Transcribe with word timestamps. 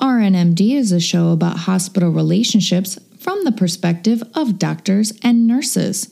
RNMD 0.00 0.74
is 0.74 0.92
a 0.92 1.00
show 1.00 1.30
about 1.30 1.60
hospital 1.60 2.10
relationships 2.10 2.98
from 3.18 3.44
the 3.44 3.52
perspective 3.52 4.22
of 4.34 4.58
doctors 4.58 5.12
and 5.22 5.46
nurses. 5.46 6.10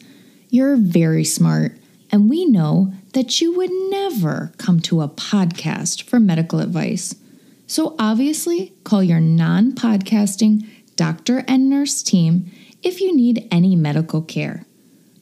You're 0.48 0.76
very 0.76 1.24
smart, 1.24 1.76
and 2.10 2.30
we 2.30 2.46
know 2.46 2.94
that 3.12 3.42
you 3.42 3.54
would 3.54 3.70
never 3.90 4.52
come 4.56 4.80
to 4.80 5.02
a 5.02 5.08
podcast 5.08 6.02
for 6.04 6.18
medical 6.18 6.60
advice. 6.60 7.14
So 7.66 7.94
obviously, 7.98 8.72
call 8.84 9.02
your 9.02 9.20
non 9.20 9.72
podcasting 9.72 10.66
doctor 10.96 11.44
and 11.46 11.68
nurse 11.68 12.02
team 12.02 12.50
if 12.82 13.02
you 13.02 13.14
need 13.14 13.46
any 13.50 13.76
medical 13.76 14.22
care. 14.22 14.64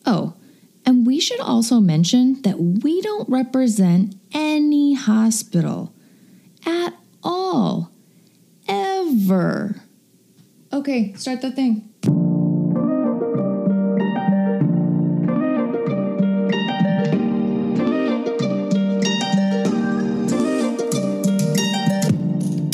Oh, 0.06 0.34
and 0.86 1.04
we 1.04 1.18
should 1.18 1.40
also 1.40 1.80
mention 1.80 2.42
that 2.42 2.60
we 2.60 3.00
don't 3.00 3.28
represent 3.28 4.14
any 4.32 4.94
hospital 4.94 5.92
at 6.64 6.94
all. 7.24 7.91
Okay, 10.72 11.12
start 11.18 11.42
the 11.42 11.50
thing. 11.50 11.90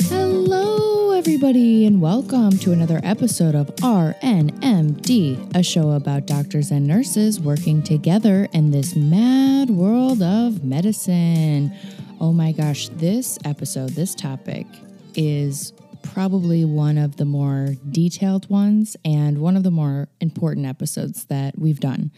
Hello, 0.09 1.11
everybody, 1.11 1.87
and 1.87 2.01
welcome 2.01 2.51
to 2.59 2.71
another 2.71 3.01
episode 3.03 3.57
of 3.57 3.67
RNMD, 3.79 5.57
a 5.57 5.63
show 5.65 5.91
about 5.91 6.27
doctors 6.27 6.71
and 6.71 6.87
nurses 6.87 7.41
working 7.41 7.83
together 7.83 8.47
in 8.53 8.71
this 8.71 8.95
mad 8.95 9.71
world 9.71 10.23
of 10.23 10.63
medicine. 10.63 11.75
Oh 12.21 12.33
my 12.33 12.53
gosh, 12.53 12.91
this 12.91 13.41
episode, 13.45 13.91
this 13.91 14.15
topic 14.15 14.69
is 15.17 15.73
probably 16.13 16.65
one 16.65 16.99
of 16.99 17.17
the 17.17 17.25
more 17.25 17.77
detailed 17.91 18.49
ones 18.51 18.97
and 19.05 19.39
one 19.39 19.57
of 19.57 19.63
the 19.63 19.71
more 19.71 20.09
important 20.21 20.67
episodes 20.67 21.27
that 21.27 21.59
we've 21.59 21.81
done. 21.81 22.11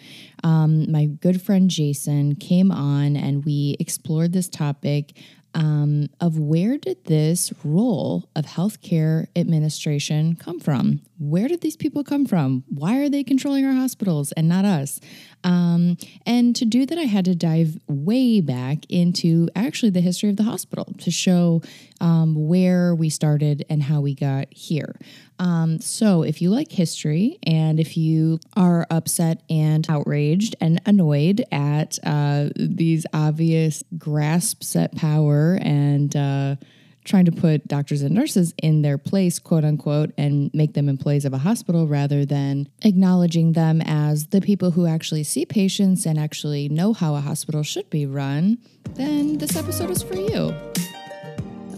Um, 0.42 0.91
my 0.91 1.06
good 1.06 1.42
friend 1.42 1.69
Jason 1.69 2.36
came 2.36 2.70
on 2.70 3.16
and 3.16 3.44
we 3.44 3.77
explored 3.78 4.32
this 4.32 4.48
topic 4.48 5.12
um, 5.54 6.08
of 6.20 6.38
where 6.38 6.78
did 6.78 7.04
this 7.04 7.52
role 7.64 8.28
of 8.36 8.46
healthcare 8.46 9.26
administration 9.34 10.36
come 10.36 10.60
from? 10.60 11.00
Where 11.18 11.48
did 11.48 11.60
these 11.60 11.76
people 11.76 12.04
come 12.04 12.24
from? 12.24 12.64
Why 12.68 12.98
are 12.98 13.08
they 13.08 13.24
controlling 13.24 13.66
our 13.66 13.72
hospitals 13.72 14.32
and 14.32 14.48
not 14.48 14.64
us? 14.64 15.00
Um, 15.44 15.96
and 16.24 16.54
to 16.56 16.64
do 16.64 16.86
that, 16.86 16.98
I 16.98 17.02
had 17.02 17.24
to 17.26 17.34
dive 17.34 17.78
way 17.88 18.40
back 18.40 18.78
into 18.88 19.48
actually 19.54 19.90
the 19.90 20.00
history 20.00 20.30
of 20.30 20.36
the 20.36 20.44
hospital 20.44 20.92
to 20.98 21.10
show 21.10 21.62
um, 22.00 22.34
where 22.48 22.94
we 22.94 23.10
started 23.10 23.64
and 23.68 23.82
how 23.82 24.00
we 24.00 24.14
got 24.14 24.52
here. 24.52 24.96
Um, 25.41 25.80
so, 25.80 26.22
if 26.22 26.42
you 26.42 26.50
like 26.50 26.70
history 26.70 27.38
and 27.44 27.80
if 27.80 27.96
you 27.96 28.38
are 28.56 28.86
upset 28.91 29.42
and 29.48 29.86
outraged 29.88 30.55
and 30.60 30.82
annoyed 30.84 31.42
at 31.50 31.98
uh, 32.05 32.50
these 32.55 33.06
obvious 33.14 33.82
grasps 33.97 34.77
at 34.77 34.94
power 34.94 35.58
and 35.62 36.14
uh, 36.14 36.56
trying 37.05 37.24
to 37.24 37.32
put 37.32 37.66
doctors 37.66 38.02
and 38.02 38.14
nurses 38.14 38.52
in 38.62 38.82
their 38.82 38.98
place, 38.98 39.38
quote 39.38 39.64
unquote, 39.64 40.12
and 40.19 40.50
make 40.52 40.74
them 40.74 40.91
employees 40.91 41.24
of 41.24 41.32
a 41.32 41.38
hospital 41.38 41.86
rather 41.86 42.27
than 42.27 42.69
acknowledging 42.82 43.54
them 43.54 43.80
as 43.80 44.27
the 44.27 44.42
people 44.42 44.72
who 44.72 44.86
actually 44.86 45.25
see 45.25 45.47
patients 45.47 46.04
and 46.04 46.19
actually 46.19 46.69
know 46.69 46.92
how 46.92 47.14
a 47.14 47.20
hospital 47.20 47.62
should 47.62 47.88
be 47.88 48.04
run, 48.04 48.58
then 48.92 49.38
this 49.38 49.56
episode 49.56 49.88
is 49.88 50.02
for 50.02 50.16
you. 50.16 50.54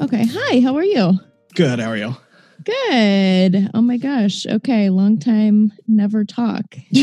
Okay. 0.01 0.25
Hi, 0.29 0.61
how 0.61 0.75
are 0.75 0.85
you? 0.85 1.21
Good. 1.55 1.79
How 1.79 1.91
are 1.91 1.97
you? 1.97 2.17
Good. 2.65 3.71
Oh 3.75 3.83
my 3.83 3.97
gosh. 3.97 4.47
Okay. 4.47 4.91
Long 4.91 5.19
time 5.19 5.73
never 5.87 6.25
talk. 6.25 6.77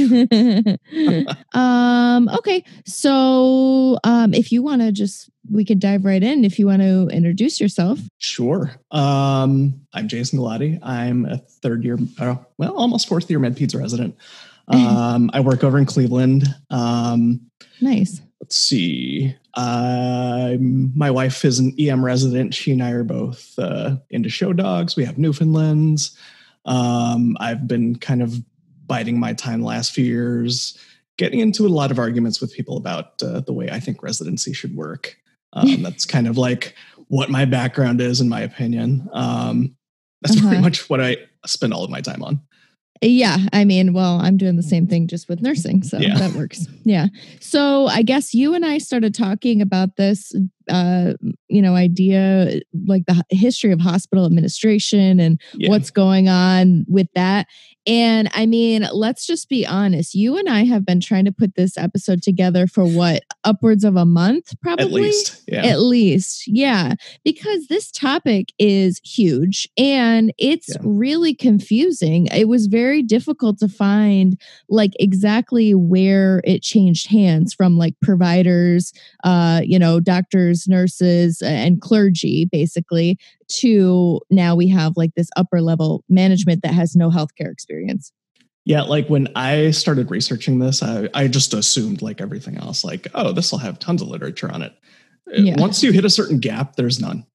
um, 1.54 2.30
okay. 2.30 2.64
So 2.86 3.98
um, 4.04 4.34
if 4.34 4.52
you 4.52 4.62
want 4.64 4.82
to 4.82 4.92
just, 4.92 5.30
we 5.52 5.66
could 5.66 5.80
dive 5.80 6.06
right 6.06 6.22
in 6.22 6.46
if 6.46 6.60
you 6.60 6.68
want 6.68 6.82
to 6.82 7.08
introduce 7.12 7.60
yourself. 7.60 8.00
Sure. 8.18 8.72
Um, 8.92 9.82
I'm 9.94 10.08
Jason 10.08 10.40
Galati. 10.40 10.80
I'm 10.84 11.26
a 11.26 11.38
third 11.38 11.84
year, 11.84 11.98
uh, 12.20 12.36
well, 12.58 12.76
almost 12.76 13.08
fourth 13.08 13.30
year 13.30 13.40
med 13.40 13.56
MedPeds 13.56 13.80
resident. 13.80 14.16
Um, 14.72 15.32
I 15.34 15.40
work 15.40 15.64
over 15.64 15.80
in 15.80 15.88
Cleveland. 15.88 16.44
Um, 16.70 17.50
nice. 17.82 18.22
Let's 18.42 18.56
see. 18.56 19.36
Uh, 19.54 20.56
my 20.60 21.12
wife 21.12 21.44
is 21.44 21.60
an 21.60 21.76
EM 21.78 22.04
resident. 22.04 22.54
She 22.54 22.72
and 22.72 22.82
I 22.82 22.92
are 22.92 23.04
both 23.04 23.58
uh, 23.60 23.98
into 24.10 24.30
show 24.30 24.54
dogs. 24.54 24.96
We 24.96 25.06
have 25.06 25.18
Newfoundlands. 25.18 26.18
Um, 26.66 27.36
I've 27.40 27.68
been 27.68 27.98
kind 27.98 28.22
of 28.22 28.42
biding 28.86 29.20
my 29.20 29.34
time 29.34 29.62
the 29.62 29.68
last 29.68 29.92
few 29.92 30.06
years, 30.06 30.78
getting 31.18 31.40
into 31.40 31.68
a 31.68 31.70
lot 31.70 31.92
of 31.92 32.00
arguments 32.00 32.40
with 32.40 32.54
people 32.54 32.78
about 32.78 33.22
uh, 33.22 33.42
the 33.42 33.54
way 33.54 33.70
I 33.70 33.80
think 33.80 34.02
residency 34.02 34.54
should 34.54 34.76
work. 34.76 35.18
Um, 35.54 35.82
that's 35.84 36.06
kind 36.06 36.28
of 36.28 36.38
like 36.38 36.76
what 37.08 37.30
my 37.30 37.46
background 37.46 38.02
is, 38.02 38.22
in 38.22 38.30
my 38.30 38.42
opinion. 38.42 39.10
Um, 39.14 39.76
that's 40.22 40.38
uh-huh. 40.38 40.48
pretty 40.48 40.64
much 40.64 40.90
what 40.90 41.02
I 41.02 41.18
spend 41.46 41.74
all 41.74 41.84
of 41.84 41.90
my 41.90 42.02
time 42.02 42.24
on. 42.24 42.42
Yeah, 43.02 43.38
I 43.54 43.64
mean, 43.64 43.94
well, 43.94 44.20
I'm 44.20 44.36
doing 44.36 44.58
the 44.58 44.64
same 44.64 44.86
thing 44.86 45.08
just 45.08 45.30
with 45.30 45.42
nursing, 45.42 45.84
so 45.84 45.98
yeah. 46.00 46.18
that 46.18 46.34
works. 46.34 46.68
Yeah. 46.84 47.08
So 47.40 47.88
I 47.88 48.02
guess 48.02 48.34
you 48.34 48.54
and 48.54 48.66
I 48.66 48.78
started 48.78 49.16
talking 49.16 49.62
about 49.62 49.96
this 49.96 50.34
uh, 50.70 51.14
you 51.48 51.62
know, 51.62 51.76
idea 51.76 52.60
like 52.88 53.06
the 53.06 53.24
history 53.30 53.72
of 53.72 53.82
hospital 53.82 54.26
administration 54.26 55.20
and 55.20 55.42
yeah. 55.56 55.70
what's 55.70 55.90
going 55.90 56.30
on 56.30 56.86
with 56.88 57.08
that. 57.16 57.48
And 57.88 58.30
I 58.34 58.46
mean, 58.46 58.88
let's 58.94 59.26
just 59.26 59.50
be 59.50 59.66
honest. 59.66 60.14
You 60.14 60.38
and 60.38 60.48
I 60.48 60.66
have 60.66 60.86
been 60.86 61.00
trying 61.00 61.26
to 61.26 61.32
put 61.32 61.56
this 61.56 61.78
episode 61.78 62.22
together 62.22 62.68
for 62.68 62.86
what 62.86 63.24
upwards 63.44 63.84
of 63.84 63.96
a 63.96 64.06
month, 64.06 64.54
probably. 64.62 64.86
At 64.86 64.92
least, 64.92 65.44
yeah. 65.48 65.66
At 65.66 65.80
least, 65.82 66.44
yeah. 66.48 66.94
Because 67.24 67.68
this 67.68 67.92
topic 67.92 68.48
is 68.60 69.00
huge 69.04 69.68
and 69.78 70.34
it's 70.38 70.70
yeah. 70.70 70.82
really 70.84 71.34
confusing. 71.34 72.28
It 72.28 72.48
was 72.48 72.68
very 72.68 73.02
difficult 73.02 73.60
to 73.60 73.68
find 73.68 74.40
like 74.68 74.92
exactly 75.00 75.74
where 75.74 76.42
it 76.44 76.62
changed 76.62 77.10
hands 77.10 77.54
from 77.54 77.78
like 77.78 77.96
providers, 78.02 78.94
uh, 79.24 79.62
you 79.64 79.80
know, 79.80 80.00
doctors 80.00 80.68
nurses, 80.68 81.42
and 81.42 81.82
clergy, 81.82 82.46
basically, 82.52 83.18
to 83.48 84.22
now 84.30 84.56
we 84.56 84.68
have 84.68 84.94
like 84.96 85.12
this 85.16 85.30
upper 85.36 85.62
level 85.62 86.04
management 86.10 86.62
that 86.64 86.74
has 86.74 86.96
no 86.96 87.10
healthcare 87.10 87.52
experience. 87.52 88.12
Yeah, 88.70 88.84
like 88.84 89.08
when 89.08 89.30
I 89.36 89.72
started 89.72 90.12
researching 90.12 90.60
this, 90.60 90.84
I, 90.84 91.10
I 91.16 91.28
just 91.28 91.56
assumed, 91.56 92.04
like 92.04 92.22
everything 92.22 92.56
else, 92.60 92.84
like, 92.84 93.08
oh, 93.16 93.32
this 93.32 93.52
will 93.52 93.58
have 93.58 93.80
tons 93.80 94.00
of 94.00 94.10
literature 94.10 94.48
on 94.52 94.62
it. 94.62 94.74
Uh, 95.28 95.42
yeah. 95.42 95.56
Once 95.58 95.82
you 95.82 95.92
hit 95.92 96.06
a 96.06 96.10
certain 96.10 96.38
gap, 96.38 96.76
there's 96.76 97.00
none. 97.00 97.26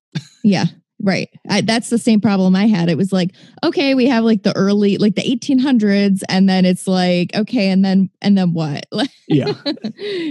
yeah. 0.44 0.66
Right. 1.04 1.28
I, 1.50 1.60
that's 1.60 1.90
the 1.90 1.98
same 1.98 2.22
problem 2.22 2.56
I 2.56 2.66
had. 2.66 2.88
It 2.88 2.96
was 2.96 3.12
like, 3.12 3.32
okay, 3.62 3.94
we 3.94 4.06
have 4.06 4.24
like 4.24 4.42
the 4.42 4.56
early, 4.56 4.96
like 4.96 5.16
the 5.16 5.22
1800s, 5.22 6.22
and 6.30 6.48
then 6.48 6.64
it's 6.64 6.86
like, 6.86 7.36
okay, 7.36 7.68
and 7.68 7.84
then, 7.84 8.08
and 8.22 8.38
then 8.38 8.54
what? 8.54 8.86
Yeah. 9.26 9.54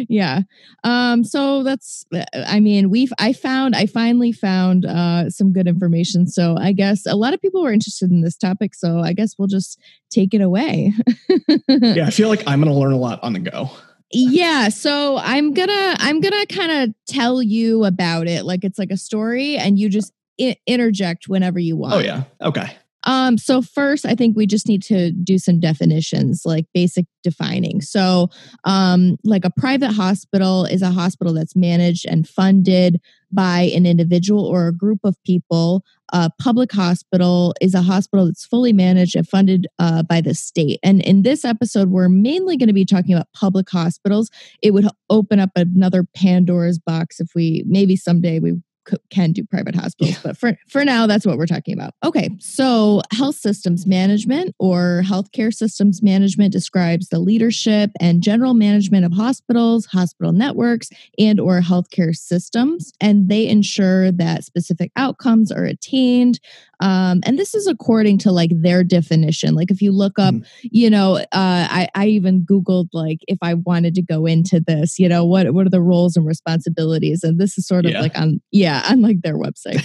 yeah. 0.07 0.41
Um, 0.83 1.23
so 1.23 1.63
that's, 1.63 2.05
I 2.35 2.59
mean, 2.59 2.91
we've, 2.91 3.11
I 3.17 3.33
found, 3.33 3.75
I 3.75 3.87
finally 3.87 4.31
found 4.31 4.85
uh, 4.85 5.31
some 5.31 5.51
good 5.51 5.67
information. 5.67 6.27
So 6.27 6.55
I 6.59 6.73
guess 6.73 7.07
a 7.07 7.15
lot 7.15 7.33
of 7.33 7.41
people 7.41 7.63
were 7.63 7.71
interested 7.71 8.11
in 8.11 8.21
this 8.21 8.37
topic. 8.37 8.75
So 8.75 8.99
I 8.99 9.13
guess 9.13 9.33
we'll 9.37 9.47
just 9.47 9.79
take 10.11 10.35
it 10.35 10.41
away. 10.41 10.93
yeah. 11.67 12.05
I 12.05 12.11
feel 12.11 12.29
like 12.29 12.43
I'm 12.45 12.61
going 12.61 12.71
to 12.71 12.79
learn 12.79 12.93
a 12.93 12.97
lot 12.97 13.19
on 13.23 13.33
the 13.33 13.39
go 13.39 13.71
yeah 14.15 14.69
so 14.69 15.17
i'm 15.23 15.55
gonna 15.55 15.95
i'm 15.97 16.21
gonna 16.21 16.45
kind 16.45 16.71
of 16.71 16.95
tell 17.07 17.41
you 17.41 17.83
about 17.83 18.27
it 18.27 18.45
like 18.45 18.63
it's 18.63 18.77
like 18.77 18.91
a 18.91 18.97
story 18.97 19.57
and 19.57 19.79
you 19.79 19.89
just 19.89 20.13
I- 20.49 20.57
interject 20.67 21.27
whenever 21.27 21.59
you 21.59 21.75
want. 21.77 21.93
Oh 21.93 21.99
yeah. 21.99 22.23
Okay. 22.41 22.75
Um, 23.05 23.37
so 23.37 23.61
first, 23.61 24.05
I 24.05 24.15
think 24.15 24.37
we 24.37 24.45
just 24.45 24.67
need 24.67 24.81
to 24.83 25.11
do 25.11 25.37
some 25.37 25.59
definitions, 25.59 26.43
like 26.45 26.65
basic 26.73 27.05
defining. 27.21 27.81
So, 27.81 28.29
um, 28.63 29.17
like 29.23 29.43
a 29.45 29.49
private 29.49 29.91
hospital 29.91 30.65
is 30.65 30.81
a 30.81 30.91
hospital 30.91 31.33
that's 31.33 31.55
managed 31.55 32.05
and 32.07 32.27
funded 32.27 33.01
by 33.31 33.71
an 33.75 33.85
individual 33.85 34.45
or 34.45 34.67
a 34.67 34.73
group 34.73 34.99
of 35.03 35.21
people. 35.25 35.83
A 36.13 36.29
public 36.39 36.71
hospital 36.71 37.53
is 37.59 37.73
a 37.73 37.81
hospital 37.81 38.27
that's 38.27 38.45
fully 38.45 38.71
managed 38.71 39.15
and 39.15 39.27
funded 39.27 39.67
uh, 39.79 40.03
by 40.03 40.21
the 40.21 40.35
state. 40.35 40.79
And 40.83 41.01
in 41.01 41.23
this 41.23 41.43
episode, 41.43 41.89
we're 41.89 42.09
mainly 42.09 42.55
going 42.55 42.67
to 42.67 42.73
be 42.73 42.85
talking 42.85 43.15
about 43.15 43.27
public 43.33 43.69
hospitals. 43.69 44.29
It 44.61 44.71
would 44.71 44.87
open 45.09 45.39
up 45.39 45.49
another 45.55 46.05
Pandora's 46.15 46.79
box 46.79 47.19
if 47.19 47.31
we 47.35 47.63
maybe 47.67 47.95
someday 47.95 48.39
we 48.39 48.61
can 49.09 49.31
do 49.31 49.43
private 49.43 49.75
hospitals, 49.75 50.15
yeah. 50.15 50.21
but 50.23 50.37
for, 50.37 50.57
for 50.67 50.83
now, 50.83 51.07
that's 51.07 51.25
what 51.25 51.37
we're 51.37 51.45
talking 51.45 51.73
about. 51.73 51.93
Okay, 52.03 52.29
so 52.39 53.01
health 53.11 53.35
systems 53.35 53.85
management 53.85 54.55
or 54.59 55.03
healthcare 55.05 55.53
systems 55.53 56.01
management 56.01 56.51
describes 56.51 57.09
the 57.09 57.19
leadership 57.19 57.91
and 57.99 58.21
general 58.21 58.53
management 58.53 59.05
of 59.05 59.13
hospitals, 59.13 59.85
hospital 59.85 60.31
networks, 60.31 60.89
and 61.17 61.39
or 61.39 61.61
healthcare 61.61 62.15
systems, 62.15 62.91
and 62.99 63.29
they 63.29 63.47
ensure 63.47 64.11
that 64.11 64.43
specific 64.43 64.91
outcomes 64.95 65.51
are 65.51 65.65
attained 65.65 66.39
Um, 66.83 67.21
and 67.25 67.39
this 67.39 67.55
is 67.55 67.65
according 67.65 68.17
to 68.19 68.31
like 68.33 68.51
their 68.53 68.83
definition. 68.83 69.55
Like 69.55 69.71
if 69.71 69.81
you 69.81 69.93
look 69.93 70.19
up, 70.19 70.33
mm. 70.33 70.45
you 70.63 70.89
know, 70.89 71.15
uh, 71.15 71.25
I, 71.31 71.87
I 71.95 72.07
even 72.07 72.45
Googled 72.45 72.89
like 72.91 73.19
if 73.29 73.37
I 73.41 73.53
wanted 73.53 73.95
to 73.95 74.01
go 74.01 74.25
into 74.25 74.59
this, 74.59 74.99
you 74.99 75.07
know, 75.07 75.23
what, 75.23 75.53
what 75.53 75.65
are 75.65 75.69
the 75.69 75.81
roles 75.81 76.17
and 76.17 76.25
responsibilities? 76.25 77.23
And 77.23 77.39
this 77.39 77.57
is 77.57 77.65
sort 77.65 77.85
of 77.85 77.91
yeah. 77.91 78.01
like 78.01 78.19
on, 78.19 78.41
yeah, 78.51 78.83
on 78.89 79.01
like 79.01 79.21
their 79.21 79.37
website. 79.37 79.81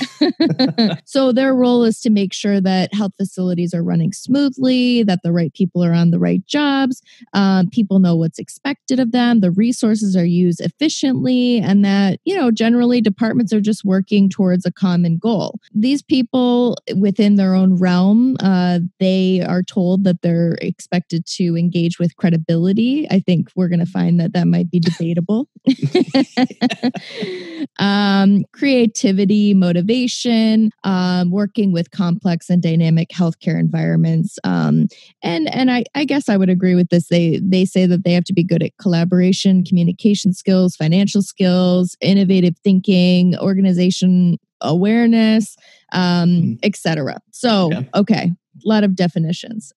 so 1.05 1.31
their 1.31 1.55
role 1.55 1.85
is 1.85 2.01
to 2.01 2.11
make 2.11 2.33
sure 2.33 2.61
that 2.61 2.93
health 2.93 3.13
facilities 3.17 3.73
are 3.73 3.85
running 3.85 4.13
smoothly, 4.13 5.05
that 5.05 5.21
the 5.23 5.33
right 5.33 5.55
people 5.55 5.85
are 5.85 5.93
on 5.93 6.11
the 6.11 6.19
right 6.19 6.45
jobs, 6.47 7.01
um, 7.33 7.71
people 7.71 8.01
know 8.01 8.17
what's 8.17 8.41
expected 8.41 8.99
of 8.99 9.13
them, 9.13 9.39
the 9.39 9.53
resources 9.53 10.17
are 10.17 10.27
used 10.27 10.61
efficiently, 10.61 11.59
and 11.59 11.85
that, 11.85 12.19
you 12.25 12.35
know, 12.35 12.51
generally 12.51 13.01
departments 13.01 13.53
are 13.53 13.61
just 13.61 13.85
working 13.85 14.29
towards 14.29 14.67
a 14.67 14.73
common 14.73 15.17
goal. 15.17 15.61
These 15.73 16.03
people 16.03 16.77
within 16.97 17.37
their 17.37 17.55
own 17.55 17.75
realm, 17.75 18.37
uh, 18.41 18.81
they 18.99 19.41
are 19.41 19.63
told 19.63 20.05
that 20.05 20.23
they're 20.23 20.59
expected 20.61 21.27
to 21.27 21.57
engage 21.57 21.99
with 21.99 22.17
credibility. 22.17 23.07
I 23.11 23.21
think 23.21 23.49
we're 23.55 23.69
going 23.69 23.79
to 23.81 23.87
find 23.87 24.19
that 24.21 24.33
that 24.33 24.47
might 24.47 24.71
be 24.71 24.81
debatable. 24.81 25.49
um, 27.79 28.45
creativity, 28.53 29.55
motivation, 29.55 30.71
um, 30.85 31.31
working 31.31 31.73
with 31.73 31.91
complex 31.91 32.51
and 32.51 32.63
dynamic 32.63 33.11
healthcare 33.11 33.59
environments, 33.59 34.39
um, 34.45 34.87
and 35.23 35.53
and 35.55 35.71
I, 35.71 35.85
I 35.95 36.05
guess 36.05 36.29
I 36.29 36.37
would 36.37 36.51
agree 36.51 36.75
with 36.75 36.89
this. 36.89 37.09
They 37.09 37.41
they 37.43 37.65
say 37.65 37.87
that 37.87 38.05
they 38.05 38.13
have 38.13 38.25
to 38.25 38.33
be 38.33 38.45
good 38.45 38.63
at 38.63 38.77
collaboration, 38.79 39.65
communication 39.65 40.33
skills, 40.33 40.77
financial 40.77 41.23
skills, 41.23 41.97
innovative 42.01 42.57
thinking, 42.65 43.37
organization 43.39 44.39
awareness, 44.61 45.57
um, 45.93 46.29
mm. 46.29 46.59
etc. 46.63 47.21
So, 47.31 47.71
yeah. 47.71 47.83
okay, 47.95 48.33
a 48.65 48.69
lot 48.69 48.85
of 48.85 48.97
definitions. 48.97 49.73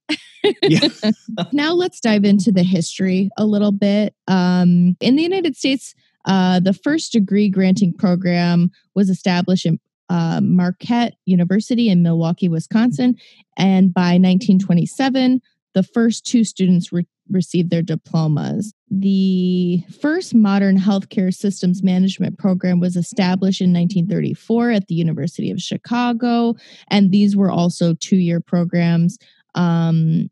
now 1.53 1.73
let's 1.73 1.99
dive 1.99 2.25
into 2.25 2.51
the 2.51 2.63
history 2.63 3.29
a 3.37 3.45
little 3.45 3.71
bit. 3.71 4.13
Um, 4.27 4.97
in 4.99 5.15
the 5.15 5.23
United 5.23 5.55
States, 5.55 5.93
uh, 6.25 6.59
the 6.59 6.73
first 6.73 7.11
degree 7.11 7.49
granting 7.49 7.93
program 7.93 8.71
was 8.95 9.09
established 9.09 9.65
in 9.65 9.79
uh, 10.09 10.41
Marquette 10.41 11.15
University 11.25 11.89
in 11.89 12.03
Milwaukee, 12.03 12.49
Wisconsin. 12.49 13.15
And 13.57 13.93
by 13.93 14.17
1927, 14.19 15.41
the 15.73 15.83
first 15.83 16.25
two 16.25 16.43
students 16.43 16.91
re- 16.91 17.07
received 17.29 17.69
their 17.69 17.81
diplomas. 17.81 18.73
The 18.89 19.83
first 20.01 20.35
modern 20.35 20.77
healthcare 20.77 21.33
systems 21.33 21.83
management 21.83 22.37
program 22.37 22.79
was 22.79 22.95
established 22.95 23.61
in 23.61 23.73
1934 23.73 24.71
at 24.71 24.87
the 24.87 24.95
University 24.95 25.51
of 25.51 25.59
Chicago, 25.59 26.55
and 26.89 27.11
these 27.11 27.35
were 27.35 27.51
also 27.51 27.93
two 27.95 28.17
year 28.17 28.41
programs. 28.41 29.17
Um, 29.55 30.29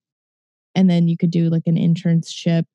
and 0.76 0.90
then 0.90 1.08
you 1.08 1.18
could 1.18 1.32
do 1.32 1.50
like 1.50 1.64
an 1.66 1.76
internship. 1.76 2.66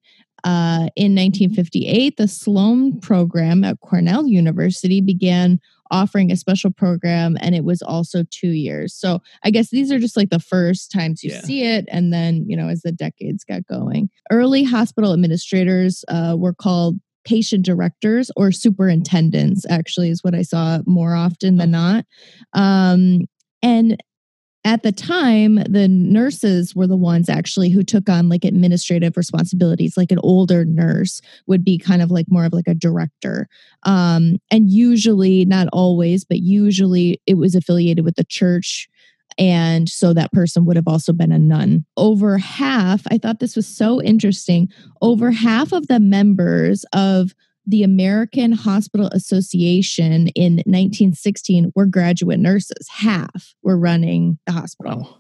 Uh, 0.43 0.93
in 0.95 1.15
1958, 1.15 2.19
the 2.19 2.29
Sloan 2.29 3.01
program 3.01 3.65
at 3.65 3.81
Cornell 3.81 4.27
University 4.27 5.01
began 5.01 5.59
offering 5.91 6.31
a 6.31 6.37
special 6.37 6.71
program 6.71 7.37
and 7.41 7.55
it 7.55 7.65
was 7.65 7.83
also 7.83 8.25
two 8.31 8.51
years. 8.51 8.95
So 8.95 9.21
I 9.45 9.51
guess 9.51 9.71
these 9.71 9.93
are 9.93 9.99
just 9.99 10.17
like 10.17 10.31
the 10.31 10.41
first 10.41 10.91
times 10.91 11.23
you 11.23 11.31
yeah. 11.31 11.43
see 11.43 11.65
it. 11.65 11.85
And 11.89 12.13
then, 12.13 12.45
you 12.49 12.57
know, 12.57 12.69
as 12.69 12.83
the 12.83 12.93
decades 12.93 13.45
got 13.45 13.67
going, 13.67 14.11
early 14.31 14.65
hospital 14.65 15.13
administrators 15.13 16.05
uh, 16.09 16.37
were 16.39 16.55
called 16.55 16.99
patient 17.25 17.65
directors 17.65 18.31
or 18.37 18.53
superintendents, 18.53 19.65
actually, 19.69 20.11
is 20.11 20.23
what 20.23 20.35
I 20.35 20.43
saw 20.43 20.81
more 20.87 21.15
often 21.15 21.57
than 21.57 21.75
oh. 21.75 21.79
not. 21.79 22.07
Um, 22.53 23.21
and 23.63 23.97
at 24.65 24.83
the 24.83 24.93
time 24.93 25.57
the 25.69 25.87
nurses 25.89 26.75
were 26.75 26.87
the 26.87 26.97
ones 26.97 27.29
actually 27.29 27.69
who 27.69 27.83
took 27.83 28.09
on 28.09 28.29
like 28.29 28.45
administrative 28.45 29.17
responsibilities 29.17 29.97
like 29.97 30.11
an 30.11 30.19
older 30.23 30.65
nurse 30.65 31.21
would 31.47 31.65
be 31.65 31.79
kind 31.79 32.01
of 32.01 32.11
like 32.11 32.27
more 32.29 32.45
of 32.45 32.53
like 32.53 32.69
a 32.69 32.75
director 32.75 33.49
um, 33.85 34.39
and 34.51 34.71
usually 34.71 35.45
not 35.45 35.69
always 35.73 36.25
but 36.25 36.39
usually 36.39 37.21
it 37.27 37.35
was 37.35 37.55
affiliated 37.55 38.05
with 38.05 38.17
the 38.17 38.25
church 38.25 38.89
and 39.39 39.89
so 39.89 40.13
that 40.13 40.33
person 40.33 40.65
would 40.65 40.77
have 40.77 40.87
also 40.87 41.13
been 41.13 41.33
a 41.33 41.39
nun. 41.39 41.85
Over 41.97 42.39
half, 42.39 43.03
I 43.11 43.19
thought 43.19 43.41
this 43.41 43.57
was 43.57 43.67
so 43.67 44.01
interesting, 44.01 44.69
over 45.03 45.31
half 45.31 45.73
of 45.73 45.89
the 45.89 45.99
members 45.99 46.85
of 46.93 47.35
the 47.67 47.83
American 47.83 48.53
Hospital 48.53 49.09
Association 49.09 50.29
in 50.29 50.57
1916 50.67 51.73
were 51.75 51.87
graduate 51.87 52.41
nurses. 52.41 52.89
Half 52.91 53.55
were 53.63 53.79
running 53.79 54.39
the 54.47 54.53
hospital. 54.53 54.99
Wow. 54.99 55.19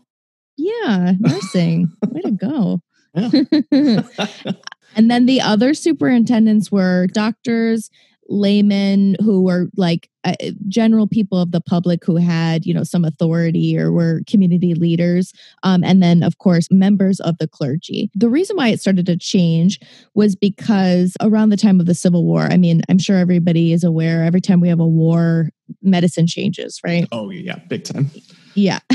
Yeah, 0.56 1.12
nursing. 1.19 1.93
Way 2.06 2.20
to 2.23 2.31
go. 2.31 2.81
and 4.96 5.11
then 5.11 5.26
the 5.26 5.41
other 5.41 5.75
superintendents 5.75 6.70
were 6.70 7.06
doctors, 7.08 7.91
laymen 8.29 9.17
who 9.20 9.43
were 9.43 9.69
like 9.76 10.08
uh, 10.24 10.34
general 10.68 11.06
people 11.06 11.38
of 11.38 11.52
the 11.52 11.60
public 11.60 12.04
who 12.04 12.16
had 12.16 12.64
you 12.64 12.74
know 12.74 12.84
some 12.84 13.04
authority 13.04 13.78
or 13.78 13.92
were 13.92 14.22
community 14.26 14.74
leaders 14.74 15.32
um, 15.62 15.84
and 15.84 16.02
then 16.02 16.22
of 16.22 16.38
course 16.38 16.68
members 16.70 17.20
of 17.20 17.36
the 17.38 17.48
clergy 17.48 18.10
the 18.14 18.28
reason 18.28 18.56
why 18.56 18.68
it 18.68 18.80
started 18.80 19.06
to 19.06 19.16
change 19.16 19.80
was 20.14 20.36
because 20.36 21.16
around 21.20 21.50
the 21.50 21.56
time 21.56 21.80
of 21.80 21.86
the 21.86 21.94
civil 21.94 22.24
war 22.24 22.42
i 22.50 22.56
mean 22.56 22.82
i'm 22.88 22.98
sure 22.98 23.16
everybody 23.16 23.72
is 23.72 23.84
aware 23.84 24.24
every 24.24 24.40
time 24.40 24.60
we 24.60 24.68
have 24.68 24.80
a 24.80 24.86
war 24.86 25.50
medicine 25.82 26.26
changes 26.26 26.80
right 26.84 27.06
oh 27.12 27.30
yeah 27.30 27.56
big 27.68 27.84
time 27.84 28.10
yeah. 28.54 28.78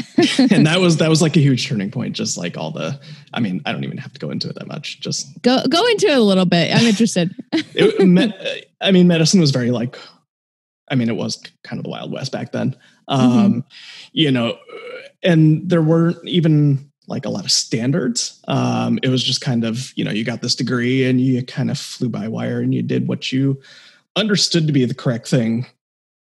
and 0.51 0.65
that 0.65 0.77
was 0.81 0.97
that 0.97 1.09
was 1.09 1.21
like 1.21 1.35
a 1.35 1.39
huge 1.39 1.67
turning 1.67 1.91
point. 1.91 2.15
Just 2.15 2.37
like 2.37 2.57
all 2.57 2.71
the, 2.71 2.99
I 3.33 3.39
mean, 3.39 3.61
I 3.65 3.71
don't 3.71 3.83
even 3.83 3.97
have 3.97 4.13
to 4.13 4.19
go 4.19 4.31
into 4.31 4.49
it 4.49 4.55
that 4.55 4.67
much. 4.67 4.99
Just 4.99 5.41
go 5.41 5.61
go 5.69 5.85
into 5.87 6.07
it 6.07 6.17
a 6.17 6.21
little 6.21 6.45
bit. 6.45 6.73
I'm 6.73 6.85
interested. 6.85 7.33
it, 7.51 8.07
me, 8.07 8.33
I 8.81 8.91
mean, 8.91 9.07
medicine 9.07 9.39
was 9.39 9.51
very 9.51 9.71
like, 9.71 9.97
I 10.89 10.95
mean, 10.95 11.09
it 11.09 11.15
was 11.15 11.41
kind 11.63 11.79
of 11.79 11.83
the 11.83 11.89
Wild 11.89 12.11
West 12.11 12.31
back 12.31 12.51
then. 12.51 12.75
Um, 13.07 13.31
mm-hmm. 13.31 13.59
You 14.13 14.31
know, 14.31 14.57
and 15.23 15.69
there 15.69 15.81
weren't 15.81 16.27
even 16.27 16.89
like 17.07 17.25
a 17.25 17.29
lot 17.29 17.43
of 17.43 17.51
standards. 17.51 18.39
Um, 18.47 18.99
it 19.01 19.09
was 19.09 19.23
just 19.23 19.41
kind 19.41 19.65
of, 19.65 19.91
you 19.95 20.03
know, 20.03 20.11
you 20.11 20.23
got 20.23 20.41
this 20.41 20.55
degree 20.55 21.05
and 21.05 21.19
you 21.19 21.43
kind 21.43 21.71
of 21.71 21.77
flew 21.79 22.07
by 22.07 22.27
wire 22.27 22.61
and 22.61 22.73
you 22.73 22.83
did 22.83 23.07
what 23.07 23.31
you 23.31 23.59
understood 24.15 24.67
to 24.67 24.73
be 24.73 24.85
the 24.85 24.93
correct 24.93 25.27
thing 25.27 25.65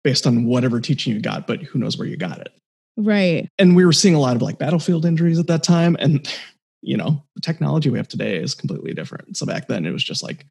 based 0.03 0.27
on 0.27 0.45
whatever 0.45 0.81
teaching 0.81 1.15
you 1.15 1.21
got, 1.21 1.47
but 1.47 1.63
who 1.63 1.79
knows 1.79 1.97
where 1.97 2.07
you 2.07 2.17
got 2.17 2.39
it. 2.39 2.53
Right. 2.97 3.49
And 3.59 3.75
we 3.75 3.87
were 3.87 3.93
seeing 3.93 4.15
a 4.15 4.21
lot 4.21 4.37
of 4.37 4.43
like 4.43 4.59
battlefield 4.59 5.07
injuries 5.07 5.39
at 5.39 5.47
that 5.47 5.63
time. 5.63 5.97
And, 5.99 6.31
you 6.83 6.97
know, 6.97 7.25
the 7.35 7.41
technology 7.41 7.89
we 7.89 7.99
have 7.99 8.09
today 8.09 8.37
is 8.37 8.55
completely 8.55 8.93
different. 8.93 9.37
So 9.37 9.47
back 9.47 9.69
then 9.69 9.87
it 9.87 9.91
was 9.91 10.05
just 10.05 10.23
like 10.23 10.47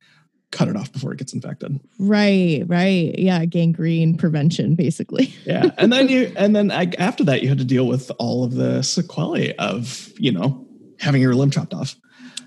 cut 0.53 0.69
it 0.69 0.77
off 0.77 0.91
before 0.93 1.12
it 1.12 1.17
gets 1.17 1.33
infected. 1.33 1.79
Right, 2.00 2.63
right. 2.67 3.17
Yeah, 3.17 3.43
gangrene 3.45 4.15
prevention 4.15 4.75
basically. 4.75 5.33
yeah. 5.45 5.72
And 5.77 5.91
then 5.91 6.07
you 6.07 6.31
and 6.38 6.55
then 6.55 6.72
I, 6.72 6.91
after 6.98 7.24
that 7.25 7.41
you 7.41 7.50
had 7.50 7.57
to 7.57 7.65
deal 7.65 7.88
with 7.88 8.12
all 8.19 8.43
of 8.45 8.53
the 8.53 8.81
sequelae 8.83 9.55
of, 9.57 10.13
you 10.17 10.31
know, 10.31 10.65
having 11.00 11.22
your 11.22 11.33
limb 11.33 11.50
chopped 11.50 11.74
off. 11.74 11.95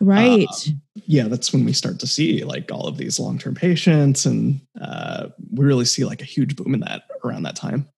Right. 0.01 0.47
Uh, 0.49 0.71
yeah, 1.07 1.25
that's 1.25 1.53
when 1.53 1.65
we 1.65 1.73
start 1.73 1.99
to 2.01 2.07
see 2.07 2.45
like 2.45 2.71
all 2.71 2.87
of 2.87 2.97
these 2.97 3.19
long-term 3.19 3.55
patients 3.55 4.25
and 4.25 4.61
uh, 4.81 5.29
we 5.53 5.65
really 5.65 5.85
see 5.85 6.05
like 6.05 6.23
a 6.23 6.27
huge 6.27 6.57
boom 6.57 6.75
in 6.75 6.81
that 6.81 7.05
around 7.25 7.43
that 7.43 7.57
time. 7.57 7.89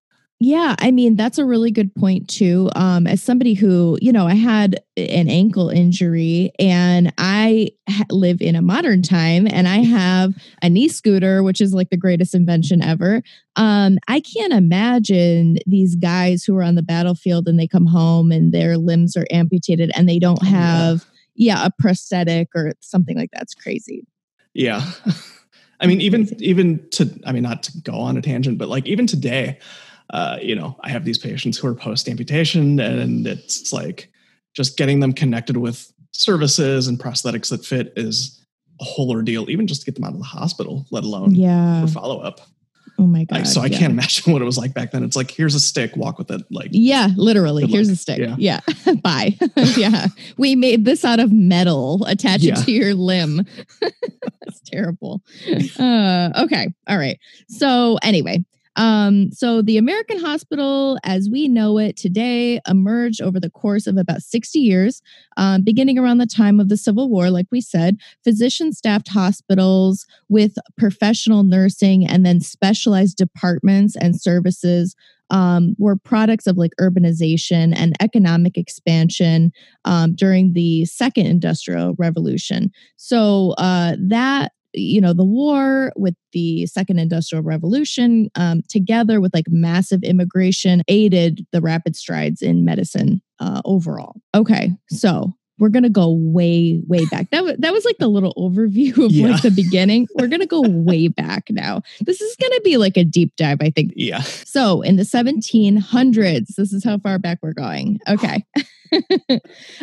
Yeah, 0.40 0.76
I 0.78 0.92
mean 0.92 1.16
that's 1.16 1.38
a 1.38 1.44
really 1.44 1.72
good 1.72 1.92
point 1.96 2.28
too. 2.28 2.70
Um, 2.76 3.08
as 3.08 3.20
somebody 3.20 3.54
who, 3.54 3.98
you 4.00 4.12
know, 4.12 4.28
I 4.28 4.34
had 4.34 4.80
an 4.96 5.28
ankle 5.28 5.68
injury, 5.68 6.52
and 6.60 7.12
I 7.18 7.70
ha- 7.88 8.04
live 8.10 8.40
in 8.40 8.54
a 8.54 8.62
modern 8.62 9.02
time, 9.02 9.48
and 9.50 9.66
I 9.66 9.78
have 9.78 10.34
a 10.62 10.68
knee 10.70 10.88
scooter, 10.88 11.42
which 11.42 11.60
is 11.60 11.74
like 11.74 11.90
the 11.90 11.96
greatest 11.96 12.36
invention 12.36 12.82
ever. 12.82 13.20
Um, 13.56 13.98
I 14.06 14.20
can't 14.20 14.52
imagine 14.52 15.58
these 15.66 15.96
guys 15.96 16.44
who 16.44 16.56
are 16.56 16.62
on 16.62 16.76
the 16.76 16.84
battlefield 16.84 17.48
and 17.48 17.58
they 17.58 17.66
come 17.66 17.86
home 17.86 18.30
and 18.30 18.52
their 18.52 18.78
limbs 18.78 19.16
are 19.16 19.26
amputated 19.32 19.90
and 19.96 20.08
they 20.08 20.20
don't 20.20 20.38
oh, 20.42 20.46
have, 20.46 21.04
yeah, 21.34 21.66
a 21.66 21.70
prosthetic 21.80 22.50
or 22.54 22.74
something 22.78 23.16
like 23.16 23.30
that's 23.32 23.54
crazy. 23.54 24.06
Yeah, 24.54 24.88
I 25.80 25.88
mean, 25.88 26.00
even 26.00 26.28
even 26.40 26.88
to, 26.90 27.10
I 27.26 27.32
mean, 27.32 27.42
not 27.42 27.64
to 27.64 27.80
go 27.80 27.94
on 27.94 28.16
a 28.16 28.22
tangent, 28.22 28.56
but 28.56 28.68
like 28.68 28.86
even 28.86 29.08
today 29.08 29.58
uh, 30.10 30.38
you 30.40 30.54
know, 30.54 30.76
I 30.82 30.90
have 30.90 31.04
these 31.04 31.18
patients 31.18 31.58
who 31.58 31.68
are 31.68 31.74
post 31.74 32.08
amputation, 32.08 32.80
and 32.80 33.26
it's 33.26 33.72
like 33.72 34.10
just 34.54 34.76
getting 34.76 35.00
them 35.00 35.12
connected 35.12 35.56
with 35.56 35.92
services 36.12 36.88
and 36.88 36.98
prosthetics 36.98 37.50
that 37.50 37.64
fit 37.64 37.92
is 37.96 38.44
a 38.80 38.84
whole 38.84 39.10
ordeal, 39.10 39.50
even 39.50 39.66
just 39.66 39.82
to 39.82 39.86
get 39.86 39.94
them 39.94 40.04
out 40.04 40.12
of 40.12 40.18
the 40.18 40.24
hospital, 40.24 40.86
let 40.90 41.04
alone 41.04 41.34
yeah. 41.34 41.82
for 41.82 41.92
follow 41.92 42.20
up. 42.20 42.40
Oh 43.00 43.06
my 43.06 43.24
god! 43.24 43.38
Like, 43.38 43.46
so 43.46 43.60
I 43.60 43.66
yeah. 43.66 43.78
can't 43.78 43.92
imagine 43.92 44.32
what 44.32 44.42
it 44.42 44.44
was 44.44 44.58
like 44.58 44.74
back 44.74 44.90
then. 44.90 45.04
It's 45.04 45.14
like 45.14 45.30
here's 45.30 45.54
a 45.54 45.60
stick, 45.60 45.96
walk 45.96 46.18
with 46.18 46.30
it. 46.30 46.42
Like 46.50 46.70
yeah, 46.72 47.08
literally. 47.16 47.66
Here's 47.66 47.88
a 47.88 47.96
stick. 47.96 48.18
Yeah, 48.18 48.34
yeah. 48.38 48.60
bye. 49.02 49.36
yeah, 49.76 50.08
we 50.36 50.56
made 50.56 50.84
this 50.84 51.04
out 51.04 51.20
of 51.20 51.30
metal. 51.30 52.04
Attach 52.06 52.40
yeah. 52.40 52.58
it 52.58 52.64
to 52.64 52.72
your 52.72 52.94
limb. 52.94 53.46
That's 53.80 54.60
terrible. 54.66 55.22
Uh, 55.78 56.30
okay, 56.44 56.74
all 56.88 56.98
right. 56.98 57.18
So 57.48 57.98
anyway, 58.02 58.44
Um, 58.78 59.32
so 59.32 59.60
the 59.60 59.76
American 59.76 60.20
hospital, 60.20 60.98
as 61.02 61.28
we 61.30 61.48
know 61.48 61.78
it 61.78 61.96
today, 61.96 62.60
emerged 62.68 63.20
over 63.20 63.40
the 63.40 63.50
course 63.50 63.88
of 63.88 63.96
about 63.96 64.22
60 64.22 64.60
years, 64.60 65.02
um, 65.36 65.62
beginning 65.62 65.98
around 65.98 66.18
the 66.18 66.26
time 66.26 66.60
of 66.60 66.68
the 66.68 66.76
Civil 66.76 67.10
War. 67.10 67.28
Like 67.28 67.48
we 67.50 67.60
said, 67.60 67.98
physician 68.22 68.72
staffed 68.72 69.08
hospitals 69.08 70.06
with 70.28 70.54
professional 70.78 71.42
nursing 71.42 72.06
and 72.06 72.24
then 72.24 72.40
specialized 72.40 73.16
departments 73.16 73.96
and 73.96 74.18
services 74.18 74.94
um, 75.30 75.74
were 75.78 75.96
products 75.96 76.46
of 76.46 76.56
like 76.56 76.72
urbanization 76.80 77.74
and 77.76 77.94
economic 78.00 78.56
expansion 78.56 79.52
um, 79.84 80.14
during 80.14 80.52
the 80.52 80.84
second 80.84 81.26
industrial 81.26 81.94
revolution. 81.98 82.70
So 82.96 83.54
uh, 83.58 83.96
that 83.98 84.52
you 84.72 85.00
know 85.00 85.12
the 85.12 85.24
war 85.24 85.92
with 85.96 86.14
the 86.32 86.66
second 86.66 86.98
industrial 86.98 87.42
revolution 87.42 88.30
um, 88.34 88.62
together 88.68 89.20
with 89.20 89.32
like 89.34 89.46
massive 89.48 90.02
immigration 90.02 90.82
aided 90.88 91.46
the 91.52 91.60
rapid 91.60 91.96
strides 91.96 92.42
in 92.42 92.64
medicine 92.64 93.22
uh, 93.40 93.62
overall. 93.64 94.14
Okay 94.34 94.72
so 94.90 95.32
we're 95.58 95.68
gonna 95.68 95.90
go 95.90 96.12
way 96.12 96.80
way 96.86 97.04
back. 97.06 97.30
That 97.30 97.44
was 97.44 97.56
that 97.58 97.72
was 97.72 97.84
like 97.84 97.98
the 97.98 98.08
little 98.08 98.34
overview 98.34 99.04
of 99.04 99.12
yeah. 99.12 99.28
like 99.28 99.42
the 99.42 99.50
beginning. 99.50 100.06
We're 100.14 100.28
gonna 100.28 100.46
go 100.46 100.62
way 100.62 101.08
back 101.08 101.44
now. 101.50 101.82
This 102.00 102.20
is 102.20 102.36
gonna 102.36 102.60
be 102.60 102.76
like 102.76 102.96
a 102.96 103.04
deep 103.04 103.34
dive 103.36 103.58
i 103.60 103.70
think. 103.70 103.92
Yeah. 103.96 104.20
So 104.20 104.82
in 104.82 104.96
the 104.96 105.02
1700s 105.02 106.54
this 106.56 106.72
is 106.72 106.84
how 106.84 106.98
far 106.98 107.18
back 107.18 107.38
we're 107.42 107.52
going. 107.52 107.98
Okay. 108.08 108.44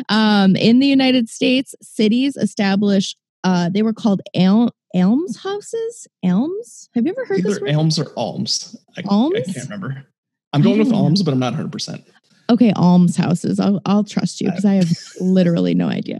Um, 0.09 0.55
in 0.55 0.79
the 0.79 0.87
united 0.87 1.29
states 1.29 1.75
cities 1.79 2.35
established 2.37 3.19
uh, 3.45 3.69
they 3.69 3.83
were 3.83 3.93
called 3.93 4.21
el- 4.33 4.75
elms 4.93 5.37
houses. 5.37 6.07
Elms. 6.23 6.89
Have 6.95 7.05
you 7.05 7.11
ever 7.11 7.25
heard 7.25 7.39
Either 7.39 7.49
this? 7.49 7.61
Word? 7.61 7.69
Elms 7.69 7.99
or 7.99 8.11
alms. 8.17 8.75
I, 8.97 9.03
alms. 9.07 9.35
I 9.37 9.53
can't 9.53 9.69
remember. 9.69 10.05
I'm 10.51 10.61
going 10.61 10.79
with 10.79 10.91
alms, 10.91 11.21
but 11.21 11.31
I'm 11.33 11.39
not 11.39 11.53
100. 11.53 11.71
percent 11.71 12.03
Okay, 12.49 12.71
alms 12.75 13.15
houses. 13.15 13.59
I'll 13.59 13.81
I'll 13.85 14.03
trust 14.03 14.41
you 14.41 14.49
because 14.49 14.65
I 14.65 14.75
have 14.75 14.89
literally 15.19 15.73
no 15.73 15.87
idea. 15.87 16.19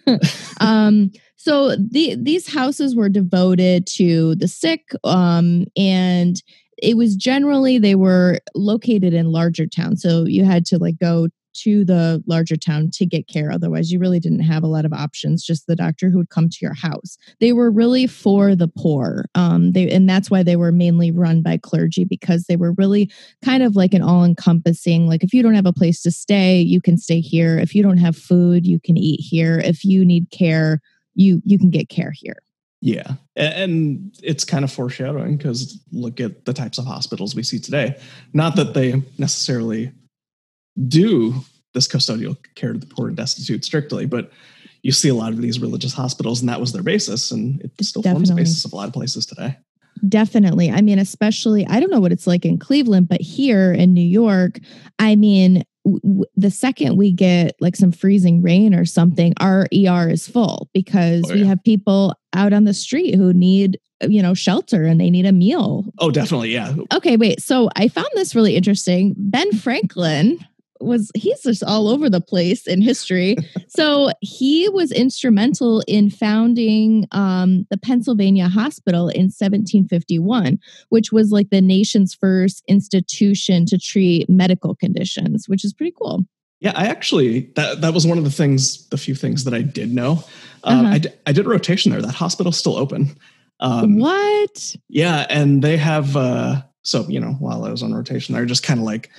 um, 0.60 1.12
so 1.36 1.76
the 1.76 2.16
these 2.16 2.52
houses 2.52 2.94
were 2.94 3.08
devoted 3.08 3.86
to 3.94 4.34
the 4.36 4.48
sick, 4.48 4.90
um, 5.04 5.66
and 5.76 6.42
it 6.78 6.96
was 6.96 7.16
generally 7.16 7.78
they 7.78 7.94
were 7.94 8.40
located 8.54 9.14
in 9.14 9.32
larger 9.32 9.66
towns. 9.66 10.02
So 10.02 10.24
you 10.26 10.44
had 10.44 10.64
to 10.66 10.78
like 10.78 10.98
go 10.98 11.28
to 11.54 11.84
the 11.84 12.22
larger 12.26 12.56
town 12.56 12.90
to 12.94 13.06
get 13.06 13.28
care. 13.28 13.50
Otherwise, 13.50 13.90
you 13.90 13.98
really 13.98 14.20
didn't 14.20 14.40
have 14.40 14.62
a 14.62 14.68
lot 14.68 14.84
of 14.84 14.92
options. 14.92 15.44
Just 15.44 15.66
the 15.66 15.76
doctor 15.76 16.10
who 16.10 16.18
would 16.18 16.30
come 16.30 16.48
to 16.48 16.58
your 16.60 16.74
house. 16.74 17.16
They 17.40 17.52
were 17.52 17.70
really 17.70 18.06
for 18.06 18.54
the 18.54 18.68
poor. 18.68 19.26
Um, 19.34 19.72
they 19.72 19.90
and 19.90 20.08
that's 20.08 20.30
why 20.30 20.42
they 20.42 20.56
were 20.56 20.72
mainly 20.72 21.10
run 21.10 21.42
by 21.42 21.58
clergy 21.58 22.04
because 22.04 22.44
they 22.44 22.56
were 22.56 22.72
really 22.72 23.10
kind 23.44 23.62
of 23.62 23.76
like 23.76 23.94
an 23.94 24.02
all-encompassing. 24.02 25.06
Like 25.08 25.22
if 25.22 25.32
you 25.32 25.42
don't 25.42 25.54
have 25.54 25.66
a 25.66 25.72
place 25.72 26.02
to 26.02 26.10
stay, 26.10 26.60
you 26.60 26.80
can 26.80 26.96
stay 26.96 27.20
here. 27.20 27.58
If 27.58 27.74
you 27.74 27.82
don't 27.82 27.98
have 27.98 28.16
food, 28.16 28.66
you 28.66 28.80
can 28.80 28.96
eat 28.96 29.20
here. 29.20 29.58
If 29.58 29.84
you 29.84 30.04
need 30.04 30.30
care, 30.30 30.80
you 31.14 31.42
you 31.44 31.58
can 31.58 31.70
get 31.70 31.88
care 31.88 32.12
here. 32.12 32.38
Yeah. 32.82 33.12
And 33.36 34.12
it's 34.24 34.44
kind 34.44 34.64
of 34.64 34.72
foreshadowing 34.72 35.36
because 35.36 35.80
look 35.92 36.20
at 36.20 36.44
the 36.46 36.52
types 36.52 36.78
of 36.78 36.84
hospitals 36.84 37.34
we 37.34 37.44
see 37.44 37.60
today. 37.60 37.96
Not 38.32 38.56
that 38.56 38.74
they 38.74 39.02
necessarily 39.18 39.92
do 40.88 41.34
this 41.74 41.88
custodial 41.88 42.36
care 42.54 42.72
to 42.72 42.78
the 42.78 42.86
poor 42.86 43.08
and 43.08 43.16
destitute 43.16 43.64
strictly, 43.64 44.06
but 44.06 44.30
you 44.82 44.92
see 44.92 45.08
a 45.08 45.14
lot 45.14 45.32
of 45.32 45.40
these 45.40 45.60
religious 45.60 45.92
hospitals, 45.92 46.40
and 46.40 46.48
that 46.48 46.60
was 46.60 46.72
their 46.72 46.82
basis, 46.82 47.30
and 47.30 47.60
it 47.60 47.70
still 47.82 48.02
Definitely. 48.02 48.26
forms 48.26 48.28
the 48.28 48.34
basis 48.34 48.64
of 48.64 48.72
a 48.72 48.76
lot 48.76 48.88
of 48.88 48.94
places 48.94 49.26
today. 49.26 49.56
Definitely. 50.08 50.70
I 50.70 50.80
mean, 50.80 50.98
especially, 50.98 51.66
I 51.66 51.78
don't 51.78 51.90
know 51.90 52.00
what 52.00 52.12
it's 52.12 52.26
like 52.26 52.44
in 52.44 52.58
Cleveland, 52.58 53.08
but 53.08 53.20
here 53.20 53.72
in 53.72 53.94
New 53.94 54.00
York, 54.00 54.58
I 54.98 55.14
mean, 55.14 55.62
w- 55.84 56.24
the 56.34 56.50
second 56.50 56.96
we 56.96 57.12
get 57.12 57.54
like 57.60 57.76
some 57.76 57.92
freezing 57.92 58.42
rain 58.42 58.74
or 58.74 58.84
something, 58.84 59.32
our 59.38 59.68
ER 59.72 60.08
is 60.08 60.26
full 60.26 60.68
because 60.74 61.22
oh, 61.26 61.28
yeah. 61.28 61.34
we 61.34 61.46
have 61.46 61.62
people 61.62 62.16
out 62.32 62.52
on 62.52 62.64
the 62.64 62.74
street 62.74 63.14
who 63.14 63.32
need 63.32 63.78
you 64.08 64.20
know 64.20 64.34
shelter 64.34 64.84
and 64.84 65.00
they 65.00 65.10
need 65.10 65.26
a 65.26 65.32
meal. 65.32 65.84
Oh, 65.98 66.10
definitely, 66.10 66.50
yeah. 66.50 66.74
Okay, 66.92 67.16
wait. 67.16 67.40
So 67.40 67.68
I 67.76 67.86
found 67.86 68.08
this 68.14 68.34
really 68.34 68.56
interesting. 68.56 69.14
Ben 69.16 69.52
Franklin 69.52 70.44
was 70.84 71.10
he's 71.14 71.42
just 71.42 71.62
all 71.64 71.88
over 71.88 72.08
the 72.08 72.20
place 72.20 72.66
in 72.66 72.82
history. 72.82 73.36
so 73.68 74.10
he 74.20 74.68
was 74.68 74.92
instrumental 74.92 75.82
in 75.86 76.10
founding 76.10 77.06
um, 77.12 77.66
the 77.70 77.78
Pennsylvania 77.78 78.48
Hospital 78.48 79.08
in 79.08 79.24
1751, 79.24 80.58
which 80.88 81.12
was 81.12 81.30
like 81.32 81.50
the 81.50 81.60
nation's 81.60 82.14
first 82.14 82.62
institution 82.68 83.66
to 83.66 83.78
treat 83.78 84.28
medical 84.28 84.74
conditions, 84.74 85.48
which 85.48 85.64
is 85.64 85.72
pretty 85.72 85.94
cool. 85.96 86.24
Yeah, 86.60 86.72
I 86.76 86.86
actually 86.86 87.50
that 87.56 87.80
that 87.80 87.92
was 87.92 88.06
one 88.06 88.18
of 88.18 88.24
the 88.24 88.30
things, 88.30 88.86
the 88.88 88.96
few 88.96 89.16
things 89.16 89.44
that 89.44 89.54
I 89.54 89.62
did 89.62 89.92
know. 89.92 90.24
Um, 90.64 90.86
uh-huh. 90.86 90.94
I, 90.94 90.98
d- 90.98 91.08
I 91.26 91.32
did 91.32 91.46
a 91.46 91.48
rotation 91.48 91.90
there. 91.90 92.00
That 92.00 92.14
hospital's 92.14 92.56
still 92.56 92.76
open. 92.76 93.16
Um, 93.58 93.98
what? 93.98 94.76
Yeah, 94.88 95.26
and 95.28 95.62
they 95.62 95.76
have. 95.76 96.16
Uh, 96.16 96.62
so 96.82 97.08
you 97.08 97.18
know, 97.18 97.32
while 97.32 97.64
I 97.64 97.70
was 97.70 97.82
on 97.82 97.92
rotation, 97.92 98.34
they're 98.34 98.46
just 98.46 98.62
kind 98.62 98.78
of 98.78 98.86
like 98.86 99.10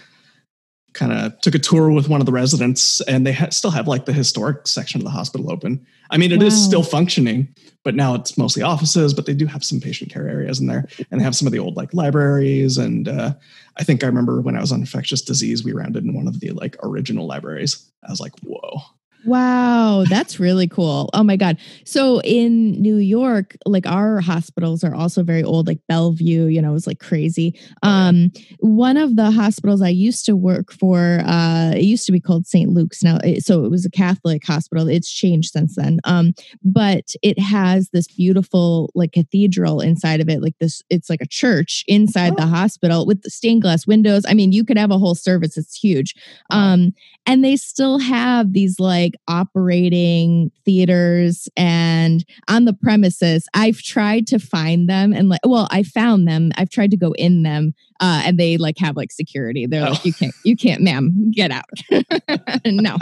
kind 0.94 1.12
of 1.12 1.40
took 1.42 1.56
a 1.56 1.60
tour 1.60 1.92
with 1.92 2.10
one 2.10 2.20
of 2.20 2.26
the 2.26 2.32
residents 2.32 3.02
and 3.02 3.26
they 3.26 3.34
ha- 3.34 3.50
still 3.50 3.72
have 3.72 3.88
like 3.88 4.06
the 4.06 4.14
historic 4.14 4.68
section 4.68 5.02
of 5.02 5.06
the 5.06 5.12
hospital 5.12 5.52
open. 5.52 5.86
I 6.10 6.18
mean 6.18 6.32
it 6.32 6.40
wow. 6.40 6.46
is 6.46 6.64
still 6.64 6.84
functioning 6.84 7.54
but 7.84 7.96
now 7.96 8.16
it's 8.16 8.38
mostly 8.38 8.64
offices 8.64 9.14
but 9.14 9.26
they 9.26 9.34
do 9.34 9.46
have 9.46 9.64
some 9.64 9.80
patient 9.80 10.12
care 10.12 10.28
areas 10.28 10.60
in 10.60 10.68
there 10.68 10.88
and 11.12 11.20
they 11.20 11.24
have 11.24 11.36
some 11.36 11.48
of 11.48 11.52
the 11.52 11.60
old 11.60 11.76
like 11.76 11.94
libraries 11.94 12.78
and 12.78 13.08
uh, 13.08 13.34
i 13.78 13.84
think 13.84 14.04
i 14.04 14.08
remember 14.08 14.42
when 14.42 14.56
i 14.56 14.62
was 14.62 14.72
on 14.72 14.80
infectious 14.80 15.22
disease 15.22 15.64
we 15.64 15.74
rounded 15.74 16.04
in 16.04 16.14
one 16.14 16.28
of 16.28 16.40
the 16.40 16.52
like 16.52 16.78
original 16.84 17.26
libraries. 17.26 17.90
I 18.08 18.12
was 18.12 18.20
like 18.20 18.34
whoa 18.42 18.82
Wow, 19.26 20.04
that's 20.10 20.40
really 20.40 20.68
cool. 20.68 21.10
Oh 21.14 21.24
my 21.24 21.38
God. 21.38 21.58
So 21.86 22.22
in 22.22 22.72
New 22.82 22.98
York, 22.98 23.56
like 23.66 23.88
our 23.88 24.20
hospitals 24.20 24.84
are 24.84 24.94
also 24.94 25.24
very 25.24 25.44
old, 25.44 25.68
like 25.68 25.80
Bellevue, 25.88 26.46
you 26.46 26.62
know, 26.62 26.72
it 26.72 26.74
was 26.74 26.88
like 26.88 27.00
crazy. 27.00 27.58
Oh, 27.82 27.90
um, 27.90 28.32
one 28.60 28.98
of 28.98 29.16
the 29.16 29.32
hospitals 29.32 29.82
I 29.82 29.90
used 29.90 30.26
to 30.26 30.36
work 30.36 30.72
for, 30.74 31.22
uh, 31.26 31.72
it 31.76 31.84
used 31.84 32.06
to 32.08 32.12
be 32.12 32.20
called 32.20 32.46
St. 32.48 32.70
Luke's 32.70 33.02
now. 33.02 33.18
It, 33.24 33.44
so 33.46 33.64
it 33.64 33.72
was 33.72 33.86
a 33.86 33.92
Catholic 33.92 34.46
hospital. 34.46 34.90
It's 34.90 35.12
changed 35.12 35.52
since 35.52 35.76
then. 35.76 36.00
Um, 36.04 36.34
but 36.64 37.14
it 37.22 37.40
has 37.40 37.90
this 37.92 38.08
beautiful 38.08 38.92
like 38.94 39.14
cathedral 39.14 39.80
inside 39.80 40.20
of 40.20 40.28
it, 40.28 40.42
like 40.42 40.58
this, 40.60 40.82
it's 40.90 41.10
like 41.10 41.22
a 41.22 41.28
church 41.28 41.86
inside 41.88 42.34
oh. 42.34 42.42
the 42.42 42.48
hospital 42.48 43.06
with 43.06 43.22
the 43.22 43.30
stained 43.30 43.62
glass 43.62 43.88
windows. 43.88 44.26
I 44.28 44.34
mean, 44.34 44.52
you 44.52 44.66
could 44.66 44.78
have 44.78 44.92
a 44.92 44.98
whole 44.98 45.16
service. 45.16 45.58
It's 45.58 45.76
huge. 45.76 46.14
Um, 46.50 46.94
and 47.26 47.44
they 47.44 47.56
still 47.56 48.00
have 48.00 48.54
these 48.54 48.80
like 48.80 49.13
like 49.14 49.22
operating 49.28 50.52
theaters 50.66 51.48
and 51.56 52.26
on 52.48 52.66
the 52.66 52.74
premises. 52.74 53.48
I've 53.54 53.82
tried 53.82 54.28
to 54.28 54.40
find 54.40 54.90
them 54.90 55.14
and 55.14 55.30
like, 55.30 55.42
well, 55.46 55.68
I 55.72 55.84
found 55.84 56.28
them. 56.28 56.52
I've 56.58 56.70
tried 56.70 56.92
to 56.92 56.98
go 56.98 57.14
in 57.14 57.44
them, 57.44 57.74
uh, 58.00 58.24
and 58.26 58.38
they 58.38 58.58
like 58.58 58.78
have 58.80 58.96
like 58.96 59.12
security. 59.12 59.66
They're 59.66 59.86
oh. 59.86 59.92
like, 59.92 60.06
you 60.06 60.14
can't, 60.14 60.34
you 60.44 60.56
can't, 60.56 60.82
ma'am, 60.82 61.32
get 61.32 61.52
out. 61.52 61.66
no, 62.66 62.98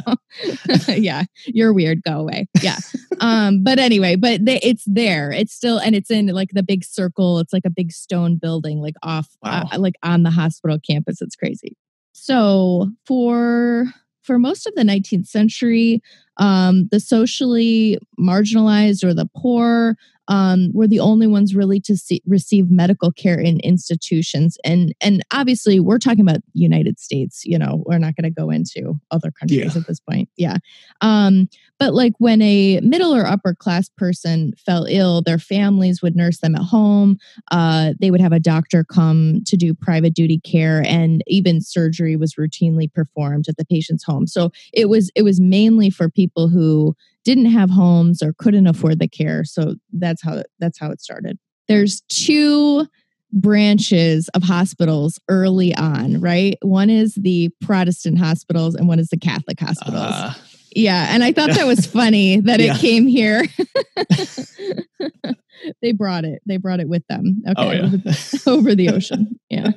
yeah, 0.87 1.23
you're 1.45 1.73
weird. 1.73 2.01
Go 2.03 2.19
away. 2.19 2.47
Yeah. 2.61 2.77
Um, 3.19 3.63
but 3.63 3.79
anyway, 3.79 4.15
but 4.15 4.45
they, 4.45 4.59
it's 4.61 4.83
there. 4.85 5.31
It's 5.31 5.53
still, 5.53 5.77
and 5.77 5.95
it's 5.95 6.11
in 6.11 6.27
like 6.27 6.49
the 6.53 6.63
big 6.63 6.83
circle. 6.83 7.39
It's 7.39 7.53
like 7.53 7.65
a 7.65 7.69
big 7.69 7.91
stone 7.91 8.37
building, 8.37 8.79
like 8.79 8.95
off, 9.03 9.27
uh, 9.43 9.65
wow. 9.65 9.77
uh, 9.77 9.79
like 9.79 9.95
on 10.03 10.23
the 10.23 10.31
hospital 10.31 10.77
campus. 10.79 11.21
It's 11.21 11.35
crazy. 11.35 11.75
So 12.13 12.91
for 13.05 13.85
for 14.21 14.39
most 14.39 14.67
of 14.67 14.75
the 14.75 14.83
19th 14.83 15.27
century, 15.27 16.01
um, 16.37 16.87
the 16.91 16.99
socially 16.99 17.97
marginalized 18.19 19.03
or 19.03 19.13
the 19.13 19.29
poor 19.35 19.95
um, 20.31 20.71
were 20.73 20.87
the 20.87 20.99
only 21.01 21.27
ones 21.27 21.53
really 21.53 21.81
to 21.81 21.97
see, 21.97 22.21
receive 22.25 22.71
medical 22.71 23.11
care 23.11 23.37
in 23.37 23.59
institutions. 23.59 24.57
And 24.63 24.95
and 25.01 25.21
obviously, 25.31 25.79
we're 25.81 25.99
talking 25.99 26.21
about 26.21 26.39
United 26.53 26.99
States. 26.99 27.41
You 27.43 27.59
know, 27.59 27.83
we're 27.85 27.97
not 27.97 28.15
going 28.15 28.33
to 28.33 28.41
go 28.41 28.49
into 28.49 28.99
other 29.11 29.29
countries 29.29 29.75
yeah. 29.75 29.81
at 29.81 29.87
this 29.87 29.99
point. 29.99 30.29
Yeah. 30.37 30.57
Um, 31.01 31.49
but 31.79 31.93
like 31.93 32.13
when 32.19 32.41
a 32.43 32.79
middle 32.81 33.13
or 33.13 33.25
upper 33.25 33.53
class 33.53 33.89
person 33.89 34.53
fell 34.55 34.85
ill, 34.87 35.21
their 35.21 35.39
families 35.39 36.01
would 36.01 36.15
nurse 36.15 36.39
them 36.39 36.55
at 36.55 36.61
home. 36.61 37.17
Uh, 37.51 37.93
they 37.99 38.09
would 38.09 38.21
have 38.21 38.31
a 38.31 38.39
doctor 38.39 38.85
come 38.85 39.41
to 39.47 39.57
do 39.57 39.73
private 39.73 40.13
duty 40.13 40.39
care, 40.39 40.81
and 40.85 41.23
even 41.27 41.59
surgery 41.59 42.15
was 42.15 42.35
routinely 42.35 42.91
performed 42.93 43.49
at 43.49 43.57
the 43.57 43.65
patient's 43.65 44.05
home. 44.05 44.27
So 44.27 44.51
it 44.71 44.87
was 44.87 45.11
it 45.13 45.23
was 45.23 45.41
mainly 45.41 45.89
for 45.89 46.09
people 46.09 46.30
who 46.35 46.95
didn't 47.23 47.47
have 47.47 47.69
homes 47.69 48.21
or 48.23 48.33
couldn't 48.37 48.67
afford 48.67 48.99
the 48.99 49.07
care. 49.07 49.43
So 49.43 49.75
that's 49.93 50.21
how 50.23 50.43
that's 50.59 50.79
how 50.79 50.91
it 50.91 51.01
started. 51.01 51.37
There's 51.67 52.01
two 52.09 52.87
branches 53.33 54.29
of 54.29 54.43
hospitals 54.43 55.19
early 55.29 55.73
on, 55.75 56.19
right? 56.19 56.57
One 56.61 56.89
is 56.89 57.15
the 57.15 57.49
Protestant 57.61 58.17
hospitals 58.17 58.75
and 58.75 58.87
one 58.87 58.99
is 58.99 59.07
the 59.07 59.17
Catholic 59.17 59.59
hospitals. 59.59 60.01
Uh, 60.01 60.33
yeah, 60.75 61.07
and 61.09 61.23
I 61.23 61.31
thought 61.31 61.51
that 61.51 61.67
was 61.67 61.85
funny 61.87 62.39
that 62.41 62.59
yeah. 62.59 62.75
it 62.75 62.79
came 62.79 63.07
here. 63.07 63.43
they 65.81 65.91
brought 65.91 66.25
it. 66.25 66.41
They 66.45 66.57
brought 66.57 66.79
it 66.79 66.89
with 66.89 67.05
them. 67.07 67.41
Okay, 67.49 67.55
Oh, 67.57 67.71
yeah. 67.71 67.85
over, 67.85 67.97
the, 67.97 68.43
over 68.47 68.75
the 68.75 68.89
ocean. 68.89 69.39
Yeah. 69.49 69.71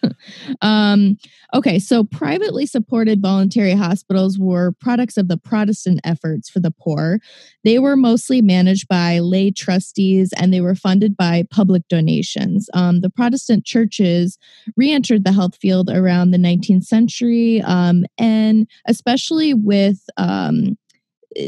um, 0.60 1.16
okay, 1.54 1.78
so 1.78 2.04
privately 2.04 2.66
supported 2.66 3.22
voluntary 3.22 3.72
hospitals 3.72 4.38
were 4.38 4.72
products 4.80 5.16
of 5.16 5.28
the 5.28 5.36
Protestant 5.36 6.00
efforts 6.04 6.48
for 6.48 6.60
the 6.60 6.70
poor. 6.72 7.18
They 7.62 7.78
were 7.78 7.96
mostly 7.96 8.42
managed 8.42 8.88
by 8.88 9.18
lay 9.20 9.50
trustees 9.50 10.32
and 10.36 10.52
they 10.52 10.60
were 10.60 10.74
funded 10.74 11.16
by 11.16 11.44
public 11.50 11.86
donations. 11.88 12.68
Um, 12.74 13.00
the 13.00 13.10
Protestant 13.10 13.64
churches 13.64 14.38
re-entered 14.76 15.24
the 15.24 15.32
health 15.32 15.56
field 15.56 15.90
around 15.90 16.30
the 16.30 16.38
19th 16.38 16.84
century, 16.84 17.62
um, 17.62 18.04
and 18.18 18.66
especially 18.86 19.54
with 19.54 20.00
um, 20.16 20.76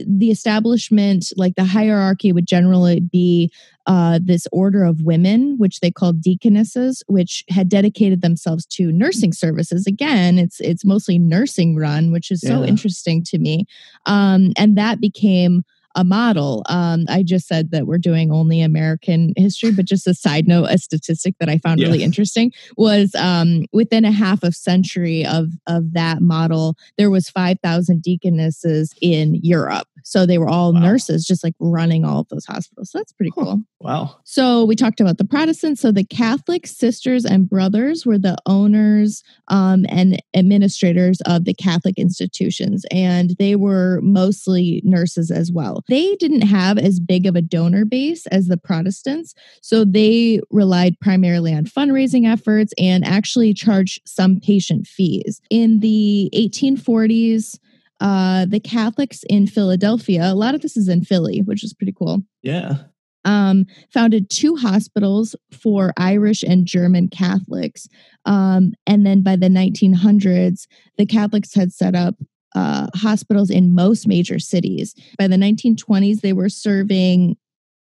the 0.07 0.31
establishment, 0.31 1.33
like 1.37 1.55
the 1.55 1.65
hierarchy, 1.65 2.33
would 2.33 2.47
generally 2.47 3.01
be 3.01 3.51
uh, 3.87 4.19
this 4.23 4.47
order 4.53 4.85
of 4.85 5.03
women, 5.03 5.57
which 5.59 5.81
they 5.81 5.91
called 5.91 6.21
deaconesses, 6.21 7.03
which 7.07 7.45
had 7.49 7.69
dedicated 7.69 8.21
themselves 8.21 8.67
to 8.67 8.91
nursing 8.91 9.33
services. 9.33 9.87
Again, 9.87 10.39
it's 10.39 10.61
it's 10.61 10.85
mostly 10.85 11.19
nursing 11.19 11.77
run, 11.77 12.13
which 12.13 12.31
is 12.31 12.41
so 12.41 12.65
interesting 12.65 13.23
to 13.25 13.39
me, 13.39 13.65
um, 14.07 14.53
and 14.57 14.77
that 14.77 15.01
became 15.01 15.63
a 15.97 16.05
model. 16.05 16.63
Um, 16.69 17.07
I 17.09 17.23
just 17.25 17.49
said 17.49 17.73
that 17.73 17.87
we're 17.87 17.99
doing 17.99 18.31
only 18.31 18.61
American 18.61 19.33
history, 19.37 19.73
but 19.73 19.87
just 19.87 20.07
a 20.07 20.15
side 20.15 20.47
note, 20.47 20.67
a 20.71 20.79
statistic 20.79 21.35
that 21.41 21.49
I 21.49 21.59
found 21.59 21.81
Yeah. 21.81 21.87
really 21.89 22.03
interesting 22.05 22.53
was 22.77 23.15
um, 23.17 23.65
within 23.73 24.05
a 24.05 24.13
half 24.13 24.43
of 24.45 24.55
century 24.55 25.25
of 25.27 25.49
of 25.67 25.93
that 25.95 26.23
model, 26.23 26.77
there 26.99 27.11
was 27.11 27.29
five 27.29 27.59
thousand 27.63 28.03
deaconesses 28.03 28.95
in 29.01 29.35
Europe. 29.43 29.89
So 30.05 30.25
they 30.27 30.39
were 30.39 30.49
all 30.49 30.73
Wow. 30.73 30.81
nurses, 30.81 31.25
just 31.27 31.43
like 31.43 31.55
running 31.59 32.05
all 32.05 32.21
of 32.21 32.29
those 32.29 32.45
hospitals. 32.47 32.91
So 32.93 32.99
that's 32.99 33.13
pretty 33.13 33.33
Huh. 33.35 33.43
cool. 33.45 33.63
Wow. 33.81 34.17
So 34.25 34.65
we 34.65 34.77
talked 34.77 35.01
about 35.01 35.19
the 35.19 35.25
Protestants. 35.25 35.81
So 35.81 35.91
the 35.93 36.05
Catholic 36.05 36.67
sisters 36.67 37.25
and 37.25 37.49
brothers 37.49 38.07
were 38.07 38.19
the 38.19 38.37
owners 38.47 39.23
um, 39.49 39.85
and 39.89 40.23
administrators 40.35 41.21
of 41.23 41.45
the 41.45 41.55
Catholic 41.55 41.99
institutions, 41.99 42.85
and 42.91 43.35
they 43.39 43.57
were 43.57 44.01
mostly 44.03 44.81
nurses 44.85 45.31
as 45.31 45.51
well. 45.53 45.83
They 45.89 46.15
didn't 46.17 46.43
have 46.43 46.79
as 46.79 46.99
big 47.01 47.27
of 47.27 47.37
a 47.37 47.43
donor 47.43 47.85
base 47.85 48.27
as 48.29 48.47
the 48.49 48.57
Protestants, 48.57 49.35
so 49.63 49.85
they 49.85 50.41
relied 50.51 50.99
primarily 51.01 51.55
on 51.55 51.65
fundraising 51.65 52.27
efforts 52.31 52.73
and 52.79 53.05
actually 53.05 53.55
charged 53.55 54.01
some 54.05 54.41
patient 54.41 54.87
fees. 54.87 55.41
In 55.51 55.81
the 55.81 56.31
1840s, 56.35 57.59
uh, 58.01 58.47
the 58.47 58.61
Catholics 58.61 59.23
in 59.31 59.47
Philadelphia, 59.47 60.25
a 60.25 60.35
lot 60.35 60.55
of 60.55 60.61
this 60.61 60.77
is 60.77 60.89
in 60.89 61.03
Philly, 61.05 61.41
which 61.43 61.65
is 61.65 61.73
pretty 61.73 61.93
cool 61.97 62.23
Yeah. 62.43 62.79
um, 63.25 63.65
founded 63.91 64.29
two 64.31 64.55
hospitals 64.57 65.35
for 65.51 65.93
Irish 65.97 66.43
and 66.43 66.67
German 66.67 67.09
Catholics. 67.09 67.89
Um, 68.25 68.73
and 68.87 69.07
then 69.07 69.23
by 69.23 69.37
the 69.37 69.49
1900s, 69.49 70.67
the 70.99 71.07
Catholics 71.07 71.55
had 71.55 71.73
set 71.73 71.95
up 71.95 72.17
uh, 72.55 72.87
hospitals 72.95 73.51
in 73.51 73.75
most 73.75 74.07
major 74.07 74.39
cities. 74.39 74.95
By 75.19 75.29
the 75.29 75.37
1920s, 75.37 76.21
they 76.21 76.33
were 76.33 76.49
serving 76.49 77.37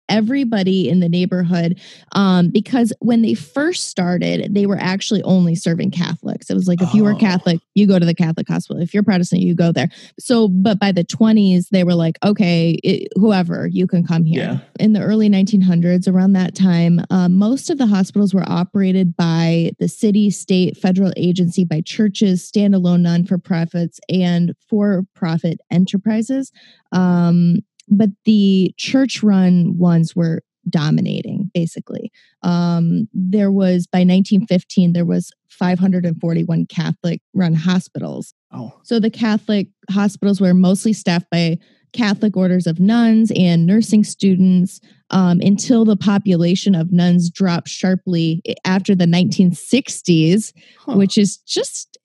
everybody 0.08 0.88
in 0.88 1.00
the 1.00 1.08
neighborhood 1.08 1.80
um, 2.12 2.48
because 2.50 2.92
when 3.00 3.22
they 3.22 3.34
first 3.34 3.86
started, 3.86 4.54
they 4.54 4.66
were 4.66 4.78
actually 4.80 5.22
only 5.22 5.54
serving 5.54 5.90
Catholics. 5.90 6.48
It 6.50 6.54
was 6.54 6.68
like 6.68 6.80
if 6.82 6.92
you 6.94 7.02
were 7.04 7.14
Oh. 7.14 7.18
Catholic, 7.18 7.60
you 7.74 7.86
go 7.86 7.98
to 7.98 8.06
the 8.06 8.14
Catholic 8.14 8.48
hospital. 8.48 8.82
If 8.82 8.92
you're 8.94 9.02
Protestant, 9.02 9.42
you 9.42 9.54
go 9.54 9.72
there. 9.72 9.88
So, 10.18 10.48
but 10.48 10.78
by 10.78 10.92
the 10.92 11.04
20s, 11.04 11.68
they 11.70 11.82
were 11.84 11.94
like, 11.94 12.18
okay, 12.24 12.78
it, 12.84 13.08
whoever, 13.16 13.66
you 13.66 13.86
can 13.86 14.06
come 14.06 14.24
here 14.24 14.42
Yeah. 14.42 14.58
in 14.84 14.92
the 14.92 15.00
early 15.00 15.28
1900s, 15.28 16.06
around 16.12 16.32
that 16.34 16.54
time, 16.54 17.00
uh, 17.10 17.28
most 17.28 17.70
of 17.70 17.78
the 17.78 17.86
hospitals 17.86 18.34
were 18.34 18.44
operated 18.48 19.16
by 19.16 19.72
the 19.78 19.88
city, 19.88 20.30
state, 20.30 20.76
federal 20.76 21.12
agency, 21.16 21.64
by 21.64 21.80
churches, 21.80 22.48
standalone 22.50 23.00
non 23.00 23.24
for 23.24 23.38
profits, 23.38 23.98
and 24.08 24.54
for 24.68 25.04
profit 25.14 25.60
enterprises. 25.70 26.52
Um, 26.92 27.58
but 27.88 28.10
the 28.24 28.74
church 28.78 29.22
run 29.22 29.76
ones 29.78 30.14
were 30.16 30.42
dominating 30.68 31.48
basically 31.54 32.10
um 32.42 33.06
there 33.12 33.52
was 33.52 33.86
by 33.86 33.98
1915 33.98 34.92
there 34.94 35.04
was 35.04 35.30
541 35.48 36.66
catholic 36.66 37.20
run 37.34 37.54
hospitals 37.54 38.34
Oh. 38.52 38.72
so 38.84 38.98
the 38.98 39.10
Catholic 39.10 39.68
hospitals 39.90 40.40
were 40.40 40.54
mostly 40.54 40.92
staffed 40.92 41.26
by 41.30 41.58
Catholic 41.92 42.36
orders 42.36 42.66
of 42.66 42.78
nuns 42.80 43.30
and 43.36 43.66
nursing 43.66 44.02
students 44.04 44.80
um, 45.10 45.40
until 45.40 45.84
the 45.84 45.96
population 45.96 46.74
of 46.74 46.92
nuns 46.92 47.28
dropped 47.28 47.68
sharply 47.68 48.42
after 48.64 48.94
the 48.94 49.04
1960s, 49.06 50.52
Huh. 50.78 50.94
which 50.96 51.18
is 51.18 51.38
just, 51.38 51.98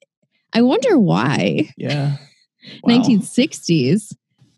I 0.52 0.62
wonder 0.62 0.98
why. 0.98 1.70
Yeah. 1.76 2.16
Wow. 2.84 2.98
1960s. 2.98 4.12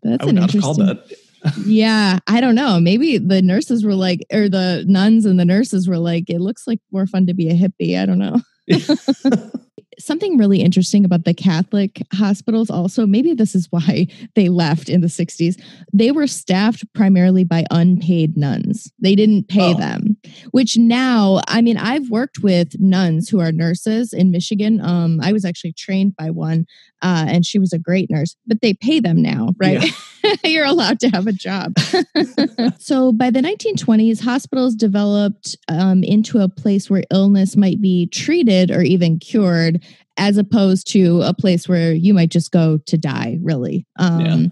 That's 0.05 0.21
I 0.21 0.25
would 0.25 0.35
an 0.35 0.41
not 0.41 0.51
have 0.51 0.61
called 0.61 0.79
interesting. 0.79 1.07
that. 1.09 1.19
Yeah, 1.65 2.17
I 2.25 2.41
don't 2.41 2.55
know. 2.55 2.79
Maybe 2.79 3.19
the 3.19 3.39
nurses 3.39 3.85
were 3.85 3.93
like, 3.93 4.25
or 4.33 4.49
the 4.49 4.83
nuns 4.87 5.27
and 5.27 5.39
the 5.39 5.45
nurses 5.45 5.87
were 5.87 5.99
like, 5.99 6.27
it 6.27 6.39
looks 6.41 6.65
like 6.65 6.79
more 6.91 7.05
fun 7.05 7.27
to 7.27 7.35
be 7.35 7.49
a 7.49 7.53
hippie. 7.53 8.01
I 8.01 8.05
don't 8.07 8.17
know. 8.17 8.41
something 9.99 10.37
really 10.37 10.61
interesting 10.61 11.05
about 11.05 11.23
the 11.25 11.33
Catholic 11.33 12.01
hospitals 12.13 12.69
also, 12.69 13.05
maybe 13.05 13.33
this 13.33 13.55
is 13.55 13.67
why 13.71 14.07
they 14.35 14.49
left 14.49 14.89
in 14.89 15.01
the 15.01 15.07
60s. 15.07 15.61
They 15.93 16.11
were 16.11 16.27
staffed 16.27 16.83
primarily 16.93 17.43
by 17.43 17.65
unpaid 17.71 18.37
nuns. 18.37 18.91
They 18.99 19.15
didn't 19.15 19.47
pay 19.47 19.73
Oh. 19.73 19.77
them, 19.77 20.17
which 20.51 20.77
now, 20.77 21.41
I 21.47 21.61
mean, 21.61 21.77
I've 21.77 22.09
worked 22.09 22.39
with 22.39 22.79
nuns 22.79 23.29
who 23.29 23.39
are 23.39 23.51
nurses 23.51 24.13
in 24.13 24.31
Michigan. 24.31 24.79
Um, 24.81 25.19
I 25.21 25.31
was 25.33 25.45
actually 25.45 25.73
trained 25.73 26.15
by 26.15 26.29
one, 26.29 26.65
uh, 27.01 27.25
and 27.27 27.45
she 27.45 27.59
was 27.59 27.73
a 27.73 27.79
great 27.79 28.09
nurse, 28.09 28.35
but 28.47 28.61
they 28.61 28.73
pay 28.73 28.99
them 28.99 29.21
now, 29.21 29.53
right? 29.57 29.83
You're 30.43 30.65
allowed 30.65 30.99
to 31.01 31.09
have 31.09 31.27
a 31.27 31.31
job. 31.31 31.77
so 32.77 33.11
by 33.11 33.29
the 33.29 33.41
1920s, 33.41 34.21
hospitals 34.21 34.75
developed 34.75 35.57
um, 35.67 36.03
into 36.03 36.39
a 36.39 36.49
place 36.49 36.89
where 36.89 37.03
illness 37.11 37.55
might 37.55 37.81
be 37.81 38.07
treated 38.07 38.71
or 38.71 38.81
even 38.81 39.19
cured, 39.19 39.83
as 40.17 40.37
opposed 40.37 40.87
to 40.93 41.21
a 41.21 41.33
place 41.33 41.67
where 41.67 41.93
you 41.93 42.13
might 42.13 42.29
just 42.29 42.51
go 42.51 42.77
to 42.85 42.97
die, 42.97 43.37
really. 43.41 43.85
Um, 43.97 44.21
yeah. 44.21 44.47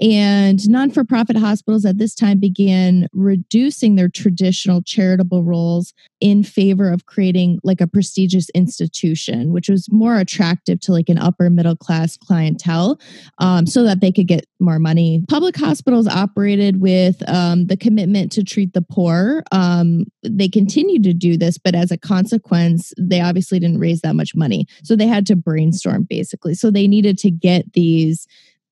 And 0.00 0.68
non 0.68 0.90
for 0.90 1.04
profit 1.04 1.36
hospitals 1.36 1.84
at 1.84 1.98
this 1.98 2.14
time 2.14 2.38
began 2.38 3.08
reducing 3.12 3.96
their 3.96 4.08
traditional 4.08 4.82
charitable 4.82 5.42
roles 5.42 5.92
in 6.20 6.42
favor 6.42 6.90
of 6.90 7.06
creating 7.06 7.58
like 7.62 7.80
a 7.80 7.86
prestigious 7.86 8.48
institution, 8.50 9.52
which 9.52 9.68
was 9.68 9.90
more 9.90 10.16
attractive 10.18 10.80
to 10.80 10.92
like 10.92 11.08
an 11.08 11.18
upper 11.18 11.50
middle 11.50 11.76
class 11.76 12.16
clientele 12.16 12.98
um, 13.38 13.66
so 13.66 13.82
that 13.82 14.00
they 14.00 14.10
could 14.10 14.26
get 14.26 14.46
more 14.58 14.78
money. 14.78 15.22
Public 15.28 15.56
hospitals 15.56 16.06
operated 16.06 16.80
with 16.80 17.22
um, 17.28 17.66
the 17.66 17.76
commitment 17.76 18.32
to 18.32 18.42
treat 18.42 18.72
the 18.72 18.82
poor. 18.82 19.42
Um, 19.52 20.06
they 20.22 20.48
continued 20.48 21.02
to 21.04 21.12
do 21.12 21.36
this, 21.36 21.58
but 21.58 21.74
as 21.74 21.90
a 21.90 21.98
consequence, 21.98 22.92
they 22.98 23.20
obviously 23.20 23.58
didn't 23.58 23.80
raise 23.80 24.00
that 24.00 24.14
much 24.14 24.34
money. 24.34 24.66
So 24.82 24.96
they 24.96 25.06
had 25.06 25.26
to 25.26 25.36
brainstorm 25.36 26.04
basically. 26.04 26.54
So 26.54 26.70
they 26.70 26.86
needed 26.86 27.18
to 27.18 27.30
get 27.30 27.72
these 27.74 28.26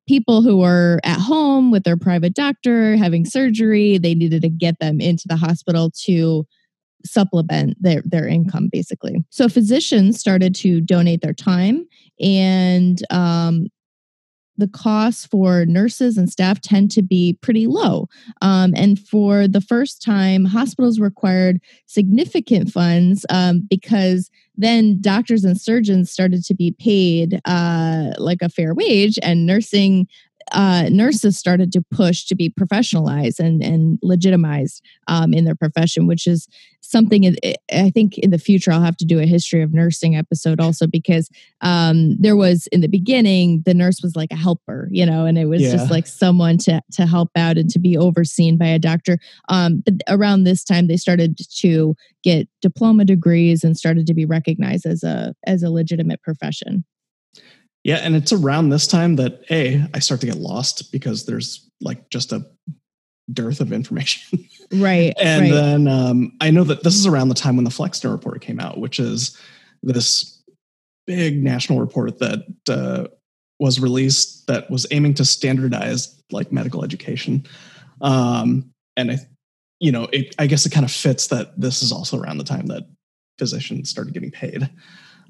people 0.07 0.43
who 0.43 0.59
were 0.59 1.01
at 1.05 1.19
home 1.19 1.71
with 1.71 1.85
their 1.85 1.97
private 1.97 2.35
doctor 2.35 2.97
having 2.97 3.25
surgery 3.25 3.99
they 3.99 4.15
needed 4.15 4.43
to 4.43 4.49
get 4.49 4.79
them 4.79 5.01
into 5.01 5.25
the 5.29 5.37
hospital 5.37 5.91
to 5.91 6.47
supplement 7.07 7.77
their 7.81 8.03
their 8.05 8.27
income 8.27 8.69
basically. 8.73 9.25
So 9.31 9.49
physicians 9.49 10.19
started 10.19 10.55
to 10.57 10.81
donate 10.81 11.21
their 11.21 11.35
time 11.35 11.87
and 12.21 13.01
um, 13.11 13.67
the 14.57 14.69
costs 14.69 15.27
for 15.27 15.65
nurses 15.67 16.17
and 16.17 16.31
staff 16.31 16.61
tend 16.61 16.91
to 16.93 17.03
be 17.03 17.37
pretty 17.41 17.67
low. 17.67 18.09
Um, 18.43 18.73
and 18.77 18.99
for 18.99 19.49
the 19.49 19.61
first 19.61 20.03
time, 20.03 20.45
hospitals 20.45 21.01
required 21.01 21.61
significant 21.87 22.71
funds 22.71 23.27
um, 23.31 23.67
because 23.69 24.31
then 24.57 25.01
doctors 25.01 25.45
and 25.45 25.61
surgeons 25.61 26.11
started 26.11 26.45
to 26.45 26.55
be 26.55 26.73
paid 26.79 27.41
uh, 27.45 28.13
like 28.19 28.39
a 28.41 28.49
fair 28.49 28.75
wage, 28.75 29.19
and 29.23 29.47
nursing 29.47 30.07
uh, 30.53 30.89
nurses 30.91 31.39
started 31.39 31.73
to 31.73 31.83
push 31.91 32.25
to 32.27 32.35
be 32.35 32.51
professionalized 32.51 33.39
and, 33.39 33.63
and 33.63 33.99
legitimized 34.03 34.83
um, 35.09 35.33
in 35.35 35.45
their 35.45 35.55
profession, 35.55 36.07
which 36.07 36.27
is 36.27 36.47
something 36.81 37.35
I- 37.45 37.55
I 37.73 37.91
think 37.91 38.19
in 38.19 38.31
the 38.31 38.39
future 38.39 38.71
I'll 38.71 38.83
have 38.83 38.97
to 38.99 39.07
do 39.07 39.19
a 39.19 39.25
history 39.27 39.63
of 39.63 39.73
nursing 39.73 40.17
episode 40.17 40.61
also 40.61 40.87
because 40.87 41.31
um, 41.63 42.17
there 42.21 42.37
was 42.37 42.67
in 42.69 42.83
the 42.83 42.89
beginning 42.89 43.63
the 43.65 43.73
nurse 43.75 44.01
was 44.03 44.15
like 44.17 44.31
a 44.33 44.37
helper, 44.37 44.89
you 44.91 45.07
know, 45.07 45.25
and 45.25 45.39
it 45.39 45.47
was 45.47 45.63
Yeah. 45.63 45.73
just 45.73 45.91
like 45.91 46.07
someone 46.07 46.59
to 46.59 46.81
to 46.93 47.07
help 47.07 47.31
out 47.37 47.57
and 47.57 47.71
to 47.71 47.79
be 47.79 47.97
overseen 47.97 48.59
by 48.59 48.67
a 48.67 48.79
doctor. 48.79 49.19
Um, 49.49 49.83
but 49.85 49.95
around 50.09 50.45
this 50.45 50.63
time 50.63 50.87
they 50.87 50.97
started 50.99 51.39
to 51.61 51.95
get 52.23 52.49
diploma 52.61 53.05
degrees 53.07 53.65
and 53.65 53.77
started 53.77 54.07
to 54.07 54.15
be 54.15 54.27
recognized 54.27 54.85
as 54.87 55.03
a 55.03 55.35
as 55.47 55.63
a 55.63 55.71
legitimate 55.71 56.23
profession. 56.23 56.85
Yeah, 57.85 57.97
and 57.97 58.17
it's 58.17 58.33
around 58.33 58.71
this 58.71 58.87
time 58.87 59.17
that 59.17 59.45
a 59.51 59.85
I 59.93 59.99
start 59.99 60.21
to 60.23 60.27
get 60.27 60.37
lost 60.37 60.91
because 60.91 61.27
there's 61.27 61.69
like 61.81 62.09
just 62.09 62.33
a 62.33 62.45
dearth 63.33 63.61
of 63.61 63.73
information. 63.73 64.49
right. 64.73 65.15
and 65.21 65.43
right. 65.43 65.53
then 65.53 65.89
um, 65.89 66.33
I 66.41 66.51
know 66.51 66.65
that 66.65 66.83
this 66.83 66.95
is 66.95 67.07
around 67.07 67.29
the 67.29 67.35
time 67.35 67.57
when 67.57 67.65
the 67.65 67.71
Flexner 67.71 68.11
report 68.11 68.41
came 68.41 68.59
out, 68.59 68.79
which 68.79 68.99
is 68.99 69.39
this 69.83 70.43
big 71.07 71.43
national 71.43 71.81
report 71.81 72.19
that 72.19 72.47
uh, 72.69 73.07
was 73.59 73.81
released 73.81 74.47
that 74.47 74.71
was 74.71 74.87
aiming 74.91 75.15
to 75.15 75.25
standardize 75.25 76.23
like 76.33 76.53
medical 76.53 76.85
education. 76.85 77.47
Um, 78.01 78.71
and 78.97 79.13
I, 79.13 79.19
you 79.79 79.93
know, 79.93 80.09
it, 80.13 80.35
I 80.39 80.47
guess 80.47 80.65
it 80.65 80.73
kind 80.73 80.85
of 80.85 80.91
fits 80.91 81.29
that 81.29 81.59
this 81.61 81.83
is 81.83 81.93
also 81.93 82.19
around 82.19 82.39
the 82.39 82.45
time 82.45 82.67
that 82.67 82.85
physicians 83.39 83.91
started 83.91 84.15
getting 84.15 84.31
paid. 84.31 84.71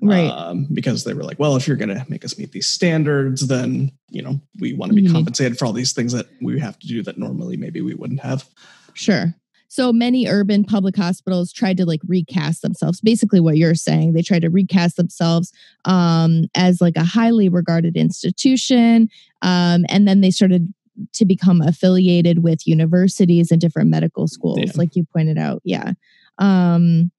Right. 0.09 0.29
Um, 0.31 0.67
because 0.73 1.05
they 1.05 1.15
were 1.15 1.25
like, 1.25 1.39
well, 1.39 1.57
if 1.57 1.67
you're 1.67 1.77
going 1.77 1.89
to 1.89 2.05
make 2.09 2.25
us 2.25 2.39
meet 2.39 2.53
these 2.53 2.67
standards, 2.67 3.47
then, 3.47 3.91
you 4.11 4.23
know, 4.23 4.41
we 4.61 4.73
want 4.75 4.91
to 4.91 4.97
be 4.97 5.03
need- 5.03 5.13
compensated 5.13 5.59
for 5.59 5.67
all 5.67 5.73
these 5.73 5.93
things 5.93 6.13
that 6.13 6.27
we 6.41 6.59
have 6.61 6.79
to 6.79 6.87
do 6.87 7.03
that 7.03 7.19
normally 7.19 7.57
maybe 7.57 7.81
we 7.81 7.95
wouldn't 7.95 8.21
have. 8.21 8.49
Sure. 8.95 9.35
So 9.69 9.93
many 9.93 10.29
urban 10.29 10.63
public 10.63 10.95
hospitals 10.97 11.53
tried 11.53 11.77
to 11.79 11.85
like 11.85 12.01
recast 12.07 12.63
themselves. 12.63 13.01
Basically, 13.01 13.41
what 13.41 13.57
you're 13.57 13.75
saying, 13.75 14.13
they 14.13 14.23
tried 14.23 14.43
to 14.43 14.49
recast 14.51 14.97
themselves 14.97 15.53
um, 15.85 16.45
as 16.55 16.81
like 16.81 16.97
a 16.97 17.03
highly 17.03 17.49
regarded 17.49 17.97
institution, 17.97 19.09
um, 19.43 19.85
and 19.89 20.07
then 20.07 20.21
they 20.21 20.31
started 20.31 20.73
to 21.15 21.25
become 21.25 21.61
affiliated 21.61 22.45
with 22.45 22.69
universities 22.69 23.51
and 23.51 23.61
different 23.61 23.91
medical 23.91 24.29
schools, 24.29 24.61
Yeah. 24.61 24.73
like 24.77 24.95
you 24.95 25.05
pointed 25.13 25.39
out. 25.39 25.61
Yeah. 25.65 25.95
Um, 26.39 27.11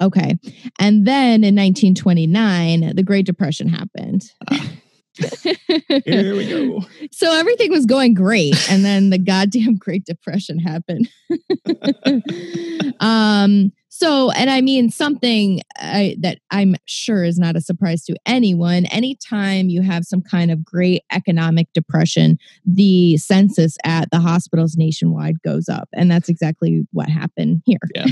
okay. 0.00 0.36
And 0.78 1.06
then 1.06 1.44
in 1.44 1.54
1929, 1.56 2.94
the 2.96 3.02
Great 3.02 3.26
Depression 3.26 3.68
happened. 3.68 4.22
Here 6.04 6.36
we 6.36 6.48
go. 6.48 6.82
So 7.12 7.32
everything 7.32 7.70
was 7.70 7.84
going 7.86 8.14
great, 8.14 8.54
and 8.70 8.84
then 8.84 9.10
the 9.10 9.18
goddamn 9.18 9.76
Great 9.76 10.04
Depression 10.04 10.58
happened. 10.58 11.08
um. 13.00 13.72
So, 14.00 14.30
and 14.30 14.48
I 14.48 14.62
mean 14.62 14.88
something 14.88 15.60
I, 15.76 16.16
that 16.20 16.38
I'm 16.50 16.74
sure 16.86 17.22
is 17.22 17.38
not 17.38 17.54
a 17.54 17.60
surprise 17.60 18.02
to 18.06 18.16
anyone. 18.24 18.86
Anytime 18.86 19.68
you 19.68 19.82
have 19.82 20.04
some 20.04 20.22
kind 20.22 20.50
of 20.50 20.64
great 20.64 21.02
economic 21.12 21.68
depression, 21.74 22.38
the 22.64 23.18
census 23.18 23.76
at 23.84 24.10
the 24.10 24.18
hospitals 24.18 24.74
nationwide 24.74 25.42
goes 25.42 25.68
up, 25.68 25.86
and 25.92 26.10
that's 26.10 26.30
exactly 26.30 26.86
what 26.92 27.10
happened 27.10 27.60
here. 27.66 27.78
Yeah. 27.94 28.06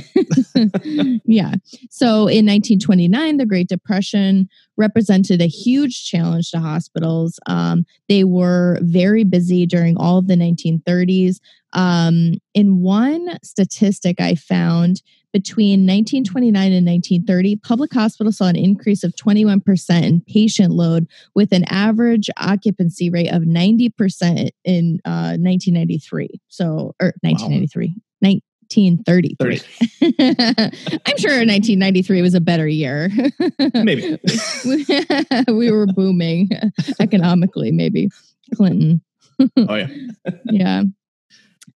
yeah. 1.24 1.54
So, 1.88 2.26
in 2.28 2.44
1929, 2.44 3.38
the 3.38 3.46
Great 3.46 3.68
Depression 3.68 4.46
represented 4.76 5.40
a 5.40 5.46
huge 5.46 6.04
challenge 6.04 6.50
to 6.50 6.60
hospitals. 6.60 7.40
Um, 7.46 7.86
they 8.10 8.24
were 8.24 8.78
very 8.82 9.24
busy 9.24 9.64
during 9.64 9.96
all 9.96 10.18
of 10.18 10.26
the 10.26 10.36
1930s. 10.36 11.38
Um, 11.72 12.34
in 12.54 12.80
one 12.80 13.38
statistic 13.42 14.20
I 14.20 14.34
found, 14.34 15.02
between 15.32 15.80
1929 15.80 16.72
and 16.72 16.86
1930, 16.86 17.56
public 17.56 17.92
hospitals 17.92 18.38
saw 18.38 18.46
an 18.46 18.56
increase 18.56 19.04
of 19.04 19.14
21% 19.14 20.02
in 20.02 20.20
patient 20.22 20.72
load 20.72 21.06
with 21.34 21.52
an 21.52 21.64
average 21.68 22.30
occupancy 22.38 23.10
rate 23.10 23.28
of 23.28 23.42
90% 23.42 24.50
in 24.64 25.00
uh, 25.04 25.36
1993. 25.38 26.40
So, 26.48 26.94
or 27.00 27.12
1993, 27.22 27.94
1933. 28.20 29.60
I'm 31.06 31.18
sure 31.18 31.30
1993 31.30 32.22
was 32.22 32.34
a 32.34 32.40
better 32.40 32.66
year. 32.66 33.10
Maybe. 33.74 34.18
we 35.52 35.70
were 35.70 35.86
booming 35.86 36.48
economically, 37.00 37.70
maybe. 37.70 38.08
Clinton. 38.54 39.02
Oh, 39.56 39.74
yeah. 39.74 39.88
Yeah. 40.46 40.82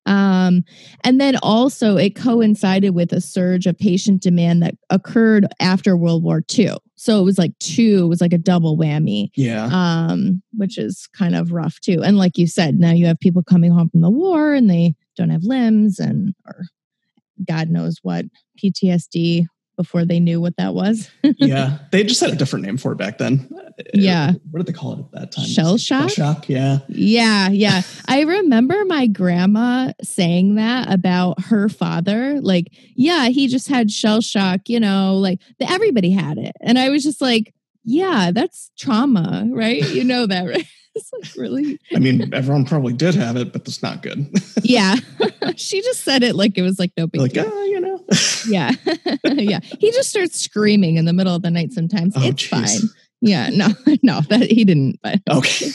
Um, 0.06 0.64
and 1.04 1.22
then 1.22 1.36
also 1.44 1.96
it 1.98 2.16
coincided 2.16 2.92
with 2.92 3.14
a 3.14 3.22
surge 3.22 3.68
of 3.68 3.78
patient 3.78 4.22
demand 4.22 4.64
that 4.64 4.76
occurred 4.90 5.46
after 5.60 5.96
World 5.96 6.24
War 6.24 6.42
II. 6.58 6.72
So 6.96 7.20
it 7.20 7.24
was 7.24 7.38
like 7.38 7.58
two, 7.60 8.02
it 8.04 8.08
was 8.08 8.22
like 8.22 8.34
a 8.34 8.38
double 8.38 8.78
whammy 8.78 9.30
Yeah. 9.36 9.70
um, 9.72 10.42
which 10.58 10.78
is 10.78 11.08
kind 11.16 11.36
of 11.36 11.52
rough 11.52 11.80
too. 11.82 12.02
And 12.04 12.18
like 12.18 12.38
you 12.38 12.48
said, 12.48 12.80
now 12.80 12.92
you 12.92 13.06
have 13.06 13.20
people 13.20 13.44
coming 13.44 13.72
home 13.72 13.90
from 13.90 14.02
the 14.02 14.10
war 14.10 14.54
and 14.54 14.70
they 14.70 14.96
don't 15.18 15.30
have 15.30 15.44
limbs 15.44 16.00
and 16.00 16.34
or 16.46 16.66
God 17.48 17.70
knows 17.70 17.98
what 18.02 18.26
PTSD 18.64 19.46
before 19.78 20.06
they 20.06 20.20
knew 20.20 20.40
what 20.40 20.56
that 20.58 20.74
was. 20.74 21.10
yeah. 21.24 21.80
They 21.92 22.04
just 22.04 22.20
had 22.20 22.32
a 22.32 22.36
different 22.36 22.66
name 22.66 22.78
for 22.78 22.92
it 22.92 22.98
back 22.98 23.18
then. 23.18 23.50
Uh, 23.56 23.84
yeah. 23.94 24.34
What 24.52 24.66
did 24.66 24.68
they 24.68 24.78
call 24.78 24.94
it 24.94 25.00
at 25.00 25.12
that 25.12 25.32
time? 25.32 25.46
Shell 25.46 25.78
shock? 25.78 26.10
Shell 26.10 26.36
shock. 26.36 26.50
Yeah. 26.50 26.80
Yeah, 26.88 27.50
yeah. 27.50 27.82
I 28.08 28.22
remember 28.22 28.84
my 28.86 29.08
grandma 29.08 29.94
saying 30.04 30.56
that 30.56 30.92
about 30.92 31.42
her 31.46 31.70
father. 31.70 32.40
Like, 32.42 32.68
yeah, 32.96 33.28
he 33.28 33.48
just 33.48 33.68
had 33.68 33.92
shell 33.92 34.22
shock, 34.22 34.62
you 34.68 34.80
know, 34.80 35.16
like 35.16 35.40
the, 35.60 35.70
everybody 35.72 36.12
had 36.12 36.38
it. 36.38 36.54
And 36.62 36.78
I 36.78 36.90
was 36.90 37.04
just 37.04 37.22
like, 37.22 37.54
yeah, 37.84 38.32
that's 38.32 38.72
trauma, 38.78 39.48
right? 39.52 39.88
You 39.90 40.04
know 40.04 40.28
that, 40.28 40.48
right? 40.48 40.68
It's 40.96 41.10
like 41.14 41.36
really 41.38 41.80
I 41.96 42.00
mean, 42.00 42.34
everyone 42.34 42.66
probably 42.66 42.94
did 42.94 43.16
have 43.16 43.38
it, 43.38 43.54
but 43.54 43.64
that's 43.64 43.82
not 43.82 44.02
good. 44.04 44.30
Yeah. 44.64 44.96
she 45.56 45.82
just 45.82 46.04
said 46.04 46.22
it 46.24 46.36
like 46.36 46.58
it 46.58 46.62
was 46.62 46.78
like 46.80 46.92
no 46.98 47.08
big 47.08 47.22
like, 47.22 47.34
deal. 47.34 47.50
ah, 47.52 47.64
you 47.64 47.80
know. 47.80 48.00
Yeah. 48.48 48.72
yeah. 49.24 49.60
He 49.80 49.92
just 49.92 50.10
starts 50.10 50.40
screaming 50.40 50.98
in 50.98 51.06
the 51.06 51.14
middle 51.14 51.34
of 51.36 51.42
the 51.42 51.52
night 51.52 51.72
sometimes. 51.72 52.14
Oh, 52.18 52.24
it's 52.28 52.44
jeez. 52.44 52.50
fine. 52.80 52.90
Yeah, 53.22 53.50
no, 53.50 53.68
no, 54.02 54.22
that 54.30 54.50
he 54.52 54.66
didn't, 54.66 55.00
but 55.04 55.20
Okay. 55.30 55.72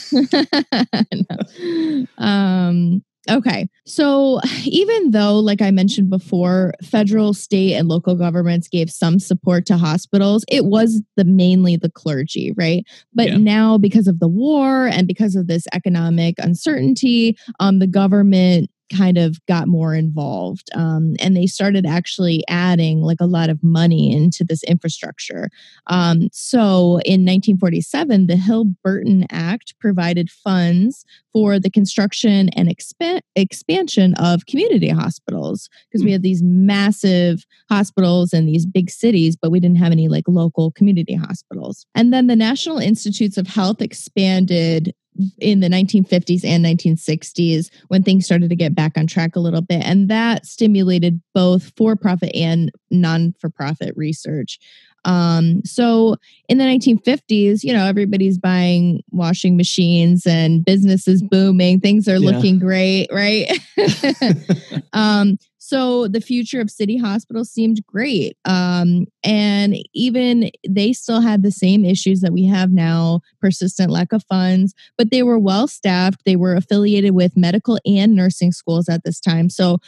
no. 1.29 2.05
Um, 2.17 3.03
okay. 3.29 3.67
So 3.85 4.39
even 4.65 5.11
though, 5.11 5.39
like 5.39 5.61
I 5.61 5.71
mentioned 5.71 6.09
before, 6.09 6.73
federal, 6.83 7.33
state, 7.33 7.73
and 7.75 7.87
local 7.87 8.15
governments 8.15 8.67
gave 8.67 8.89
some 8.89 9.19
support 9.19 9.65
to 9.67 9.77
hospitals, 9.77 10.43
it 10.49 10.65
was 10.65 11.01
the 11.15 11.23
mainly 11.25 11.75
the 11.77 11.89
clergy, 11.91 12.53
right? 12.57 12.85
But 13.13 13.27
Yeah. 13.27 13.37
now, 13.37 13.77
because 13.77 14.07
of 14.07 14.19
the 14.19 14.27
war 14.27 14.87
and 14.87 15.07
because 15.07 15.35
of 15.35 15.47
this 15.47 15.65
economic 15.73 16.35
uncertainty, 16.39 17.37
um, 17.59 17.79
the 17.79 17.87
government 17.87 18.69
kind 18.95 19.17
of 19.17 19.37
got 19.47 19.67
more 19.67 19.93
involved 19.93 20.69
um, 20.75 21.15
and 21.19 21.35
they 21.35 21.47
started 21.47 21.85
actually 21.85 22.43
adding 22.47 23.01
like 23.01 23.19
a 23.19 23.25
lot 23.25 23.49
of 23.49 23.61
money 23.63 24.11
into 24.11 24.43
this 24.43 24.63
infrastructure 24.63 25.49
um, 25.87 26.29
so 26.31 26.99
in 27.05 27.25
1947, 27.25 28.27
the 28.27 28.35
Hill 28.35 28.65
Burton 28.83 29.25
Act 29.31 29.73
provided 29.79 30.29
funds 30.29 31.05
for 31.33 31.59
the 31.59 31.69
construction 31.69 32.49
and 32.49 32.69
expa- 32.69 33.21
expansion 33.35 34.13
of 34.15 34.45
community 34.47 34.89
hospitals 34.89 35.69
because 35.89 36.03
we 36.03 36.11
had 36.11 36.23
these 36.23 36.41
massive 36.43 37.45
hospitals 37.69 38.33
in 38.33 38.45
these 38.45 38.65
big 38.65 38.89
cities, 38.89 39.35
but 39.35 39.51
we 39.51 39.59
didn't 39.59 39.77
have 39.77 39.91
any 39.91 40.07
like 40.07 40.25
local 40.27 40.71
community 40.71 41.15
hospitals. 41.15 41.85
And 41.95 42.11
then 42.11 42.27
the 42.27 42.35
National 42.35 42.79
Institutes 42.79 43.37
of 43.37 43.47
Health 43.47 43.81
expanded 43.81 44.93
in 45.39 45.59
the 45.59 45.67
1950s 45.67 46.43
and 46.45 46.65
1960s 46.65 47.69
when 47.87 48.03
things 48.03 48.25
started 48.25 48.49
to 48.49 48.55
get 48.55 48.75
back 48.75 48.97
on 48.97 49.07
track 49.07 49.35
a 49.35 49.39
little 49.39 49.61
bit. 49.61 49.83
And 49.83 50.09
that 50.09 50.45
stimulated 50.45 51.21
both 51.33 51.71
for 51.75 51.95
profit 51.95 52.31
and 52.35 52.71
non 52.91 53.33
for 53.39 53.49
profit 53.49 53.93
research. 53.95 54.59
Um, 55.05 55.61
so 55.63 56.17
in 56.49 56.57
the 56.57 56.65
1950s, 56.65 57.63
you 57.63 57.71
know, 57.71 57.85
everybody's 57.85 58.37
buying 58.37 59.01
washing 59.11 59.55
machines 59.55 60.25
and 60.27 60.65
business 60.65 61.07
is 61.07 61.23
booming. 61.23 61.79
Things 61.79 62.07
are 62.09 62.17
Yeah. 62.17 62.31
looking 62.31 62.59
great, 62.59 63.07
right? 63.11 63.49
um, 64.93 65.37
so 65.67 66.07
the 66.07 66.21
future 66.21 66.61
of 66.61 66.71
city 66.71 66.95
hospitals 66.95 67.51
seemed 67.51 67.85
great. 67.87 68.37
Um, 68.45 69.05
and 69.21 69.75
even 69.93 70.49
they 70.65 70.93
still 70.93 71.19
had 71.19 71.43
the 71.43 71.51
same 71.51 71.83
issues 71.83 72.21
that 72.21 72.31
we 72.31 72.45
have 72.45 72.71
now 72.71 73.19
persistent 73.41 73.91
lack 73.91 74.13
of 74.13 74.23
funds, 74.29 74.73
but 74.97 75.11
they 75.11 75.23
were 75.23 75.37
well 75.37 75.67
staffed. 75.67 76.21
They 76.25 76.37
were 76.37 76.55
affiliated 76.55 77.13
with 77.13 77.35
medical 77.35 77.79
and 77.85 78.15
nursing 78.15 78.53
schools 78.53 78.87
at 78.87 79.03
this 79.03 79.19
time. 79.19 79.49
So 79.49 79.79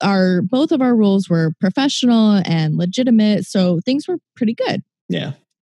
our 0.00 0.40
both 0.40 0.72
of 0.72 0.80
our 0.80 0.96
roles 0.96 1.28
were 1.28 1.52
professional 1.60 2.40
and 2.46 2.78
legitimate. 2.78 3.44
So 3.44 3.80
things 3.80 4.08
were 4.08 4.16
pretty 4.36 4.54
good. 4.54 4.82
yeah. 5.10 5.32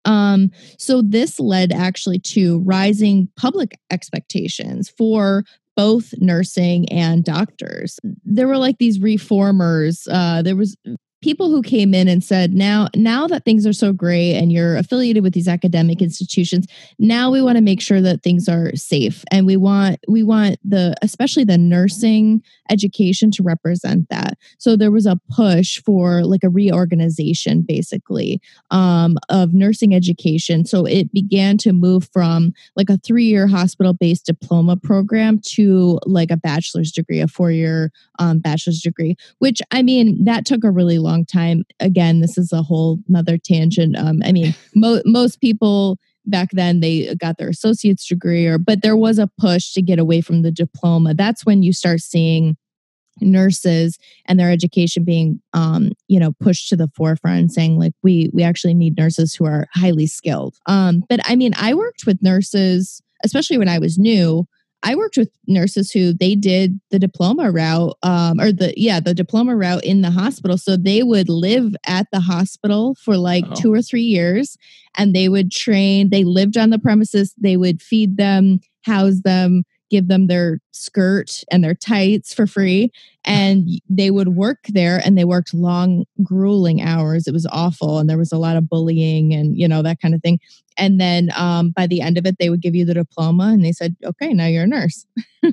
Um, 0.07 0.50
so 0.78 1.02
this 1.02 1.40
led 1.40 1.72
actually 1.72 2.18
to 2.18 2.61
rising 2.61 3.28
public 3.37 3.78
expectations 3.90 4.90
for 4.90 5.44
both 5.76 6.14
nursing 6.18 6.88
and 6.90 7.24
doctors. 7.24 7.98
There 8.24 8.48
were 8.48 8.58
like 8.58 8.78
these 8.78 9.00
reformers. 9.00 10.06
Uh, 10.10 10.42
there 10.42 10.56
was 10.56 10.76
people 11.24 11.48
who 11.48 11.62
came 11.62 11.94
in 11.94 12.06
and 12.06 12.22
said, 12.22 12.52
now, 12.52 12.87
now 12.94 13.26
that 13.26 13.46
things 13.46 13.66
are 13.66 13.72
so 13.72 13.94
great 13.94 14.34
and 14.34 14.52
you're 14.52 14.76
affiliated 14.76 15.22
with 15.22 15.32
these 15.32 15.48
academic 15.48 16.02
institutions, 16.02 16.66
now 16.98 17.30
we 17.30 17.40
want 17.40 17.56
to 17.56 17.62
make 17.62 17.80
sure 17.80 18.02
that 18.02 18.22
things 18.22 18.46
are 18.46 18.76
safe. 18.76 19.24
And 19.30 19.46
we 19.46 19.56
want, 19.56 20.00
we 20.06 20.22
want 20.22 20.58
the, 20.62 20.94
especially 21.00 21.44
the 21.44 21.56
nursing 21.56 22.42
education 22.70 23.30
to 23.30 23.42
represent 23.42 24.10
that. 24.10 24.37
So 24.58 24.76
there 24.76 24.90
was 24.90 25.06
a 25.06 25.18
push 25.30 25.80
for 25.82 26.24
like 26.24 26.44
a 26.44 26.50
reorganization 26.50 27.62
basically 27.62 28.42
um, 28.70 29.16
of 29.30 29.54
nursing 29.54 29.94
education. 29.94 30.66
So 30.66 30.84
it 30.84 31.10
began 31.10 31.56
to 31.58 31.72
move 31.72 32.06
from 32.12 32.52
like 32.76 32.90
a 32.90 32.98
three 32.98 33.24
year 33.24 33.46
hospital 33.46 33.94
based 33.94 34.26
diploma 34.26 34.76
program 34.76 35.40
to 35.54 35.98
like 36.04 36.30
a 36.30 36.37
bachelor's 36.37 36.92
degree, 36.92 37.20
a 37.20 37.28
four 37.28 37.50
year 37.50 37.90
um, 38.18 38.40
bachelor's 38.40 38.82
degree, 38.82 39.16
which 39.38 39.62
I 39.70 39.80
mean, 39.80 40.22
that 40.24 40.44
took 40.44 40.64
a 40.64 40.70
really 40.70 40.98
long 40.98 41.13
time. 41.22 41.64
Again, 41.81 42.20
this 42.20 42.38
is 42.38 42.50
a 42.50 42.62
whole 42.62 42.98
nother 43.09 43.37
tangent. 43.37 43.94
Um, 43.98 44.22
I 44.24 44.33
mean, 44.33 44.55
mo- 44.74 45.03
most 45.05 45.40
people 45.42 45.98
back 46.27 46.48
then 46.53 46.81
they 46.81 47.14
got 47.16 47.37
their 47.37 47.50
associate's 47.50 48.07
degree 48.07 48.46
or 48.46 48.57
but 48.57 48.81
there 48.81 48.96
was 48.96 49.18
a 49.18 49.29
push 49.38 49.72
to 49.74 49.83
get 49.83 49.98
away 49.98 50.22
from 50.22 50.40
the 50.40 50.50
diploma 50.50 51.12
that's 51.12 51.44
when 51.44 51.62
you 51.62 51.70
start 51.70 52.00
seeing 52.00 52.57
nurses 53.20 53.98
and 54.27 54.38
their 54.40 54.50
education 54.50 55.05
being 55.05 55.40
um, 55.53 55.92
you 56.09 56.18
know 56.18 56.33
pushed 56.40 56.68
to 56.68 56.77
the 56.77 56.88
forefront 56.96 57.38
and 57.38 57.53
saying 57.53 57.79
like 57.79 57.92
we 58.03 58.31
we 58.33 58.42
actually 58.42 58.74
need 58.74 58.96
nurses 58.96 59.35
who 59.35 59.44
are 59.44 59.66
highly 59.74 60.07
skilled 60.07 60.57
um, 60.66 61.03
but 61.09 61.20
i 61.24 61.37
mean 61.37 61.53
i 61.57 61.74
worked 61.74 62.07
with 62.07 62.22
nurses 62.22 63.03
especially 63.24 63.59
when 63.59 63.68
i 63.68 63.79
was 63.79 63.98
new 63.98 64.46
I 64.85 64.94
worked 64.94 65.16
with 65.16 65.31
nurses 65.47 65.90
who 65.90 66.12
they 66.12 66.35
did 66.35 66.79
the 66.90 66.99
diploma 66.99 67.51
route, 67.51 67.97
um, 68.03 68.38
or 68.38 68.53
the 68.53 68.75
yeah, 68.77 69.01
the 69.01 69.14
diploma 69.14 69.57
route 69.57 69.83
in 69.83 70.03
the 70.03 70.11
hospital. 70.11 70.59
So 70.59 70.77
they 70.77 71.03
would 71.03 71.31
live 71.31 71.75
at 71.87 72.07
the 72.12 72.20
hospital 72.20 72.94
for 73.03 73.16
like 73.16 73.44
oh. 73.51 73.55
two 73.55 73.73
or 73.73 73.81
three 73.81 74.03
years, 74.03 74.59
and 74.97 75.14
they 75.14 75.29
would 75.31 75.51
train. 75.51 76.11
They 76.11 76.23
lived 76.23 76.59
on 76.59 76.68
the 76.68 76.79
premises. 76.79 77.35
They 77.38 77.57
would 77.57 77.81
feed 77.81 78.18
them, 78.18 78.61
house 78.85 79.23
them, 79.25 79.64
give 79.94 80.09
them 80.09 80.26
their 80.26 80.59
skirt 80.72 81.44
and 81.52 81.62
their 81.62 81.74
tights 81.74 82.35
for 82.35 82.48
free 82.48 82.90
and 83.24 83.68
they 83.88 84.11
would 84.11 84.28
work 84.28 84.59
there 84.68 85.00
and 85.04 85.16
they 85.16 85.24
worked 85.24 85.54
long 85.54 86.04
grueling 86.22 86.83
hours. 86.83 87.28
It 87.28 87.33
was 87.33 87.46
awful 87.46 87.98
and 87.98 88.11
there 88.11 88.18
was 88.18 88.33
a 88.33 88.38
lot 88.38 88.57
of 88.57 88.68
bullying 88.68 89.33
and 89.33 89.57
you 89.57 89.68
know 89.68 89.83
that 89.83 90.00
kind 90.00 90.14
of 90.14 90.20
thing. 90.20 90.40
And 90.76 91.00
then 91.00 91.30
um, 91.37 91.70
by 91.70 91.87
the 91.87 92.00
end 92.00 92.18
of 92.18 92.26
it 92.26 92.38
they 92.40 92.50
would 92.50 92.61
give 92.61 92.74
you 92.74 92.85
the 92.85 92.94
diploma 92.94 93.44
and 93.52 93.64
they 93.64 93.70
said 93.70 93.94
okay 94.04 94.33
now 94.33 94.46
you're 94.46 94.64
a 94.64 94.66
nurse. 94.66 95.07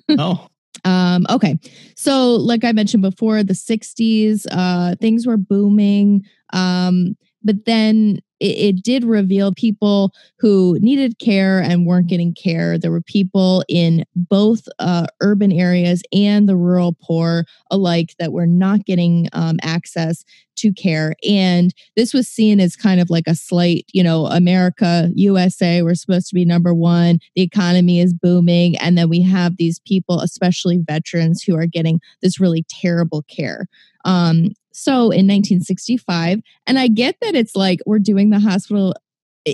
Oh. 0.10 0.48
Um, 0.84 1.28
okay. 1.30 1.60
So 1.96 2.32
like 2.38 2.64
i 2.64 2.72
mentioned 2.72 3.04
before 3.04 3.44
the 3.44 3.54
60s 3.54 4.48
uh, 4.50 4.96
things 4.96 5.28
were 5.28 5.38
booming 5.38 6.24
um, 6.54 7.16
but 7.44 7.66
then 7.66 8.20
it, 8.42 8.76
it, 8.76 8.84
did 8.84 9.04
reveal 9.04 9.54
people 9.54 10.14
who 10.40 10.78
needed 10.82 11.20
care 11.20 11.62
and 11.62 11.86
weren't 11.86 12.08
getting 12.08 12.34
care. 12.34 12.78
There 12.78 12.92
were 12.92 13.02
people 13.02 13.64
in 13.70 14.04
both 14.16 14.68
uh, 14.80 15.06
urban 15.22 15.52
areas 15.52 16.02
and 16.12 16.50
the 16.50 16.56
rural 16.56 16.98
poor 17.00 17.46
alike 17.70 18.16
that 18.18 18.34
were 18.34 18.48
not 18.48 18.86
getting 18.86 19.30
um, 19.34 19.60
access 19.62 20.26
to 20.58 20.74
care. 20.74 21.14
And 21.28 21.74
this 21.96 22.14
was 22.14 22.28
seen 22.28 22.60
as 22.60 22.76
kind 22.76 23.00
of 23.00 23.10
like 23.10 23.28
a 23.28 23.36
slight, 23.36 23.86
you 23.94 24.04
know, 24.04 24.26
America, 24.26 25.10
USA, 25.16 25.84
we're 25.84 25.96
supposed 25.96 26.28
to 26.30 26.36
be 26.36 26.46
number 26.46 26.74
one. 26.74 27.20
The 27.36 27.44
economy 27.44 28.00
is 28.00 28.14
booming. 28.14 28.76
And 28.78 28.98
then 28.98 29.10
we 29.10 29.22
have 29.22 29.58
these 29.58 29.80
people, 29.80 30.20
especially 30.20 30.78
veterans, 30.78 31.44
who 31.44 31.56
are 31.56 31.68
getting 31.68 32.02
this 32.22 32.40
really 32.40 32.66
terrible 32.70 33.24
care. 33.24 33.68
Um, 34.04 34.50
so 34.74 35.12
in 35.12 35.28
1965, 35.28 36.42
and 36.68 36.80
I 36.80 36.88
get 36.88 37.16
that 37.22 37.36
it's 37.36 37.56
like 37.56 37.80
we're 37.86 38.00
doing 38.00 38.30
the 38.30 38.40
hospital. 38.40 38.94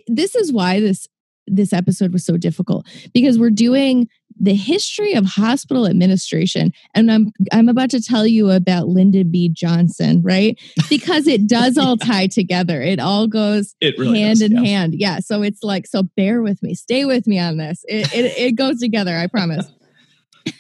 This 0.08 0.36
is 0.36 0.52
why 0.52 0.80
this 0.80 1.08
this 1.48 1.74
episode 1.74 2.14
was 2.14 2.26
so 2.26 2.38
difficult 2.38 2.86
because 3.14 3.40
we're 3.40 3.50
doing 3.50 4.08
the 4.40 4.54
history 4.54 5.14
of 5.14 5.26
hospital 5.26 5.88
administration 5.88 6.72
and 6.94 7.12
I'm 7.12 7.32
I'm 7.52 7.70
about 7.70 7.90
to 7.92 8.02
tell 8.02 8.28
you 8.28 8.52
about 8.52 8.88
Lyndon 8.88 9.32
B 9.32 9.50
Johnson, 9.50 10.22
right? 10.22 10.60
Because 10.90 11.28
it 11.28 11.48
does 11.50 11.78
all 11.78 11.98
tie 11.98 12.28
together. 12.28 12.82
It 12.82 13.00
all 13.00 13.28
goes 13.28 13.76
it 13.82 13.98
really 13.98 14.20
hand 14.20 14.40
does, 14.40 14.42
in 14.44 14.64
yeah. 14.64 14.70
hand. 14.70 14.96
Yeah, 14.96 15.20
so 15.20 15.42
it's 15.42 15.64
like 15.64 15.88
so 15.88 16.04
bear 16.04 16.42
with 16.42 16.62
me. 16.62 16.76
Stay 16.76 17.06
with 17.06 17.26
me 17.26 17.40
on 17.40 17.58
this. 17.58 17.84
It 17.88 18.14
it, 18.14 18.38
it 18.38 18.52
goes 18.56 18.80
together, 18.80 19.16
I 19.16 19.28
promise. 19.28 19.72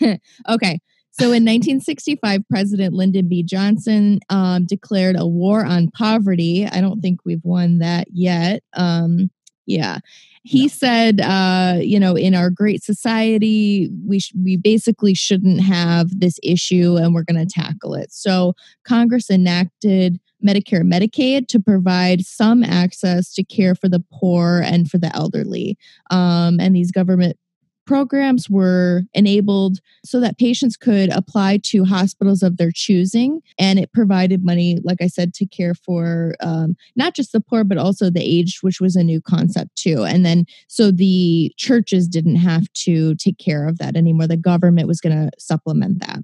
okay. 0.50 0.80
So 1.20 1.26
in 1.26 1.44
1965, 1.46 2.42
President 2.48 2.94
Lyndon 2.94 3.28
B. 3.28 3.42
Johnson 3.42 4.20
um, 4.30 4.66
declared 4.66 5.16
a 5.18 5.26
war 5.26 5.66
on 5.66 5.90
poverty. 5.90 6.68
I 6.68 6.80
don't 6.80 7.02
think 7.02 7.22
we've 7.26 7.44
won 7.44 7.80
that 7.80 8.08
yet. 8.12 8.62
Um, 8.74 9.32
yeah. 9.66 9.98
He 10.44 10.64
no. 10.64 10.68
said, 10.68 11.22
uh, 11.22 11.80
you 11.82 12.00
know, 12.00 12.16
in 12.16 12.36
our 12.36 12.52
great 12.52 12.84
society, 12.84 13.90
we 14.08 14.20
sh- 14.20 14.34
we 14.42 14.58
basically 14.58 15.16
shouldn't 15.16 15.60
have 15.60 16.20
this 16.20 16.40
issue, 16.44 16.96
and 16.96 17.14
we're 17.14 17.24
going 17.24 17.46
to 17.46 17.52
tackle 17.52 17.96
it. 17.96 18.14
So 18.14 18.54
Congress 18.88 19.30
enacted 19.30 20.20
Medicare 20.46 20.84
Medicaid 20.84 21.48
to 21.50 21.60
provide 21.60 22.22
some 22.22 22.64
access 22.64 23.34
to 23.34 23.44
care 23.44 23.76
for 23.76 23.90
the 23.90 24.04
poor 24.14 24.62
and 24.64 24.90
for 24.90 25.00
the 25.00 25.14
elderly. 25.16 25.78
Um, 26.12 26.60
and 26.60 26.76
these 26.76 26.92
government 26.92 27.38
programs 27.88 28.50
were 28.50 29.04
enabled 29.14 29.80
so 30.06 30.20
that 30.20 30.38
patients 30.38 30.78
could 30.78 31.10
apply 31.10 31.60
to 31.64 31.86
hospitals 31.86 32.44
of 32.44 32.58
their 32.58 32.72
choosing. 32.72 33.42
And 33.58 33.80
it 33.80 33.92
provided 33.94 34.46
money, 34.46 34.80
like 34.84 35.02
I 35.02 35.08
said, 35.08 35.34
to 35.36 35.48
care 35.48 35.74
for 35.74 36.36
um, 36.42 36.76
not 36.96 37.16
just 37.16 37.32
the 37.32 37.42
poor, 37.42 37.64
but 37.64 37.78
also 37.78 38.10
the 38.12 38.22
aged, 38.22 38.62
which 38.62 38.80
was 38.80 38.96
a 38.96 39.04
new 39.04 39.22
concept 39.22 39.76
too. 39.76 40.04
And 40.04 40.26
then 40.26 40.46
so 40.68 40.92
the 40.92 41.52
churches 41.58 42.08
didn't 42.08 42.36
have 42.36 42.72
to 42.74 43.16
take 43.16 43.40
care 43.40 43.68
of 43.68 43.80
that 43.80 43.96
anymore. 43.96 44.28
The 44.28 44.38
government 44.38 44.88
was 44.88 45.02
going 45.02 45.16
to 45.16 45.32
supplement 45.40 46.00
that. 46.02 46.20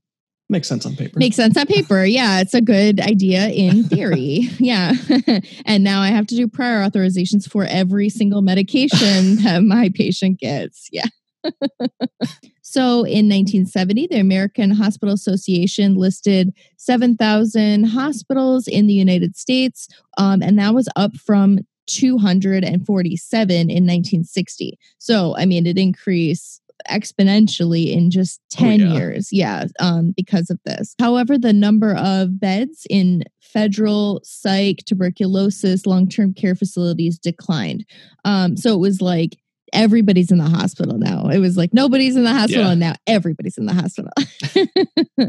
Makes 0.50 0.68
sense 0.68 0.86
on 0.86 0.96
paper. 0.96 1.18
Makes 1.18 1.38
sense 1.38 1.58
on 1.58 1.66
paper. 1.66 2.06
Yeah, 2.14 2.42
it's 2.42 2.54
a 2.54 2.62
good 2.62 3.00
idea 3.00 3.48
in 3.48 3.86
theory. 3.86 4.50
yeah. 4.60 4.94
and 5.66 5.84
now 5.84 6.02
I 6.02 6.10
have 6.10 6.28
to 6.28 6.36
do 6.36 6.48
prior 6.48 6.88
authorizations 6.88 7.50
for 7.50 7.64
every 7.66 8.10
single 8.10 8.42
medication 8.42 9.38
that 9.38 9.64
my 9.64 9.90
patient 9.96 10.40
gets. 10.40 10.90
Yeah 10.92 11.06
so 12.62 13.04
in 13.04 13.30
1970, 13.30 14.08
the 14.08 14.20
American 14.20 14.72
Hospital 14.72 15.14
Association 15.14 15.96
listed 15.96 16.54
7,000 16.78 17.86
hospitals 17.86 18.68
in 18.68 18.88
the 18.88 18.94
United 18.94 19.36
States, 19.36 19.88
um, 20.18 20.42
and 20.42 20.58
that 20.60 20.74
was 20.74 20.90
up 20.96 21.16
from 21.18 21.60
247 21.88 23.56
in 23.56 23.68
1960. 23.68 24.80
So, 25.00 25.36
I 25.38 25.46
mean, 25.46 25.68
it 25.68 25.78
increased 25.78 26.62
exponentially 26.90 27.92
in 27.92 28.10
just 28.10 28.42
10 28.52 28.68
oh, 28.82 28.86
yeah. 28.86 28.94
years. 28.94 29.30
Yeah, 29.32 29.66
um, 29.80 30.14
because 30.16 30.50
of 30.50 30.60
this. 30.66 30.96
However, 31.00 31.38
the 31.38 31.54
number 31.54 31.96
of 31.96 32.40
beds 32.40 32.86
in 32.90 33.24
federal 33.42 34.22
psych, 34.24 34.80
tuberculosis, 34.86 35.86
long 35.86 36.10
term 36.10 36.34
care 36.34 36.56
facilities 36.56 37.20
declined. 37.20 37.86
Um, 38.26 38.58
so 38.58 38.74
it 38.74 38.80
was 38.80 39.02
like 39.02 39.38
everybody's 39.74 40.32
in 40.32 40.38
the 40.38 40.50
hospital 40.50 40.98
now. 40.98 41.28
It 41.28 41.40
was 41.40 41.58
like 41.58 41.74
nobody's 41.74 42.16
in 42.16 42.24
the 42.24 42.34
hospital, 42.34 42.66
yeah. 42.66 42.72
and 42.72 42.80
now 42.80 42.94
everybody's 43.08 43.58
in 43.58 43.66
the 43.66 43.74
hospital. 43.74 44.12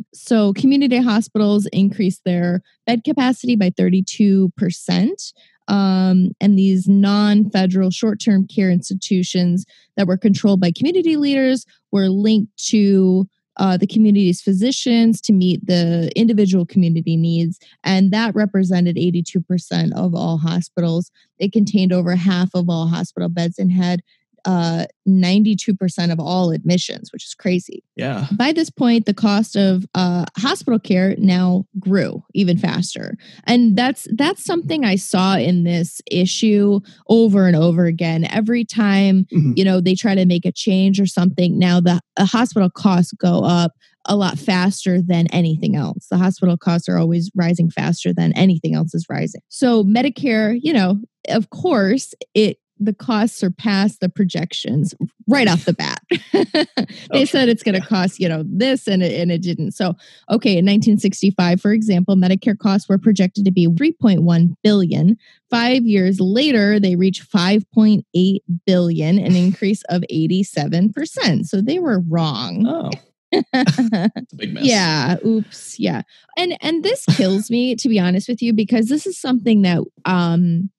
so, 0.15 0.53
community 0.53 0.99
hospitals 0.99 1.67
increased 1.73 2.23
their 2.25 2.61
bed 2.87 3.03
capacity 3.05 3.57
by 3.57 3.71
32%. 3.71 5.33
Um, 5.67 6.33
and 6.41 6.59
these 6.59 6.87
non 6.87 7.49
federal 7.51 7.91
short 7.91 8.21
term 8.21 8.47
care 8.47 8.71
institutions 8.71 9.65
that 9.97 10.07
were 10.07 10.19
controlled 10.19 10.61
by 10.61 10.73
community 10.77 11.17
leaders 11.17 11.65
were 11.91 12.09
linked 12.09 12.55
to 12.69 13.27
uh, 13.57 13.77
the 13.77 13.87
community's 13.87 14.41
physicians 14.41 15.21
to 15.21 15.33
meet 15.33 15.65
the 15.67 16.11
individual 16.17 16.67
community 16.67 17.17
needs. 17.17 17.59
And 17.85 18.11
that 18.11 18.35
represented 18.35 18.97
82% 18.97 19.93
of 19.95 20.15
all 20.15 20.39
hospitals. 20.39 21.11
It 21.39 21.53
contained 21.53 21.93
over 21.93 22.17
half 22.17 22.51
of 22.55 22.69
all 22.69 22.89
hospital 22.89 23.29
beds 23.29 23.59
and 23.59 23.71
had 23.71 24.01
uh, 24.45 24.87
92% 25.09 26.13
of 26.13 26.21
all 26.21 26.51
admissions, 26.51 27.13
which 27.13 27.25
is 27.25 27.35
crazy. 27.35 27.83
Yeah. 27.97 28.27
By 28.37 28.53
this 28.53 28.71
point, 28.71 29.07
the 29.07 29.15
cost 29.15 29.57
of 29.57 29.87
uh, 29.95 30.25
hospital 30.37 30.79
care 30.79 31.15
now 31.19 31.67
grew 31.79 32.23
even 32.35 32.59
faster, 32.59 33.17
and 33.45 33.77
that's 33.77 34.07
that's 34.15 34.45
something 34.45 34.85
I 34.85 34.97
saw 34.97 35.37
in 35.37 35.65
this 35.65 36.01
issue 36.11 36.81
over 37.09 37.47
and 37.47 37.57
over 37.57 37.85
again. 37.85 38.25
Every 38.25 38.65
time 38.65 39.27
mm-hmm. 39.33 39.53
you 39.57 39.65
know 39.65 39.81
they 39.81 39.95
try 39.95 40.15
to 40.15 40.27
make 40.27 40.45
a 40.45 40.53
change 40.53 41.01
or 41.01 41.07
something, 41.07 41.59
now 41.59 41.81
the 41.81 42.01
hospital 42.19 42.71
costs 42.71 43.13
go 43.13 43.45
up 43.45 43.73
a 44.07 44.17
lot 44.17 44.39
faster 44.39 45.01
than 45.01 45.27
anything 45.29 45.77
else. 45.77 46.07
The 46.11 46.19
hospital 46.19 46.57
costs 46.57 46.89
are 46.89 46.99
always 46.99 47.31
rising 47.35 47.71
faster 47.71 48.13
than 48.13 48.33
anything 48.35 48.75
else 48.75 48.95
is 48.95 49.07
rising. 49.09 49.41
So 49.49 49.83
Medicare, 49.85 50.59
you 50.61 50.73
know, 50.73 51.01
of 51.29 51.51
course, 51.51 52.15
it 52.35 52.59
the 52.85 52.95
costs 52.95 53.39
surpassed 53.39 54.01
the 54.01 54.09
projections 54.09 54.95
right 55.29 55.49
off 55.49 55.65
the 55.65 55.73
bat. 55.73 56.01
they 56.33 57.23
oh, 57.23 57.25
said 57.25 57.49
it's 57.49 57.63
going 57.63 57.75
to 57.75 57.81
yeah. 57.81 57.87
cost, 57.87 58.21
you 58.21 58.29
know, 58.29 58.45
this 58.47 58.87
and 58.87 59.03
it, 59.03 59.21
and 59.21 59.33
it 59.33 59.43
didn't. 59.43 59.73
So, 59.73 59.95
okay, 60.31 60.53
in 60.53 60.65
1965, 60.65 61.61
for 61.61 61.73
example, 61.73 62.17
Medicare 62.17 62.59
costs 62.59 62.89
were 62.89 62.99
projected 62.99 63.45
to 63.45 63.51
be 63.51 63.67
3.1 63.67 64.55
billion. 64.63 65.17
5 65.51 65.83
years 65.85 66.21
later, 66.21 66.81
they 66.81 66.97
reached 66.97 67.31
5.8 67.31 68.39
billion, 68.67 69.19
an 69.19 69.37
increase 69.37 69.83
of 69.89 70.03
87%. 70.13 71.47
So 71.47 71.61
they 71.61 71.79
were 71.79 72.01
wrong. 72.09 72.67
Oh. 72.67 72.91
it's 73.53 74.33
a 74.33 74.37
big 74.37 74.55
mess. 74.55 74.65
Yeah. 74.65 75.17
Oops. 75.27 75.81
Yeah. 75.81 76.03
And 76.37 76.57
and 76.61 76.85
this 76.85 77.05
kills 77.17 77.51
me 77.51 77.75
to 77.77 77.89
be 77.89 77.99
honest 77.99 78.29
with 78.29 78.43
you 78.43 78.53
because 78.53 78.89
this 78.89 79.07
is 79.07 79.19
something 79.19 79.63
that 79.63 79.83
um 80.05 80.71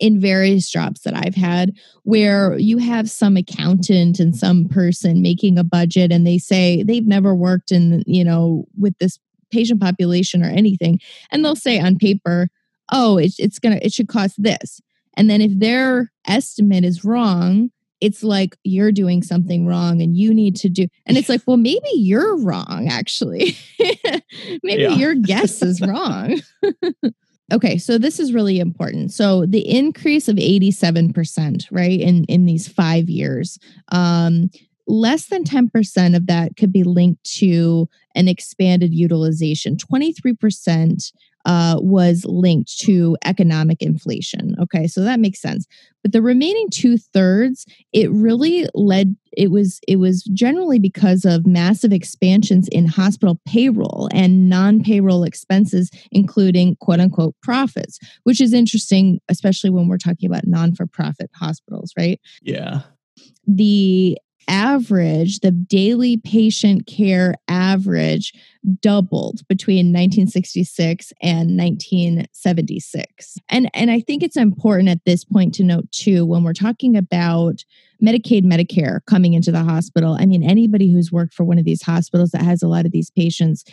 in 0.00 0.18
various 0.18 0.68
jobs 0.68 1.02
that 1.02 1.14
I've 1.14 1.34
had 1.34 1.72
where 2.02 2.58
you 2.58 2.78
have 2.78 3.10
some 3.10 3.36
accountant 3.36 4.18
and 4.18 4.34
some 4.34 4.68
person 4.68 5.22
making 5.22 5.58
a 5.58 5.64
budget 5.64 6.10
and 6.10 6.26
they 6.26 6.38
say 6.38 6.82
they've 6.82 7.06
never 7.06 7.34
worked 7.34 7.70
in, 7.70 8.02
you 8.06 8.24
know, 8.24 8.66
with 8.78 8.96
this 8.98 9.18
patient 9.52 9.80
population 9.80 10.42
or 10.42 10.48
anything. 10.48 10.98
And 11.30 11.44
they'll 11.44 11.54
say 11.54 11.78
on 11.78 11.98
paper, 11.98 12.48
oh, 12.90 13.18
it's, 13.18 13.38
it's 13.38 13.58
going 13.58 13.78
to, 13.78 13.84
it 13.84 13.92
should 13.92 14.08
cost 14.08 14.42
this. 14.42 14.80
And 15.16 15.28
then 15.28 15.40
if 15.40 15.52
their 15.58 16.10
estimate 16.26 16.84
is 16.84 17.04
wrong, 17.04 17.70
it's 18.00 18.24
like 18.24 18.56
you're 18.64 18.92
doing 18.92 19.22
something 19.22 19.66
wrong 19.66 20.00
and 20.00 20.16
you 20.16 20.32
need 20.32 20.56
to 20.56 20.70
do 20.70 20.86
and 21.04 21.18
it's 21.18 21.28
like 21.28 21.42
well 21.46 21.58
maybe 21.58 21.90
you're 21.94 22.38
wrong 22.38 22.88
actually 22.90 23.54
maybe 24.62 24.94
your 24.94 25.14
guess 25.22 25.62
is 25.62 25.82
wrong 25.82 26.40
Okay, 27.52 27.78
so 27.78 27.98
this 27.98 28.20
is 28.20 28.32
really 28.32 28.60
important. 28.60 29.12
So 29.12 29.44
the 29.46 29.68
increase 29.68 30.28
of 30.28 30.36
87%, 30.36 31.66
right, 31.70 32.00
in, 32.00 32.24
in 32.24 32.46
these 32.46 32.68
five 32.68 33.08
years, 33.08 33.58
um, 33.90 34.50
less 34.86 35.26
than 35.26 35.44
10% 35.44 36.16
of 36.16 36.26
that 36.26 36.56
could 36.56 36.72
be 36.72 36.82
linked 36.82 37.24
to 37.38 37.88
an 38.14 38.28
expanded 38.28 38.92
utilization. 38.94 39.76
23% 39.76 41.12
uh, 41.44 41.76
was 41.80 42.24
linked 42.26 42.78
to 42.80 43.16
economic 43.24 43.82
inflation. 43.82 44.54
Okay, 44.60 44.86
so 44.86 45.02
that 45.02 45.20
makes 45.20 45.40
sense. 45.40 45.66
But 46.02 46.12
the 46.12 46.22
remaining 46.22 46.68
two 46.70 46.96
thirds, 46.96 47.66
it 47.92 48.10
really 48.10 48.66
led. 48.74 49.16
It 49.36 49.50
was 49.50 49.80
it 49.86 49.96
was 49.96 50.22
generally 50.32 50.78
because 50.78 51.24
of 51.24 51.46
massive 51.46 51.92
expansions 51.92 52.68
in 52.68 52.86
hospital 52.86 53.40
payroll 53.46 54.08
and 54.12 54.48
non-payroll 54.48 55.24
expenses, 55.24 55.90
including 56.10 56.76
quote 56.80 57.00
unquote 57.00 57.34
profits, 57.42 57.98
which 58.24 58.40
is 58.40 58.52
interesting, 58.52 59.20
especially 59.28 59.70
when 59.70 59.88
we're 59.88 59.98
talking 59.98 60.28
about 60.28 60.46
non-for-profit 60.46 61.30
hospitals, 61.34 61.92
right? 61.98 62.20
Yeah 62.42 62.82
the 63.46 64.18
average, 64.48 65.40
the 65.40 65.50
daily 65.50 66.16
patient 66.16 66.86
care 66.86 67.34
average 67.48 68.32
doubled 68.80 69.46
between 69.48 69.86
1966 69.86 71.12
and 71.22 71.56
1976. 71.56 73.38
And 73.48 73.70
and 73.74 73.90
I 73.90 74.00
think 74.00 74.22
it's 74.22 74.36
important 74.36 74.88
at 74.88 75.04
this 75.04 75.24
point 75.24 75.54
to 75.54 75.64
note 75.64 75.90
too 75.92 76.26
when 76.26 76.44
we're 76.44 76.52
talking 76.52 76.96
about 76.96 77.64
Medicaid, 78.02 78.44
Medicare 78.44 79.00
coming 79.06 79.34
into 79.34 79.52
the 79.52 79.64
hospital. 79.64 80.16
I 80.18 80.26
mean 80.26 80.42
anybody 80.42 80.92
who's 80.92 81.12
worked 81.12 81.34
for 81.34 81.44
one 81.44 81.58
of 81.58 81.64
these 81.64 81.82
hospitals 81.82 82.30
that 82.30 82.42
has 82.42 82.62
a 82.62 82.68
lot 82.68 82.86
of 82.86 82.92
these 82.92 83.10
patients 83.10 83.64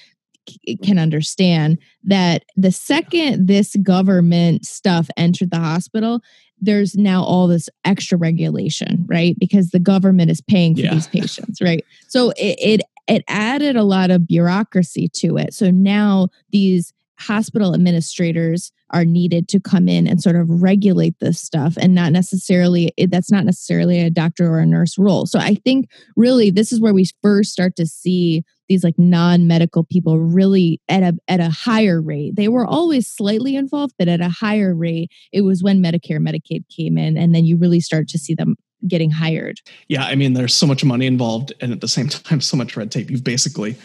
can 0.83 0.97
understand 0.97 1.77
that 2.03 2.43
the 2.55 2.71
second 2.71 3.47
this 3.47 3.75
government 3.77 4.65
stuff 4.65 5.09
entered 5.17 5.51
the 5.51 5.59
hospital, 5.59 6.21
there's 6.59 6.95
now 6.95 7.23
all 7.23 7.47
this 7.47 7.69
extra 7.85 8.17
regulation, 8.17 9.05
right? 9.07 9.35
Because 9.39 9.69
the 9.69 9.79
government 9.79 10.31
is 10.31 10.41
paying 10.41 10.75
for 10.75 10.81
yeah. 10.81 10.93
these 10.93 11.07
patients, 11.07 11.61
right? 11.61 11.85
So 12.07 12.31
it, 12.31 12.57
it 12.59 12.81
it 13.07 13.23
added 13.27 13.75
a 13.75 13.83
lot 13.83 14.11
of 14.11 14.27
bureaucracy 14.27 15.07
to 15.15 15.37
it. 15.37 15.53
So 15.53 15.71
now 15.71 16.27
these 16.51 16.93
hospital 17.19 17.73
administrators 17.73 18.71
are 18.91 19.05
needed 19.05 19.47
to 19.49 19.59
come 19.59 19.87
in 19.89 20.07
and 20.07 20.21
sort 20.21 20.35
of 20.35 20.61
regulate 20.61 21.15
this 21.19 21.41
stuff 21.41 21.75
and 21.77 21.95
not 21.95 22.11
necessarily 22.11 22.93
that's 23.09 23.31
not 23.31 23.43
necessarily 23.43 23.99
a 23.99 24.09
doctor 24.09 24.47
or 24.47 24.59
a 24.59 24.65
nurse 24.67 24.99
role 24.99 25.25
so 25.25 25.39
i 25.39 25.55
think 25.55 25.89
really 26.15 26.51
this 26.51 26.71
is 26.71 26.79
where 26.79 26.93
we 26.93 27.05
first 27.23 27.51
start 27.51 27.75
to 27.75 27.87
see 27.87 28.43
these 28.67 28.83
like 28.83 28.97
non-medical 28.97 29.83
people 29.83 30.19
really 30.19 30.81
at 30.89 31.03
a 31.03 31.17
at 31.27 31.39
a 31.39 31.49
higher 31.49 32.01
rate. 32.01 32.35
They 32.35 32.47
were 32.47 32.65
always 32.65 33.07
slightly 33.07 33.55
involved 33.55 33.95
but 33.97 34.07
at 34.07 34.21
a 34.21 34.29
higher 34.29 34.75
rate 34.75 35.11
it 35.31 35.41
was 35.41 35.63
when 35.63 35.81
medicare 35.81 36.19
medicaid 36.19 36.63
came 36.69 36.97
in 36.97 37.17
and 37.17 37.33
then 37.33 37.45
you 37.45 37.57
really 37.57 37.79
start 37.79 38.07
to 38.09 38.17
see 38.17 38.33
them 38.33 38.55
getting 38.87 39.11
hired. 39.11 39.59
Yeah 39.87 40.05
i 40.05 40.15
mean 40.15 40.33
there's 40.33 40.55
so 40.55 40.67
much 40.67 40.83
money 40.83 41.05
involved 41.05 41.53
and 41.61 41.71
at 41.71 41.81
the 41.81 41.87
same 41.87 42.07
time 42.09 42.41
so 42.41 42.57
much 42.57 42.75
red 42.75 42.91
tape. 42.91 43.09
You've 43.09 43.23
basically 43.23 43.77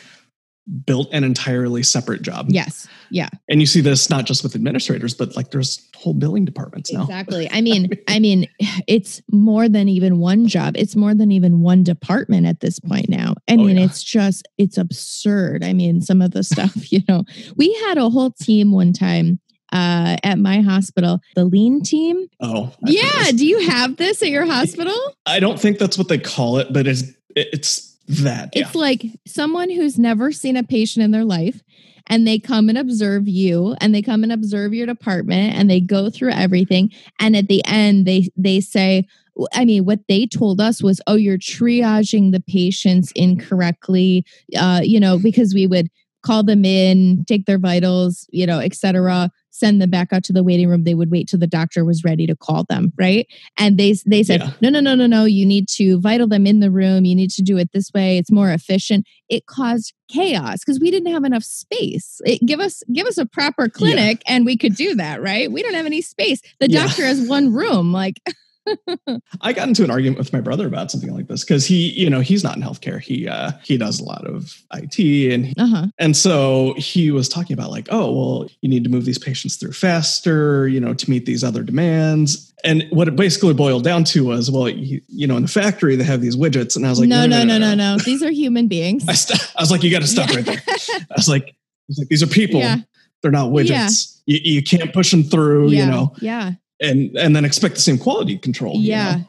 built 0.87 1.09
an 1.12 1.25
entirely 1.25 1.83
separate 1.83 2.22
job. 2.22 2.46
Yes. 2.48 2.87
Yeah. 3.11 3.29
And 3.48 3.61
you 3.61 3.66
see 3.66 3.81
this 3.81 4.09
not 4.09 4.27
just 4.27 4.42
with 4.42 4.55
administrators, 4.55 5.12
but 5.12 5.35
like 5.35 5.51
there's 5.51 5.88
whole 5.96 6.14
billing 6.14 6.44
departments 6.44 6.92
now. 6.92 7.03
Exactly. 7.03 7.51
I 7.51 7.61
mean, 7.61 7.90
I 8.09 8.18
mean, 8.18 8.48
it's 8.87 9.20
more 9.31 9.68
than 9.68 9.88
even 9.88 10.18
one 10.18 10.46
job. 10.46 10.75
It's 10.77 10.94
more 10.94 11.14
than 11.14 11.33
even 11.33 11.61
one 11.61 11.83
department 11.83 12.46
at 12.46 12.61
this 12.61 12.79
point 12.79 13.09
now. 13.09 13.35
I 13.48 13.55
oh, 13.55 13.57
mean, 13.57 13.77
yeah. 13.77 13.85
it's 13.85 14.03
just 14.03 14.46
it's 14.57 14.79
absurd. 14.79 15.64
I 15.64 15.72
mean, 15.72 16.01
some 16.01 16.22
of 16.22 16.31
the 16.31 16.44
stuff, 16.53 16.92
you 16.92 17.01
know. 17.09 17.25
We 17.57 17.72
had 17.87 17.98
a 17.98 18.09
whole 18.09 18.31
team 18.31 18.72
one 18.72 18.92
time 18.92 19.40
uh, 19.72 20.16
at 20.22 20.38
my 20.38 20.61
hospital, 20.61 21.20
the 21.35 21.44
lean 21.44 21.83
team. 21.83 22.27
Oh, 22.40 22.72
I've 22.85 22.92
yeah. 22.92 23.31
Do 23.33 23.46
you 23.46 23.68
have 23.68 23.96
this 23.96 24.22
at 24.22 24.29
your 24.29 24.46
hospital? 24.46 24.96
I 25.27 25.40
don't 25.40 25.59
think 25.59 25.79
that's 25.79 25.98
what 25.98 26.09
they 26.09 26.18
call 26.18 26.59
it, 26.59 26.72
but 26.72 26.87
it's 26.87 27.05
it's 27.35 27.91
that. 28.09 28.51
It's 28.55 28.75
like 28.75 29.05
someone 29.27 29.71
who's 29.71 29.99
never 29.99 30.33
seen 30.33 30.57
a 30.57 30.62
patient 30.62 31.05
in 31.05 31.11
their 31.11 31.25
life 31.25 31.62
and 32.09 32.27
they 32.27 32.38
come 32.38 32.69
and 32.69 32.79
observe 32.79 33.29
you 33.29 33.77
and 33.81 33.95
they 33.95 34.03
come 34.03 34.23
and 34.23 34.33
observe 34.33 34.75
your 34.75 34.87
department 34.87 35.55
and 35.55 35.71
they 35.71 35.81
go 35.81 36.11
through 36.11 36.33
everything 36.33 36.91
and 37.21 37.37
at 37.37 37.49
the 37.49 37.62
end 37.65 38.07
they 38.07 38.29
they 38.37 38.61
say 38.61 39.07
I 39.55 39.65
mean, 39.65 39.87
what 39.87 40.01
they 40.09 40.27
told 40.27 40.61
us 40.61 40.83
was, 40.83 41.01
oh, 41.07 41.15
you're 41.15 41.38
triaging 41.38 42.33
the 42.33 42.43
patients 42.47 43.12
incorrectly, 43.17 44.27
uh, 44.55 44.83
you 44.85 45.01
know, 45.01 45.19
because 45.19 45.55
we 45.55 45.67
would 45.67 45.88
call 46.23 46.43
them 46.43 46.67
in, 46.67 47.25
take 47.27 47.47
their 47.47 47.59
vitals, 47.59 48.27
you 48.31 48.47
know, 48.47 48.59
etc 48.59 49.31
send 49.53 49.81
them 49.81 49.91
back 49.91 50.12
out 50.12 50.25
to 50.25 50.33
the 50.33 50.43
waiting 50.43 50.69
room 50.69 50.83
they 50.83 50.95
would 50.95 51.11
wait 51.11 51.29
till 51.29 51.38
the 51.38 51.47
doctor 51.47 51.85
was 51.85 52.03
ready 52.03 52.27
to 52.27 52.35
call 52.35 52.65
them 52.65 52.93
right? 52.99 53.27
And 53.57 53.79
they 53.79 53.95
they 54.07 54.23
said 54.23 54.41
yeah. 54.41 54.51
no 54.61 54.69
no 54.69 54.81
no 54.81 54.95
no 54.95 55.07
no 55.07 55.25
you 55.25 55.47
need 55.47 55.69
to 55.69 56.01
vital 56.01 56.27
them 56.27 56.47
in 56.47 56.61
the 56.61 56.71
room. 56.71 57.05
You 57.05 57.15
need 57.15 57.31
to 57.31 57.43
do 57.43 57.59
it 57.59 57.71
this 57.73 57.91
way. 57.95 58.19
It's 58.19 58.31
more 58.31 58.51
efficient. 58.51 59.07
It 59.29 59.47
caused 59.47 59.95
chaos 60.09 60.61
because 60.65 60.81
we 60.81 60.91
didn't 60.91 61.12
have 61.12 61.25
enough 61.25 61.45
space. 61.45 62.21
It, 62.25 62.45
give 62.45 62.61
us 62.61 62.83
give 62.93 63.07
us 63.07 63.19
a 63.19 63.27
proper 63.27 63.69
clinic 63.69 64.23
yeah. 64.27 64.35
and 64.35 64.47
we 64.47 64.57
could 64.57 64.75
do 64.75 64.95
that 64.97 65.23
right? 65.23 65.51
We 65.51 65.62
don't 65.62 65.75
have 65.75 65.87
any 65.87 66.03
space. 66.03 66.41
The 66.61 66.69
doctor 66.69 67.03
yeah. 67.03 67.09
has 67.09 67.29
one 67.29 67.53
room 67.53 67.93
like 67.93 68.21
I 69.40 69.53
got 69.53 69.68
into 69.68 69.85
an 69.85 69.90
argument 69.90 70.18
with 70.18 70.33
my 70.33 70.40
brother 70.40 70.66
about 70.66 70.90
something 70.90 71.12
like 71.14 71.27
this 71.27 71.44
because 71.44 71.66
he, 71.66 71.90
you 71.90 72.09
know, 72.09 72.20
he's 72.20 72.44
not 72.44 72.57
in 72.57 72.62
healthcare. 72.62 73.01
He 73.01 73.29
uh 73.29 73.53
he 73.62 73.77
does 73.77 74.01
a 74.01 74.05
lot 74.05 74.27
of 74.27 74.62
IT 74.72 75.33
and 75.33 75.55
uh-huh. 75.59 75.87
and 75.98 76.16
so 76.16 76.75
he 76.77 77.11
was 77.11 77.29
talking 77.29 77.55
about 77.55 77.70
like, 77.70 77.88
oh, 77.90 78.12
well, 78.12 78.48
you 78.61 78.68
need 78.68 78.85
to 78.85 78.90
move 78.90 79.05
these 79.05 79.18
patients 79.18 79.57
through 79.57 79.72
faster, 79.72 80.68
you 80.68 80.81
know, 80.81 80.94
to 80.94 81.11
meet 81.11 81.27
these 81.27 81.42
other 81.42 81.62
demands. 81.62 82.53
And 82.64 82.87
what 82.90 83.09
it 83.09 83.16
basically 83.16 83.55
boiled 83.55 83.83
down 83.83 84.05
to 84.05 84.25
was, 84.25 84.51
well, 84.51 84.68
you, 84.68 85.01
you 85.09 85.27
know, 85.27 85.37
in 85.37 85.42
the 85.42 85.48
factory 85.48 85.96
they 85.96 86.05
have 86.05 86.20
these 86.20 86.37
widgets, 86.37 86.77
and 86.77 86.87
I 86.87 86.90
was 86.90 87.01
like, 87.01 87.09
no, 87.09 87.27
no, 87.27 87.42
no, 87.42 87.44
no, 87.44 87.59
no, 87.59 87.75
no. 87.75 87.96
no. 87.96 87.98
These 87.98 88.22
are 88.22 88.31
human 88.31 88.68
beings. 88.68 89.05
I, 89.09 89.14
st- 89.14 89.53
I 89.57 89.62
was 89.62 89.72
like, 89.72 89.83
you 89.83 89.90
got 89.90 90.03
to 90.03 90.07
stop 90.09 90.31
yeah. 90.31 90.37
right 90.37 90.44
there. 90.44 90.62
I 90.68 91.14
was 91.16 91.29
like, 91.29 91.48
I 91.48 91.55
was 91.88 91.98
like, 91.98 92.09
these 92.09 92.22
are 92.22 92.29
people. 92.29 92.61
Yeah. 92.61 92.77
They're 93.22 93.33
not 93.33 93.51
widgets. 93.51 94.20
Yeah. 94.27 94.37
You, 94.37 94.55
you 94.55 94.62
can't 94.62 94.92
push 94.92 95.11
them 95.11 95.25
through. 95.25 95.70
You 95.70 95.87
know. 95.87 96.14
Yeah 96.20 96.53
and 96.83 97.16
and 97.16 97.35
then 97.35 97.45
expect 97.45 97.75
the 97.77 97.81
same 97.81 97.99
quality 97.99 98.38
control. 98.38 98.77
Yeah. 98.77 99.21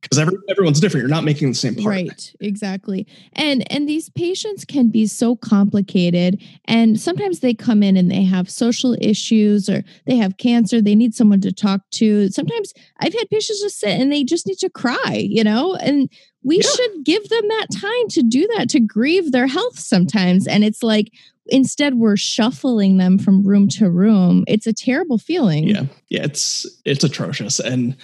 because 0.00 0.18
every, 0.18 0.36
everyone's 0.48 0.78
different. 0.78 1.02
You're 1.02 1.14
not 1.14 1.24
making 1.24 1.48
the 1.48 1.54
same 1.54 1.74
part. 1.74 1.86
Right, 1.86 2.32
exactly. 2.40 3.06
And 3.32 3.70
and 3.72 3.88
these 3.88 4.08
patients 4.10 4.64
can 4.64 4.88
be 4.90 5.06
so 5.06 5.36
complicated, 5.36 6.42
and 6.66 7.00
sometimes 7.00 7.40
they 7.40 7.54
come 7.54 7.82
in 7.82 7.96
and 7.96 8.10
they 8.10 8.22
have 8.22 8.48
social 8.48 8.96
issues 9.00 9.68
or 9.68 9.82
they 10.06 10.16
have 10.16 10.36
cancer. 10.36 10.80
They 10.80 10.94
need 10.94 11.14
someone 11.14 11.40
to 11.42 11.52
talk 11.52 11.80
to. 11.92 12.28
Sometimes 12.30 12.72
I've 13.00 13.14
had 13.14 13.28
patients 13.30 13.60
just 13.60 13.80
sit 13.80 14.00
and 14.00 14.12
they 14.12 14.24
just 14.24 14.46
need 14.46 14.58
to 14.58 14.70
cry, 14.70 15.26
you 15.28 15.44
know, 15.44 15.74
and 15.76 16.08
we 16.42 16.56
yeah. 16.56 16.68
should 16.68 17.04
give 17.04 17.28
them 17.28 17.48
that 17.48 17.66
time 17.74 18.08
to 18.10 18.22
do 18.22 18.48
that 18.56 18.68
to 18.70 18.80
grieve 18.80 19.32
their 19.32 19.46
health 19.46 19.78
sometimes. 19.78 20.46
And 20.46 20.64
it's 20.64 20.82
like 20.82 21.12
instead 21.50 21.94
we're 21.94 22.16
shuffling 22.16 22.96
them 22.96 23.18
from 23.18 23.42
room 23.42 23.68
to 23.68 23.90
room 23.90 24.44
it's 24.46 24.66
a 24.66 24.72
terrible 24.72 25.18
feeling 25.18 25.66
yeah 25.68 25.84
yeah 26.08 26.22
it's 26.22 26.66
it's 26.84 27.04
atrocious 27.04 27.58
and 27.60 27.96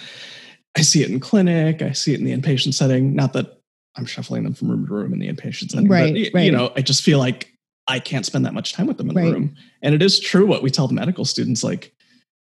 i 0.77 0.81
see 0.81 1.01
it 1.01 1.09
in 1.09 1.19
clinic 1.19 1.81
i 1.81 1.91
see 1.91 2.13
it 2.13 2.19
in 2.19 2.25
the 2.25 2.35
inpatient 2.35 2.73
setting 2.73 3.15
not 3.15 3.33
that 3.33 3.59
i'm 3.95 4.05
shuffling 4.05 4.43
them 4.43 4.53
from 4.53 4.69
room 4.69 4.85
to 4.85 4.93
room 4.93 5.13
in 5.13 5.19
the 5.19 5.27
inpatient 5.27 5.71
setting 5.71 5.87
right, 5.87 6.13
but 6.13 6.37
right. 6.37 6.45
you 6.45 6.51
know 6.51 6.71
i 6.75 6.81
just 6.81 7.03
feel 7.03 7.19
like 7.19 7.53
i 7.87 7.99
can't 7.99 8.25
spend 8.25 8.45
that 8.45 8.53
much 8.53 8.73
time 8.73 8.87
with 8.87 8.97
them 8.97 9.09
in 9.09 9.15
right. 9.15 9.25
the 9.25 9.33
room 9.33 9.55
and 9.81 9.95
it 9.95 10.01
is 10.01 10.19
true 10.19 10.45
what 10.45 10.63
we 10.63 10.69
tell 10.69 10.87
the 10.87 10.93
medical 10.93 11.25
students 11.25 11.63
like 11.63 11.93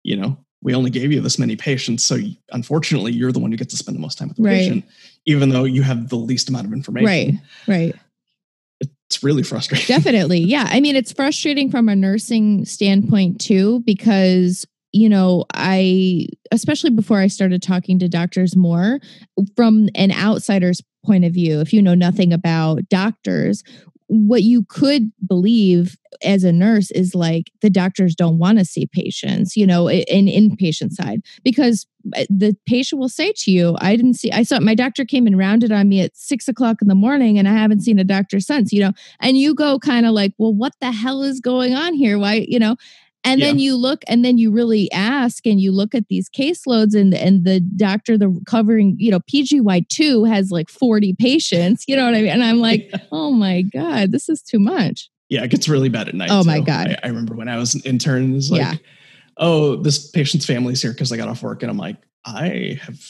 you 0.02 0.16
know 0.16 0.36
we 0.62 0.74
only 0.74 0.90
gave 0.90 1.12
you 1.12 1.20
this 1.20 1.38
many 1.38 1.54
patients. 1.54 2.04
So 2.04 2.18
unfortunately, 2.50 3.12
you're 3.12 3.30
the 3.30 3.38
one 3.38 3.50
who 3.50 3.56
gets 3.56 3.72
to 3.72 3.76
spend 3.76 3.96
the 3.96 4.00
most 4.00 4.18
time 4.18 4.28
with 4.28 4.36
the 4.36 4.42
Right. 4.42 4.58
patient, 4.58 4.84
even 5.24 5.50
though 5.50 5.64
you 5.64 5.82
have 5.82 6.08
the 6.08 6.16
least 6.16 6.48
amount 6.48 6.66
of 6.66 6.72
information. 6.72 7.40
Right. 7.68 7.92
Right. 7.92 7.94
It's 9.08 9.22
really 9.22 9.42
frustrating. 9.42 9.86
Definitely. 9.86 10.40
Yeah. 10.40 10.68
I 10.68 10.80
mean, 10.80 10.96
it's 10.96 11.12
frustrating 11.12 11.70
from 11.70 11.88
a 11.88 11.94
nursing 11.94 12.64
standpoint 12.64 13.40
too, 13.40 13.80
because, 13.86 14.66
you 14.92 15.08
know, 15.08 15.44
I, 15.54 16.26
especially 16.50 16.90
before 16.90 17.18
I 17.18 17.28
started 17.28 17.62
talking 17.62 17.98
to 18.00 18.08
doctors 18.08 18.56
more 18.56 18.98
from 19.54 19.88
an 19.94 20.10
outsider's 20.10 20.82
point 21.04 21.24
of 21.24 21.32
view, 21.32 21.60
if 21.60 21.72
you 21.72 21.80
know 21.80 21.94
nothing 21.94 22.32
about 22.32 22.88
doctors, 22.88 23.62
what 24.08 24.42
you 24.42 24.64
could 24.68 25.10
believe 25.26 25.96
as 26.22 26.44
a 26.44 26.52
nurse 26.52 26.90
is 26.92 27.14
like 27.14 27.50
the 27.60 27.70
doctors 27.70 28.14
don't 28.14 28.38
want 28.38 28.58
to 28.58 28.64
see 28.64 28.86
patients, 28.86 29.56
you 29.56 29.66
know, 29.66 29.90
in 29.90 30.26
inpatient 30.26 30.92
side. 30.92 31.22
Because 31.44 31.86
uh, 32.16 32.24
the 32.30 32.56
patient 32.66 33.00
will 33.00 33.08
say 33.08 33.32
to 33.36 33.50
you, 33.50 33.76
I 33.80 33.96
didn't 33.96 34.14
see, 34.14 34.30
I 34.32 34.42
saw 34.42 34.60
my 34.60 34.74
doctor 34.74 35.04
came 35.04 35.26
and 35.26 35.36
rounded 35.36 35.72
on 35.72 35.88
me 35.88 36.00
at 36.00 36.16
six 36.16 36.48
o'clock 36.48 36.80
in 36.80 36.88
the 36.88 36.94
morning 36.94 37.38
and 37.38 37.48
I 37.48 37.52
haven't 37.52 37.80
seen 37.80 37.98
a 37.98 38.04
doctor 38.04 38.40
since, 38.40 38.72
you 38.72 38.80
know, 38.80 38.92
and 39.20 39.36
you 39.36 39.54
go 39.54 39.78
kind 39.78 40.06
of 40.06 40.12
like, 40.12 40.32
well, 40.38 40.54
what 40.54 40.74
the 40.80 40.92
hell 40.92 41.22
is 41.22 41.40
going 41.40 41.74
on 41.74 41.94
here? 41.94 42.18
Why, 42.18 42.46
you 42.48 42.58
know, 42.58 42.76
and 43.26 43.42
then 43.42 43.58
you 43.58 43.76
look 43.76 44.02
and 44.08 44.24
then 44.24 44.38
you 44.38 44.50
really 44.50 44.90
ask 44.92 45.46
and 45.46 45.60
you 45.60 45.72
look 45.72 45.94
at 45.94 46.08
these 46.08 46.28
caseloads 46.30 46.94
and 46.98 47.12
and 47.14 47.44
the 47.44 47.60
doctor 47.60 48.16
the 48.16 48.40
covering 48.46 48.96
you 48.98 49.10
know 49.10 49.20
pgy2 49.20 50.28
has 50.28 50.50
like 50.50 50.68
40 50.70 51.14
patients 51.18 51.84
you 51.86 51.96
know 51.96 52.04
what 52.04 52.14
i 52.14 52.22
mean 52.22 52.30
and 52.30 52.42
i'm 52.44 52.58
like 52.60 52.90
oh 53.12 53.30
my 53.32 53.62
god 53.62 54.12
this 54.12 54.28
is 54.28 54.42
too 54.42 54.58
much 54.58 55.10
Yeah, 55.28 55.42
it 55.44 55.50
gets 55.50 55.68
really 55.68 55.88
bad 55.88 56.08
at 56.08 56.14
night. 56.14 56.30
Oh 56.30 56.44
my. 56.44 56.60
God. 56.60 56.86
I, 56.90 56.98
I 57.02 57.08
remember 57.08 57.34
when 57.34 57.48
I 57.48 57.56
was 57.58 57.74
an 57.74 57.80
intern, 57.84 58.36
it's 58.36 58.48
like, 58.48 58.60
Yeah. 58.60 58.74
oh, 59.38 59.74
this 59.82 60.08
patient's 60.10 60.46
family's 60.46 60.80
here 60.80 60.92
because 60.92 61.10
I 61.10 61.16
got 61.16 61.28
off 61.28 61.42
work. 61.42 61.62
And 61.64 61.70
I'm 61.70 61.76
like, 61.76 61.96
I 62.24 62.78
have 62.80 63.00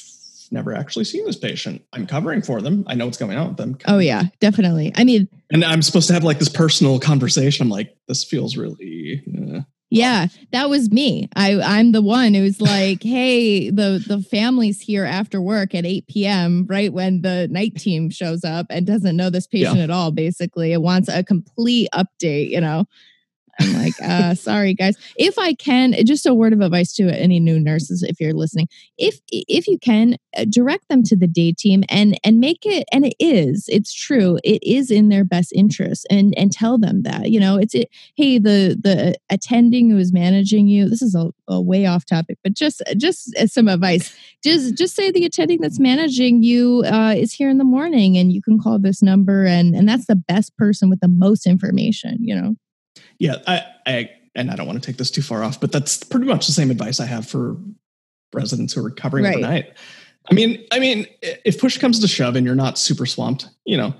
never 0.50 0.74
actually 0.74 1.04
seen 1.04 1.26
this 1.26 1.36
patient. 1.36 1.82
I'm 1.92 2.06
covering 2.06 2.40
for 2.40 2.62
them. 2.62 2.84
I 2.86 2.94
know 2.94 3.04
what's 3.04 3.18
going 3.18 3.36
on 3.36 3.48
with 3.48 3.56
them. 3.58 3.76
oh 3.86 3.98
yeah 3.98 4.24
definitely 4.40 4.92
i 4.96 5.04
mean 5.04 5.28
And 5.50 5.62
I'm 5.62 5.82
supposed 5.82 6.06
to 6.08 6.14
have 6.14 6.24
like 6.24 6.38
this 6.38 6.48
personal 6.48 6.98
conversation. 6.98 7.64
I'm 7.66 7.70
like, 7.70 7.94
this 8.08 8.24
feels 8.24 8.56
really. 8.56 9.22
Uh, 9.28 9.60
Yeah, 9.90 10.26
that 10.50 10.68
was 10.68 10.90
me. 10.90 11.28
I 11.36 11.60
I'm 11.60 11.92
the 11.92 12.02
one 12.02 12.34
who's 12.34 12.60
like, 12.60 13.02
hey, 13.04 13.70
the 13.70 14.02
the 14.06 14.20
family's 14.20 14.80
here 14.80 15.04
after 15.04 15.40
work 15.40 15.74
at 15.74 15.86
8 15.86 16.26
p.m. 16.26 16.66
right 16.68 16.92
when 16.92 17.22
the 17.22 17.46
night 17.50 17.76
team 17.76 18.10
shows 18.10 18.44
up 18.44 18.66
and 18.70 18.86
doesn't 18.86 19.16
know 19.16 19.30
this 19.30 19.46
patient 19.46 19.78
at 19.78 19.90
all. 19.90 20.10
Basically, 20.10 20.72
it 20.72 20.82
wants 20.82 21.08
a 21.08 21.22
complete 21.22 21.88
update. 21.94 22.50
You 22.50 22.60
know, 22.60 22.86
I'm 23.60 23.72
like, 23.74 23.94
uh, 24.02 24.34
sorry 24.34 24.74
guys. 24.74 24.96
If 25.16 25.38
I 25.38 25.54
can, 25.54 25.94
just 26.04 26.26
a 26.26 26.34
word 26.34 26.52
of 26.52 26.60
advice 26.60 26.92
to 26.94 27.04
any 27.08 27.40
new 27.40 27.58
nurses, 27.58 28.02
if 28.02 28.20
you're 28.20 28.34
listening, 28.34 28.68
if 28.98 29.20
if 29.28 29.66
you 29.66 29.78
can 29.78 30.16
uh, 30.36 30.44
direct 30.48 30.88
them 30.88 31.02
to 31.04 31.16
the 31.16 31.26
day 31.26 31.52
team 31.52 31.84
and 31.88 32.18
and 32.24 32.40
make 32.40 32.64
it, 32.66 32.86
and 32.92 33.06
it 33.06 33.14
is, 33.18 33.66
it's 33.68 33.92
true, 33.92 34.38
it 34.44 34.62
is 34.62 34.90
in 34.90 35.08
their 35.08 35.24
best 35.24 35.52
interest, 35.54 36.06
and 36.10 36.34
and 36.36 36.52
tell 36.52 36.78
them 36.78 37.02
that. 37.02 37.30
You 37.30 37.40
know, 37.40 37.56
it's 37.56 37.74
it 37.74 37.88
hey 38.16 38.38
the 38.38 38.76
the 38.80 39.16
attending 39.30 39.90
who 39.90 39.98
is 39.98 40.12
managing 40.12 40.66
you 40.66 40.88
this 40.88 41.02
is 41.02 41.14
a, 41.14 41.30
a 41.48 41.60
way 41.60 41.86
off 41.86 42.04
topic 42.04 42.38
but 42.42 42.54
just 42.54 42.82
just 42.96 43.32
some 43.48 43.68
advice 43.68 44.16
just 44.42 44.76
just 44.76 44.94
say 44.94 45.10
the 45.10 45.24
attending 45.24 45.60
that's 45.60 45.78
managing 45.78 46.42
you 46.42 46.82
uh, 46.86 47.14
is 47.16 47.32
here 47.32 47.50
in 47.50 47.58
the 47.58 47.64
morning 47.64 48.16
and 48.16 48.32
you 48.32 48.42
can 48.42 48.58
call 48.58 48.78
this 48.78 49.02
number 49.02 49.44
and 49.44 49.74
and 49.74 49.88
that's 49.88 50.06
the 50.06 50.16
best 50.16 50.56
person 50.56 50.88
with 50.90 51.00
the 51.00 51.08
most 51.08 51.46
information 51.46 52.16
you 52.20 52.34
know 52.34 52.54
yeah, 53.18 53.36
I, 53.46 53.62
I, 53.86 54.10
and 54.34 54.50
I 54.50 54.56
don't 54.56 54.66
want 54.66 54.82
to 54.82 54.86
take 54.86 54.96
this 54.98 55.10
too 55.10 55.22
far 55.22 55.42
off, 55.42 55.60
but 55.60 55.72
that's 55.72 56.02
pretty 56.02 56.26
much 56.26 56.46
the 56.46 56.52
same 56.52 56.70
advice 56.70 57.00
I 57.00 57.06
have 57.06 57.26
for 57.28 57.56
residents 58.34 58.74
who 58.74 58.80
are 58.80 58.84
recovering 58.84 59.24
Right. 59.24 59.36
overnight. 59.36 59.72
I 60.30 60.34
mean, 60.34 60.64
I 60.72 60.78
mean, 60.80 61.06
if 61.22 61.60
push 61.60 61.78
comes 61.78 62.00
to 62.00 62.08
shove 62.08 62.34
and 62.36 62.44
you're 62.44 62.54
not 62.56 62.78
super 62.78 63.06
swamped, 63.06 63.48
you 63.64 63.76
know, 63.76 63.94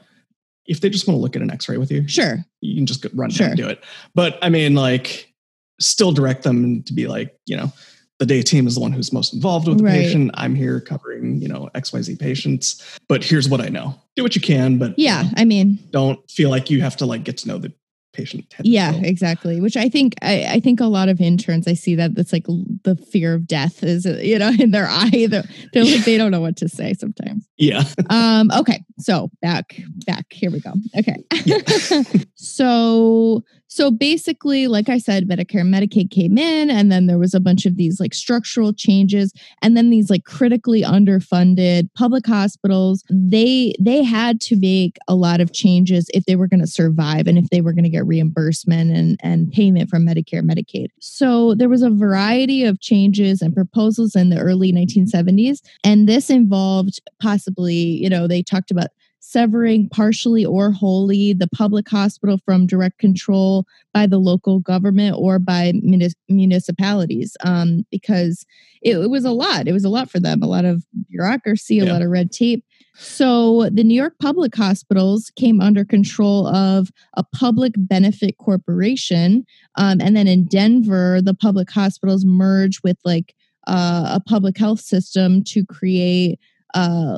if 0.67 0.81
they 0.81 0.91
just 0.91 1.07
want 1.07 1.17
to 1.17 1.21
look 1.23 1.37
at 1.37 1.43
an 1.43 1.51
X-ray 1.51 1.77
with 1.77 1.91
you, 1.93 2.07
sure 2.09 2.45
you 2.61 2.75
can 2.75 2.85
just 2.87 3.01
go 3.03 3.09
run 3.15 3.31
Sure. 3.31 3.47
down 3.47 3.51
and 3.53 3.59
do 3.59 3.69
it. 3.69 3.85
But 4.15 4.37
I 4.43 4.49
mean, 4.49 4.75
like, 4.75 5.33
still 5.81 6.11
direct 6.11 6.43
them 6.43 6.83
to 6.83 6.93
be 6.93 7.07
like, 7.07 7.39
you 7.47 7.57
know, 7.57 7.73
the 8.19 8.27
day 8.27 8.43
team 8.43 8.67
is 8.67 8.75
the 8.75 8.81
one 8.81 8.93
who's 8.93 9.13
most 9.13 9.35
involved 9.35 9.69
with 9.69 9.79
the 9.79 9.85
Right. 9.85 9.93
patient. 10.05 10.31
I'm 10.35 10.55
here 10.55 10.81
covering, 10.81 11.41
you 11.41 11.49
know, 11.49 11.69
XYZ 11.75 12.19
patients. 12.19 12.83
But 13.09 13.23
here's 13.23 13.49
what 13.49 13.61
I 13.61 13.69
know. 13.69 13.95
Do 14.17 14.23
what 14.25 14.35
you 14.35 14.41
can, 14.41 14.79
but 14.79 14.99
you 14.99 15.05
yeah 15.05 15.23
know, 15.23 15.29
i 15.37 15.45
mean 15.45 15.79
don't 15.91 16.19
feel 16.31 16.49
like 16.51 16.71
you 16.71 16.81
have 16.81 16.97
to 16.97 17.07
like 17.07 17.23
get 17.25 17.37
to 17.39 17.49
know 17.49 17.59
the 17.59 17.73
patient. 18.17 18.53
head 18.53 18.67
yeah 18.67 18.93
exactly 18.95 19.61
which 19.61 19.77
i 19.77 19.89
think 19.89 20.15
I, 20.23 20.47
I 20.55 20.61
think 20.61 20.81
a 20.81 20.87
lot 20.87 21.09
of 21.09 21.21
interns 21.21 21.69
i 21.69 21.75
see 21.75 21.95
that 21.97 22.15
that's 22.15 22.33
like 22.33 22.47
the 22.47 22.97
fear 23.11 23.35
of 23.35 23.47
death 23.47 23.83
is 23.83 24.05
you 24.07 24.39
know 24.39 24.49
in 24.59 24.71
their 24.71 24.87
eye 24.89 25.27
they're, 25.29 25.45
they're 25.73 25.85
like 25.85 26.05
they 26.05 26.17
don't 26.17 26.31
know 26.31 26.41
what 26.41 26.57
to 26.59 26.69
say 26.69 26.95
sometimes 26.95 27.47
Yeah. 27.59 27.85
um 28.11 28.51
okay 28.57 28.85
so 28.99 29.31
back 29.43 29.81
back 30.07 30.27
here 30.33 30.51
we 30.51 30.61
go 30.61 30.73
okay 30.99 31.17
Yeah. 31.45 31.59
so 32.35 33.43
so 33.69 33.91
basically 33.91 34.67
like 34.67 34.89
i 34.89 34.99
said 34.99 35.29
medicare 35.29 35.61
and 35.61 35.73
medicaid 35.73 36.11
came 36.11 36.39
in 36.39 36.71
and 36.71 36.91
then 36.91 37.07
there 37.07 37.19
was 37.19 37.35
a 37.35 37.41
bunch 37.41 37.67
of 37.67 37.77
these 37.77 38.01
like 38.01 38.15
structural 38.15 38.73
changes 38.73 39.33
and 39.63 39.77
then 39.77 39.91
these 39.91 40.11
like 40.11 40.25
critically 40.25 40.83
underfunded 40.83 41.89
public 41.95 42.27
hospitals. 42.27 43.05
They 43.11 43.75
they 43.81 44.03
had 44.03 44.41
to 44.43 44.57
make 44.57 44.97
a 45.09 45.15
lot 45.15 45.41
of 45.41 45.53
changes 45.53 46.07
if 46.15 46.25
they 46.25 46.37
were 46.37 46.47
going 46.47 46.61
to 46.61 46.67
survive 46.67 47.27
and 47.27 47.39
if 47.39 47.49
they 47.51 47.61
were 47.61 47.73
going 47.73 47.85
to 47.85 47.91
get 47.91 48.07
reimbursement 48.07 48.91
and 48.97 49.19
and 49.23 49.51
payment 49.53 49.91
from 49.91 50.07
medicare 50.07 50.39
and 50.39 50.51
medicaid. 50.51 50.89
So 51.01 51.55
there 51.55 51.69
was 51.69 51.83
a 51.83 51.91
variety 51.91 52.65
of 52.65 52.81
changes 52.81 53.43
and 53.43 53.55
proposals 53.55 54.15
in 54.15 54.31
the 54.31 54.39
early 54.39 54.73
1970s 54.73 55.61
and 55.85 56.09
this 56.09 56.31
involved 56.31 57.01
possibly 57.21 57.75
you 57.75 58.09
know 58.09 58.27
they 58.27 58.43
talked 58.43 58.71
about 58.71 58.89
severing 59.21 59.89
partially 59.89 60.45
or 60.45 60.71
wholly 60.71 61.33
the 61.33 61.49
public 61.49 61.89
hospital 61.89 62.39
from 62.45 62.67
direct 62.67 62.99
control 62.99 63.67
by 63.93 64.07
the 64.07 64.19
local 64.19 64.61
government 64.61 65.17
or 65.19 65.39
by 65.39 65.73
munis- 65.83 66.15
municipalities 66.29 67.37
um, 67.45 67.85
because 67.91 68.47
it, 68.83 68.97
it 68.97 69.11
was 69.11 69.25
a 69.25 69.33
lot. 69.33 69.67
It 69.67 69.73
was 69.73 69.85
a 69.85 69.89
lot 69.89 70.11
for 70.11 70.21
them, 70.21 70.43
a 70.43 70.47
lot 70.47 70.65
of 70.65 70.85
bureaucracy, 71.11 71.81
a 71.81 71.85
Yeah. 71.85 71.93
lot 71.93 72.03
of 72.03 72.11
red 72.11 72.31
tape. 72.31 72.65
So 72.99 73.69
the 73.71 73.85
New 73.85 73.95
York 73.95 74.15
public 74.21 74.55
hospitals 74.55 75.31
came 75.37 75.61
under 75.61 75.85
control 75.85 76.47
of 76.47 76.91
a 77.15 77.25
public 77.25 77.75
benefit 77.77 78.39
corporation. 78.39 79.45
Um, 79.75 80.01
and 80.01 80.17
then 80.17 80.27
in 80.27 80.47
Denver, 80.47 81.21
the 81.21 81.35
public 81.35 81.71
hospitals 81.71 82.25
merged 82.25 82.81
with 82.83 82.97
like 83.05 83.35
uh, 83.67 84.13
a 84.15 84.21
public 84.21 84.57
health 84.57 84.81
system 84.81 85.43
to 85.45 85.65
create 85.67 86.39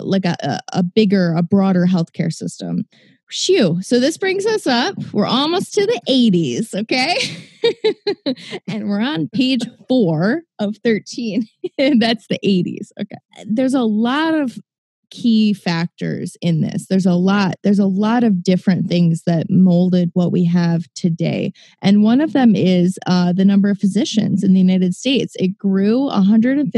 like 0.05 0.25
a, 0.25 0.61
a, 0.73 0.83
bigger, 0.83 1.35
a 1.35 1.43
broader 1.43 1.87
healthcare 1.87 2.33
system. 2.33 2.85
Phew. 3.31 3.83
So 3.83 4.01
this 4.01 4.17
brings 4.17 4.47
us 4.47 4.67
up. 4.67 4.95
We're 5.13 5.27
almost 5.27 5.75
to 5.75 5.85
the 5.85 6.01
80s, 6.09 6.75
okay? 6.75 7.17
and 8.69 8.89
we're 8.89 9.03
on 9.03 9.29
page 9.29 9.67
four 9.87 10.43
of 10.59 10.77
13. 10.83 11.47
that's 11.99 12.27
the 12.29 12.39
80s. 12.43 12.91
Okay. 12.99 13.45
There's 13.45 13.75
a 13.75 13.83
lot 13.83 14.35
of 14.35 14.59
key 15.11 15.53
factors 15.53 16.37
in 16.41 16.61
this. 16.61 16.87
There's 16.87 17.07
a 17.07 17.15
lot, 17.15 17.57
there's 17.63 17.79
a 17.79 17.87
lot 17.87 18.25
of 18.25 18.43
different 18.43 18.89
things 18.89 19.23
that 19.27 19.51
molded 19.51 20.11
what 20.15 20.33
we 20.33 20.45
have 20.45 20.85
today. 20.95 21.53
And 21.83 22.03
one 22.03 22.21
of 22.21 22.33
them 22.33 22.55
is 22.55 22.99
uh, 23.07 23.33
the 23.33 23.45
number 23.45 23.71
of 23.71 23.79
physicians 23.79 24.43
in 24.43 24.53
the 24.53 24.61
United 24.61 24.95
States. 24.95 25.35
It 25.39 25.57
grew 25.59 26.09
150% 26.11 26.73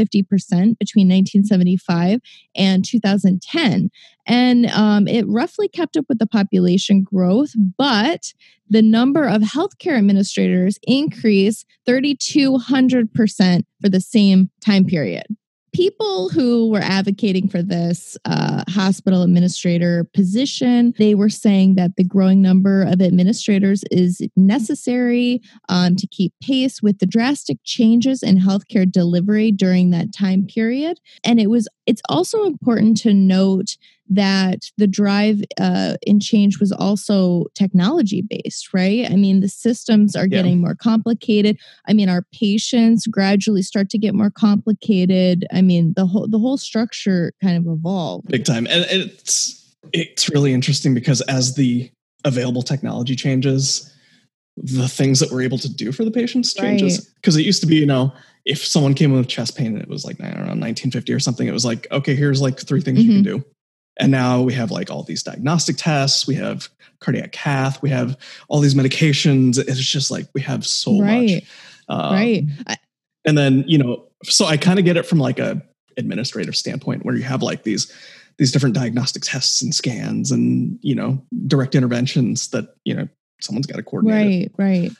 between 0.77 1.07
1975 1.07 2.19
and 2.55 2.85
2010. 2.85 3.89
And 4.27 4.65
um, 4.67 5.07
it 5.07 5.27
roughly 5.27 5.67
kept 5.67 5.97
up 5.97 6.05
with 6.07 6.19
the 6.19 6.27
population 6.27 7.03
growth, 7.03 7.51
but 7.77 8.33
the 8.69 8.81
number 8.81 9.25
of 9.25 9.41
healthcare 9.41 9.97
administrators 9.97 10.79
increased 10.83 11.65
3,200% 11.87 13.63
for 13.81 13.89
the 13.89 13.99
same 13.99 14.49
time 14.63 14.85
period. 14.85 15.25
People 15.73 16.29
who 16.29 16.69
were 16.69 16.81
advocating 16.81 17.47
for 17.47 17.61
this 17.61 18.17
uh, 18.25 18.63
hospital 18.69 19.23
administrator 19.23 20.05
position, 20.13 20.93
they 20.97 21.15
were 21.15 21.29
saying 21.29 21.75
that 21.75 21.95
the 21.95 22.03
growing 22.03 22.41
number 22.41 22.83
of 22.83 23.01
administrators 23.01 23.83
is 23.89 24.21
necessary 24.35 25.41
um, 25.69 25.95
to 25.95 26.07
keep 26.07 26.33
pace 26.41 26.81
with 26.81 26.99
the 26.99 27.05
drastic 27.05 27.57
changes 27.63 28.21
in 28.21 28.37
healthcare 28.37 28.89
delivery 28.89 29.51
during 29.51 29.91
that 29.91 30.13
time 30.13 30.45
period. 30.45 30.99
And 31.23 31.39
it 31.39 31.49
was 31.49 31.67
it's 31.85 32.01
also 32.09 32.43
important 32.45 32.97
to 32.97 33.13
note 33.13 33.77
that 34.11 34.65
the 34.77 34.87
drive 34.87 35.41
uh, 35.59 35.95
in 36.05 36.19
change 36.19 36.59
was 36.59 36.73
also 36.73 37.45
technology 37.55 38.21
based, 38.21 38.73
right? 38.73 39.09
I 39.09 39.15
mean, 39.15 39.39
the 39.39 39.47
systems 39.47 40.17
are 40.17 40.27
Yeah. 40.27 40.41
getting 40.41 40.59
more 40.59 40.75
complicated. 40.75 41.57
I 41.87 41.93
mean, 41.93 42.09
our 42.09 42.25
patients 42.33 43.07
gradually 43.07 43.61
start 43.61 43.89
to 43.91 43.97
get 43.97 44.13
more 44.13 44.29
complicated. 44.29 45.47
I 45.53 45.61
mean, 45.61 45.93
the 45.95 46.05
whole 46.05 46.27
the 46.27 46.39
whole 46.39 46.57
structure 46.57 47.31
kind 47.41 47.57
of 47.57 47.71
evolved. 47.71 48.27
big 48.27 48.45
time 48.45 48.67
and 48.67 48.85
it's 48.89 49.75
it's 49.93 50.29
really 50.29 50.53
interesting 50.53 50.93
because 50.93 51.21
as 51.21 51.55
the 51.55 51.89
available 52.25 52.61
technology 52.61 53.15
changes 53.15 53.91
the 54.57 54.87
things 54.87 55.19
that 55.19 55.31
we're 55.31 55.41
able 55.41 55.57
to 55.57 55.73
do 55.73 55.91
for 55.91 56.03
the 56.03 56.11
patients 56.11 56.53
changes 56.53 57.05
because 57.15 57.35
right. 57.35 57.43
it 57.43 57.45
used 57.45 57.61
to 57.61 57.67
be 57.67 57.77
you 57.77 57.85
know 57.85 58.13
if 58.45 58.63
someone 58.65 58.93
came 58.93 59.11
in 59.11 59.17
with 59.17 59.27
chest 59.27 59.57
pain 59.57 59.67
and 59.67 59.81
it 59.81 59.87
was 59.87 60.03
like 60.03 60.19
I 60.19 60.25
don't 60.25 60.33
know 60.33 60.57
1950 60.59 61.13
or 61.13 61.19
something 61.19 61.47
it 61.47 61.51
was 61.51 61.65
like 61.65 61.87
okay 61.91 62.15
here's 62.15 62.41
like 62.41 62.59
three 62.59 62.81
things 62.81 62.99
mm-hmm. 62.99 63.11
you 63.11 63.23
can 63.23 63.31
mm-hmm. 63.31 63.39
do 63.39 63.45
and 63.99 64.11
now 64.11 64.41
we 64.41 64.53
have 64.53 64.71
like 64.71 64.89
all 64.89 65.03
these 65.03 65.23
diagnostic 65.23 65.77
tests 65.77 66.27
we 66.27 66.35
have 66.35 66.69
cardiac 66.99 67.31
cath 67.31 67.81
we 67.81 67.89
have 67.89 68.17
all 68.47 68.59
these 68.59 68.75
medications 68.75 69.57
it's 69.57 69.79
just 69.79 70.11
like 70.11 70.27
we 70.33 70.41
have 70.41 70.65
so 70.65 70.99
right. 70.99 71.33
much 71.33 71.43
um, 71.89 72.13
right 72.13 72.43
and 73.25 73.37
then 73.37 73.63
you 73.67 73.77
know 73.77 74.05
so 74.23 74.45
i 74.45 74.57
kind 74.57 74.79
of 74.79 74.85
get 74.85 74.97
it 74.97 75.05
from 75.05 75.19
like 75.19 75.39
a 75.39 75.61
administrative 75.97 76.55
standpoint 76.55 77.05
where 77.05 77.15
you 77.15 77.23
have 77.23 77.41
like 77.41 77.63
these 77.63 77.91
these 78.37 78.51
different 78.51 78.75
diagnostic 78.75 79.23
tests 79.23 79.61
and 79.61 79.75
scans 79.75 80.31
and 80.31 80.79
you 80.81 80.95
know 80.95 81.21
direct 81.47 81.75
interventions 81.75 82.49
that 82.49 82.75
you 82.85 82.93
know 82.93 83.07
someone's 83.41 83.67
got 83.67 83.77
to 83.77 83.83
coordinate 83.83 84.51
right 84.57 84.87
it. 84.87 84.89
right 84.89 84.91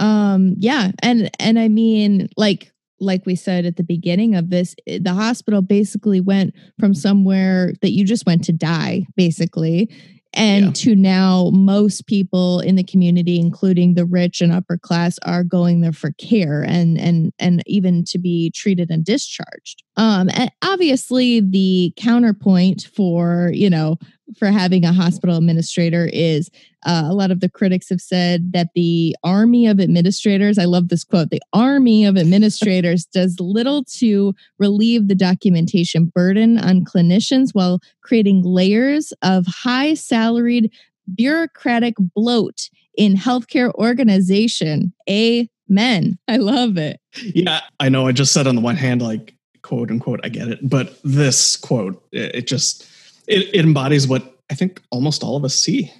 um 0.00 0.54
yeah 0.58 0.92
and 1.00 1.30
and 1.40 1.58
i 1.58 1.68
mean 1.68 2.28
like 2.36 2.72
like 3.00 3.26
we 3.26 3.34
said 3.34 3.66
at 3.66 3.76
the 3.76 3.82
beginning 3.82 4.34
of 4.34 4.50
this 4.50 4.74
the 4.86 5.12
hospital 5.12 5.62
basically 5.62 6.20
went 6.20 6.54
from 6.78 6.94
somewhere 6.94 7.72
that 7.82 7.92
you 7.92 8.04
just 8.04 8.26
went 8.26 8.44
to 8.44 8.52
die 8.52 9.06
basically 9.16 9.90
and 10.34 10.66
yeah. 10.66 10.72
to 10.72 10.94
now 10.94 11.50
most 11.52 12.06
people 12.06 12.60
in 12.60 12.76
the 12.76 12.84
community 12.84 13.38
including 13.38 13.94
the 13.94 14.04
rich 14.04 14.40
and 14.40 14.52
upper 14.52 14.76
class 14.76 15.18
are 15.24 15.44
going 15.44 15.80
there 15.80 15.92
for 15.92 16.12
care 16.12 16.62
and 16.62 16.98
and 16.98 17.32
and 17.38 17.62
even 17.66 18.04
to 18.04 18.18
be 18.18 18.50
treated 18.54 18.90
and 18.90 19.04
discharged 19.04 19.82
um 19.96 20.28
and 20.34 20.50
obviously 20.62 21.40
the 21.40 21.92
counterpoint 21.96 22.88
for 22.94 23.50
you 23.52 23.70
know 23.70 23.96
for 24.38 24.48
having 24.48 24.84
a 24.84 24.92
hospital 24.92 25.36
administrator 25.36 26.08
is 26.12 26.50
uh, 26.84 27.04
a 27.06 27.14
lot 27.14 27.30
of 27.30 27.40
the 27.40 27.48
critics 27.48 27.88
have 27.88 28.00
said 28.00 28.52
that 28.52 28.68
the 28.74 29.16
army 29.22 29.66
of 29.66 29.80
administrators, 29.80 30.58
I 30.58 30.64
love 30.64 30.88
this 30.88 31.04
quote, 31.04 31.30
the 31.30 31.42
army 31.52 32.04
of 32.04 32.16
administrators 32.18 33.04
does 33.04 33.38
little 33.40 33.84
to 33.84 34.34
relieve 34.58 35.08
the 35.08 35.14
documentation 35.14 36.06
burden 36.06 36.58
on 36.58 36.84
clinicians 36.84 37.50
while 37.52 37.80
creating 38.02 38.42
layers 38.42 39.12
of 39.22 39.46
high 39.46 39.94
salaried 39.94 40.72
bureaucratic 41.14 41.94
bloat 41.98 42.68
in 42.96 43.14
healthcare 43.14 43.72
organization. 43.74 44.92
Amen. 45.08 46.18
I 46.28 46.36
love 46.38 46.76
it. 46.78 47.00
Yeah, 47.22 47.60
I 47.78 47.88
know. 47.88 48.06
I 48.06 48.12
just 48.12 48.32
said 48.32 48.46
on 48.46 48.56
the 48.56 48.60
one 48.60 48.76
hand, 48.76 49.02
like, 49.02 49.34
quote 49.62 49.90
unquote, 49.90 50.20
I 50.24 50.28
get 50.28 50.48
it. 50.48 50.68
But 50.68 50.98
this 51.04 51.56
quote, 51.56 52.02
it, 52.12 52.34
it 52.36 52.46
just, 52.46 52.86
it, 53.26 53.54
it 53.54 53.64
embodies 53.64 54.08
what 54.08 54.38
I 54.50 54.54
think 54.54 54.82
almost 54.90 55.22
all 55.22 55.36
of 55.36 55.44
us 55.44 55.54
see 55.54 55.92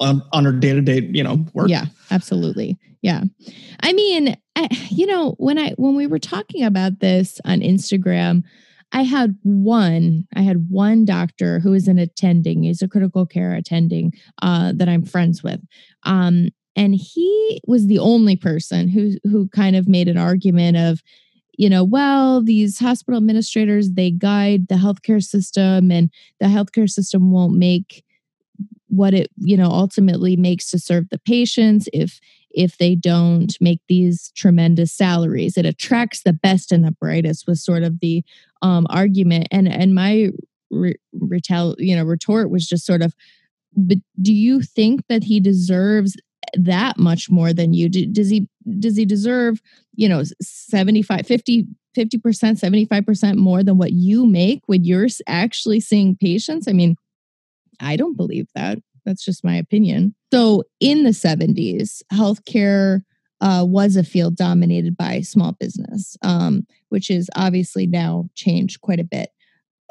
on, 0.00 0.22
on 0.32 0.46
our 0.46 0.52
day 0.52 0.72
to 0.72 0.80
day, 0.80 1.00
you 1.12 1.22
know, 1.22 1.44
work. 1.52 1.68
Yeah, 1.68 1.86
absolutely. 2.10 2.78
Yeah. 3.02 3.24
I 3.80 3.92
mean, 3.92 4.36
I, 4.56 4.68
you 4.90 5.06
know, 5.06 5.34
when 5.38 5.58
I, 5.58 5.70
when 5.72 5.94
we 5.94 6.06
were 6.06 6.18
talking 6.18 6.64
about 6.64 7.00
this 7.00 7.40
on 7.44 7.60
Instagram, 7.60 8.42
I 8.92 9.02
had 9.02 9.36
one, 9.42 10.26
I 10.36 10.42
had 10.42 10.68
one 10.68 11.04
doctor 11.04 11.60
who 11.60 11.72
is 11.72 11.88
an 11.88 11.98
attending, 11.98 12.64
he's 12.64 12.82
a 12.82 12.88
critical 12.88 13.26
care 13.26 13.54
attending 13.54 14.12
uh, 14.42 14.72
that 14.76 14.88
I'm 14.88 15.04
friends 15.04 15.42
with. 15.42 15.60
Um, 16.04 16.50
and 16.76 16.94
he 16.94 17.60
was 17.66 17.86
the 17.86 17.98
only 17.98 18.36
person 18.36 18.88
who 18.88 19.12
who 19.24 19.48
kind 19.48 19.76
of 19.76 19.88
made 19.88 20.08
an 20.08 20.16
argument 20.16 20.76
of 20.76 21.02
you 21.56 21.68
know, 21.68 21.84
well, 21.84 22.42
these 22.42 22.78
hospital 22.78 23.18
administrators, 23.18 23.92
they 23.92 24.10
guide 24.10 24.68
the 24.68 24.76
healthcare 24.76 25.22
system 25.22 25.90
and 25.90 26.10
the 26.40 26.46
healthcare 26.46 26.88
system 26.88 27.30
won't 27.30 27.54
make 27.54 28.04
what 28.88 29.14
it, 29.14 29.30
you 29.38 29.56
know, 29.56 29.68
ultimately 29.68 30.36
makes 30.36 30.70
to 30.70 30.78
serve 30.78 31.08
the 31.10 31.18
patients 31.18 31.88
if 31.92 32.20
if 32.50 32.76
they 32.76 32.94
don't 32.94 33.56
make 33.60 33.80
these 33.88 34.30
tremendous 34.36 34.92
salaries. 34.92 35.56
It 35.56 35.64
attracts 35.64 36.22
the 36.22 36.34
best 36.34 36.70
and 36.70 36.84
the 36.84 36.92
brightest 36.92 37.46
was 37.46 37.64
sort 37.64 37.82
of 37.82 38.00
the 38.00 38.22
um, 38.60 38.86
argument. 38.90 39.48
And 39.50 39.66
and 39.68 39.94
my 39.94 40.30
re- 40.70 40.96
you 41.12 41.96
know, 41.96 42.04
retort 42.04 42.50
was 42.50 42.66
just 42.66 42.84
sort 42.84 43.02
of, 43.02 43.14
but 43.74 43.98
do 44.20 44.32
you 44.32 44.62
think 44.62 45.06
that 45.08 45.24
he 45.24 45.40
deserves 45.40 46.16
that 46.54 46.98
much 46.98 47.30
more 47.30 47.52
than 47.52 47.72
you? 47.72 47.88
Does 47.88 48.30
he 48.30 48.48
does 48.78 48.96
he 48.96 49.04
deserve, 49.04 49.60
you 49.94 50.08
know, 50.08 50.22
75, 50.40 51.26
50, 51.26 51.66
50%, 51.96 52.18
75% 52.20 53.36
more 53.36 53.62
than 53.62 53.78
what 53.78 53.92
you 53.92 54.26
make 54.26 54.62
when 54.66 54.84
you're 54.84 55.08
actually 55.26 55.80
seeing 55.80 56.16
patients? 56.16 56.68
I 56.68 56.72
mean, 56.72 56.96
I 57.80 57.96
don't 57.96 58.16
believe 58.16 58.46
that. 58.54 58.78
That's 59.04 59.24
just 59.24 59.44
my 59.44 59.56
opinion. 59.56 60.14
So 60.32 60.64
in 60.80 61.02
the 61.02 61.10
70s, 61.10 62.02
healthcare 62.12 63.00
uh, 63.40 63.64
was 63.66 63.96
a 63.96 64.04
field 64.04 64.36
dominated 64.36 64.96
by 64.96 65.20
small 65.20 65.52
business, 65.58 66.16
um, 66.22 66.64
which 66.90 67.10
is 67.10 67.28
obviously 67.34 67.86
now 67.86 68.28
changed 68.34 68.80
quite 68.80 69.00
a 69.00 69.04
bit. 69.04 69.30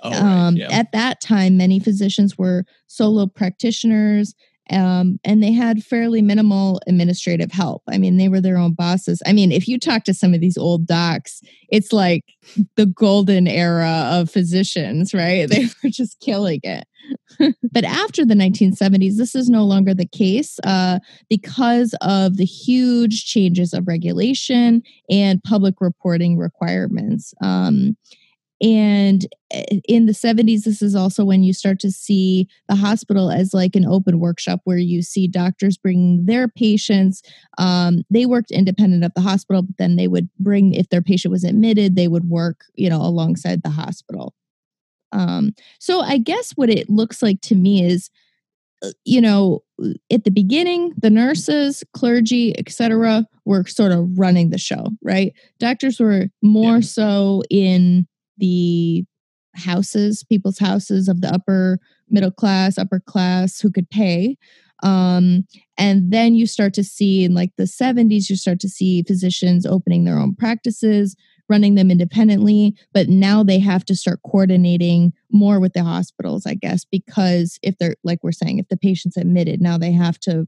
Oh, 0.04 0.12
um, 0.12 0.56
yeah. 0.56 0.72
At 0.72 0.94
that 0.94 1.22
time, 1.22 1.58
many 1.58 1.80
physicians 1.80 2.38
were 2.38 2.66
solo 2.88 3.28
practitioners 3.28 4.34
um, 4.70 5.20
and 5.24 5.44
they 5.44 5.52
had 5.52 5.84
fairly 5.84 6.22
minimal 6.22 6.80
administrative 6.88 7.52
help. 7.52 7.84
I 7.90 7.98
mean, 7.98 8.18
they 8.18 8.30
were 8.30 8.42
their 8.42 8.58
own 8.58 8.74
bosses. 8.74 9.22
I 9.26 9.34
mean, 9.34 9.52
if 9.52 9.68
you 9.68 9.80
talk 9.80 10.04
to 10.06 10.14
some 10.14 10.34
of 10.34 10.40
these 10.40 10.58
old 10.58 10.86
docs, 10.86 11.42
it's 11.70 11.92
like 11.92 12.24
the 12.76 12.86
golden 12.86 13.48
era 13.48 14.08
of 14.12 14.30
physicians, 14.30 15.14
right? 15.14 15.50
They 15.52 15.68
were 15.84 15.90
just 15.90 16.20
killing 16.22 16.62
it. 16.64 16.86
but 17.72 17.84
after 17.84 18.24
the 18.24 18.36
1970s, 18.36 19.18
this 19.18 19.36
is 19.36 19.50
no 19.50 19.66
longer 19.66 19.94
the 19.94 20.08
case 20.08 20.60
uh, 20.64 21.00
because 21.30 21.94
of 22.02 22.38
the 22.38 22.46
huge 22.46 23.26
changes 23.26 23.74
of 23.74 23.88
regulation 23.88 24.82
and 25.10 25.44
public 25.44 25.76
reporting 25.82 26.38
requirements. 26.38 27.34
Um, 27.42 27.98
and 28.62 29.26
eh, 29.52 29.80
in 29.88 30.06
the 30.06 30.12
70s, 30.12 30.64
this 30.64 30.82
is 30.82 30.96
also 30.96 31.26
when 31.26 31.44
you 31.44 31.54
start 31.54 31.80
to 31.80 31.92
see 31.92 32.48
the 32.70 32.76
hospital 32.76 33.32
as 33.32 33.54
like 33.54 33.76
an 33.76 33.86
open 33.86 34.20
workshop 34.20 34.62
where 34.64 34.78
you 34.78 35.02
see 35.02 35.28
doctors 35.28 35.78
bringing 35.78 36.26
their 36.26 36.48
patients. 36.48 37.24
Um, 37.58 38.04
they 38.10 38.26
worked 38.26 38.52
independent 38.52 39.04
of 39.04 39.14
the 39.16 39.22
hospital, 39.22 39.64
but 39.64 39.78
then 39.78 39.96
they 39.96 40.08
would 40.08 40.30
bring, 40.40 40.74
if 40.74 40.90
their 40.90 41.02
patient 41.02 41.32
was 41.32 41.44
admitted, 41.44 41.96
they 41.96 42.08
would 42.08 42.30
work, 42.30 42.66
you 42.76 42.90
know, 42.90 43.02
alongside 43.02 43.64
the 43.64 43.70
hospital. 43.70 44.36
Um, 45.12 45.54
so 45.80 46.02
I 46.02 46.20
guess 46.20 46.52
what 46.52 46.70
it 46.70 46.90
looks 46.90 47.22
like 47.22 47.42
to 47.42 47.56
me 47.56 47.84
is, 47.84 48.10
uh, 48.84 48.92
you 49.04 49.22
know, 49.22 49.64
at 50.12 50.24
the 50.24 50.32
beginning, 50.32 50.94
the 50.98 51.10
nurses, 51.10 51.84
clergy, 51.94 52.58
etc., 52.58 53.26
were 53.44 53.66
sort 53.66 53.92
of 53.92 54.08
running 54.18 54.52
the 54.52 54.58
show, 54.58 54.86
right? 55.04 55.34
Doctors 55.60 56.00
were 56.00 56.28
more 56.42 56.76
yeah. 56.76 56.82
so 56.82 57.42
in 57.50 58.08
the 58.42 59.06
houses, 59.56 60.26
people's 60.28 60.60
houses 60.60 61.08
of 61.08 61.22
the 61.22 61.34
upper 61.34 61.80
middle 62.10 62.32
class, 62.32 62.78
upper 62.78 63.00
class 63.00 63.60
who 63.60 63.72
could 63.72 63.90
pay. 63.90 64.38
Um, 64.84 65.46
and 65.78 66.12
then 66.12 66.34
you 66.34 66.48
start 66.48 66.74
to 66.74 66.84
see 66.84 67.24
in 67.24 67.34
like 67.34 67.52
the 67.58 67.64
70s, 67.64 68.30
you 68.30 68.36
start 68.36 68.60
to 68.62 68.70
see 68.70 69.04
physicians 69.04 69.66
opening 69.66 70.06
their 70.06 70.18
own 70.18 70.36
practices, 70.36 71.16
running 71.50 71.76
them 71.76 71.92
independently. 71.92 72.76
But 72.94 73.08
now 73.08 73.44
they 73.44 73.60
have 73.60 73.86
to 73.86 73.96
start 73.96 74.22
coordinating 74.26 75.14
more 75.32 75.60
with 75.60 75.74
the 75.74 75.84
hospitals, 75.84 76.46
I 76.46 76.56
guess, 76.56 76.84
because 76.84 77.60
if 77.62 77.78
they're 77.78 77.96
like 78.04 78.24
we're 78.24 78.32
saying, 78.32 78.58
if 78.58 78.68
the 78.70 78.78
patient's 78.78 79.18
admitted, 79.18 79.62
now 79.62 79.78
they 79.78 79.92
have 79.92 80.20
to 80.22 80.48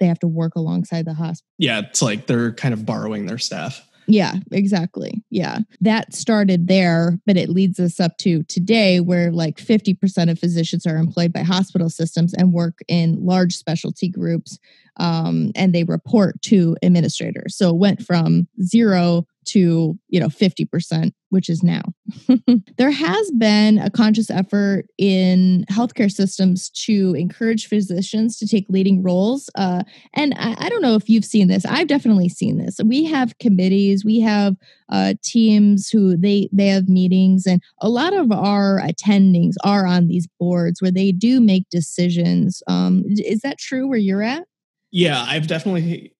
they 0.00 0.06
have 0.06 0.18
to 0.20 0.28
work 0.28 0.52
alongside 0.56 1.04
the 1.04 1.14
hospital. 1.14 1.46
Yeah, 1.58 1.80
it's 1.80 2.02
like 2.02 2.26
they're 2.26 2.52
kind 2.52 2.74
of 2.74 2.84
borrowing 2.86 3.26
their 3.26 3.38
staff. 3.38 3.86
Yeah, 4.06 4.34
exactly. 4.52 5.22
Yeah. 5.30 5.60
That 5.80 6.14
started 6.14 6.68
there, 6.68 7.18
but 7.26 7.36
it 7.36 7.48
leads 7.48 7.80
us 7.80 8.00
up 8.00 8.16
to 8.18 8.42
today 8.44 9.00
where 9.00 9.30
like 9.30 9.56
50% 9.56 10.30
of 10.30 10.38
physicians 10.38 10.86
are 10.86 10.96
employed 10.96 11.32
by 11.32 11.40
hospital 11.40 11.88
systems 11.88 12.34
and 12.34 12.52
work 12.52 12.78
in 12.88 13.24
large 13.24 13.54
specialty 13.54 14.08
groups 14.08 14.58
um, 14.96 15.52
and 15.54 15.74
they 15.74 15.84
report 15.84 16.40
to 16.42 16.76
administrators. 16.82 17.56
So 17.56 17.70
it 17.70 17.76
went 17.76 18.02
from 18.02 18.46
zero 18.62 19.26
to 19.46 19.98
you 20.08 20.20
know 20.20 20.28
50% 20.28 21.12
which 21.30 21.48
is 21.48 21.64
now. 21.64 21.82
There 22.76 22.92
has 22.92 23.30
been 23.32 23.78
a 23.78 23.90
conscious 23.90 24.30
effort 24.30 24.86
in 24.98 25.64
healthcare 25.70 26.10
systems 26.10 26.70
to 26.70 27.14
encourage 27.14 27.66
physicians 27.66 28.38
to 28.38 28.46
take 28.46 28.66
leading 28.68 29.02
roles 29.02 29.50
uh, 29.56 29.82
and 30.14 30.34
I, 30.36 30.54
I, 30.58 30.68
don't 30.68 30.82
know 30.82 30.94
if 30.94 31.08
you've 31.08 31.24
seen 31.24 31.48
this. 31.48 31.64
I've 31.64 31.88
definitely 31.88 32.28
seen 32.28 32.58
this. 32.58 32.78
We 32.84 33.04
have 33.04 33.38
committees 33.38 34.04
we 34.04 34.20
have 34.20 34.56
uh, 34.90 35.14
teams 35.22 35.88
who 35.88 36.16
they 36.16 36.48
they 36.52 36.68
have 36.68 36.88
meetings 36.88 37.46
and 37.46 37.60
a 37.80 37.88
lot 37.88 38.12
of 38.12 38.30
our 38.30 38.80
attendings 38.80 39.54
are 39.64 39.86
on 39.86 40.06
these 40.06 40.28
boards 40.38 40.80
where 40.80 40.92
they 40.92 41.10
do 41.10 41.40
make 41.40 41.68
decisions. 41.70 42.62
Um, 42.68 43.04
is 43.06 43.40
that 43.40 43.58
true 43.58 43.88
where 43.88 43.98
you're 43.98 44.22
at? 44.22 44.44
Yeah 44.90 45.24
i've 45.28 45.48
definitely 45.48 46.13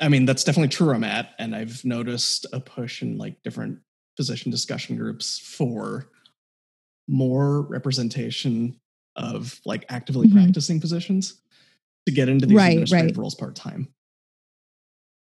I 0.00 0.08
mean, 0.08 0.24
that's 0.26 0.44
definitely 0.44 0.68
true 0.68 0.92
I'm 0.92 1.04
at. 1.04 1.34
And 1.38 1.54
I've 1.54 1.84
noticed 1.84 2.46
a 2.52 2.60
push 2.60 3.02
in 3.02 3.18
like 3.18 3.42
different 3.42 3.78
physician 4.16 4.50
discussion 4.50 4.96
groups 4.96 5.38
for 5.38 6.10
more 7.08 7.62
representation 7.62 8.78
of 9.16 9.60
like 9.64 9.84
actively 9.88 10.28
mm-hmm. 10.28 10.38
practicing 10.38 10.80
physicians 10.80 11.40
to 12.06 12.12
get 12.12 12.28
into 12.28 12.46
these 12.46 12.56
right, 12.56 12.70
administrative 12.70 13.16
right. 13.16 13.20
roles 13.20 13.34
part 13.34 13.56
time. 13.56 13.88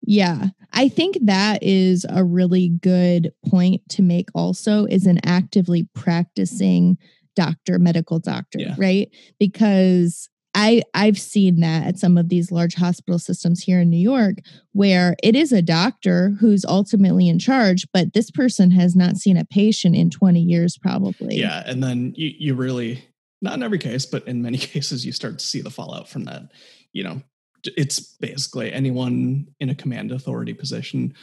Yeah. 0.04 0.48
I 0.72 0.88
think 0.88 1.16
that 1.22 1.62
is 1.62 2.04
a 2.08 2.24
really 2.24 2.68
good 2.68 3.32
point 3.46 3.82
to 3.90 4.02
make 4.02 4.28
also 4.34 4.84
is 4.86 5.06
an 5.06 5.20
actively 5.24 5.88
practicing 5.94 6.98
doctor, 7.36 7.78
medical 7.78 8.18
doctor, 8.18 8.58
Yeah. 8.58 8.74
right? 8.76 9.08
Because 9.38 10.28
I 10.54 10.82
I've 10.94 11.18
seen 11.18 11.60
that 11.60 11.86
at 11.86 11.98
some 11.98 12.18
of 12.18 12.28
these 12.28 12.52
large 12.52 12.74
hospital 12.74 13.18
systems 13.18 13.62
here 13.62 13.80
in 13.80 13.88
New 13.90 13.96
York 13.96 14.36
where 14.72 15.16
it 15.22 15.34
is 15.34 15.50
a 15.52 15.62
doctor 15.62 16.30
who's 16.40 16.64
ultimately 16.64 17.28
in 17.28 17.38
charge, 17.38 17.86
but 17.92 18.12
this 18.12 18.30
person 18.30 18.70
has 18.72 18.94
not 18.94 19.16
seen 19.16 19.36
a 19.36 19.44
patient 19.44 19.96
in 19.96 20.10
20 20.10 20.40
years 20.40 20.76
probably. 20.76 21.36
Yeah, 21.36 21.62
and 21.66 21.82
then 21.82 22.12
you 22.16 22.32
you 22.38 22.54
really 22.54 23.04
not 23.40 23.54
in 23.54 23.62
every 23.62 23.78
case, 23.78 24.04
but 24.06 24.26
in 24.28 24.42
many 24.42 24.58
cases 24.74 25.06
you 25.06 25.12
start 25.12 25.38
to 25.38 25.44
see 25.46 25.60
the 25.62 25.70
fallout 25.70 26.08
from 26.08 26.24
that. 26.24 26.52
You 26.92 27.04
know, 27.04 27.22
it's 27.64 28.00
basically 28.00 28.72
anyone 28.72 29.46
in 29.58 29.70
a 29.70 29.74
command 29.74 30.12
authority 30.12 30.52
position 30.52 31.14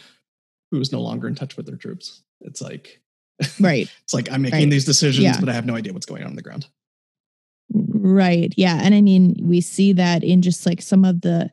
who 0.71 0.80
is 0.82 0.91
no 0.91 1.01
longer 1.01 1.27
in 1.27 1.36
touch 1.36 1.55
with 1.57 1.65
their 1.67 1.75
troops. 1.77 2.23
It's 2.41 2.61
like 2.61 3.01
Right. 3.59 3.88
it's 4.03 4.13
like 4.13 4.32
I'm 4.32 4.41
making 4.41 4.59
Right. 4.59 4.69
these 4.71 4.86
decisions, 4.86 5.23
Yeah. 5.23 5.39
but 5.39 5.49
I 5.49 5.53
have 5.53 5.65
no 5.67 5.75
idea 5.75 5.93
what's 5.93 6.05
going 6.07 6.23
on 6.23 6.30
on 6.30 6.36
the 6.36 6.41
ground. 6.41 6.67
Right. 8.01 8.53
Yeah. 8.57 8.79
And 8.81 8.93
I 8.95 9.01
mean, 9.01 9.35
we 9.41 9.61
see 9.61 9.93
that 9.93 10.23
in 10.23 10.41
just 10.41 10.65
like 10.65 10.81
some 10.81 11.03
of 11.05 11.21
the 11.21 11.49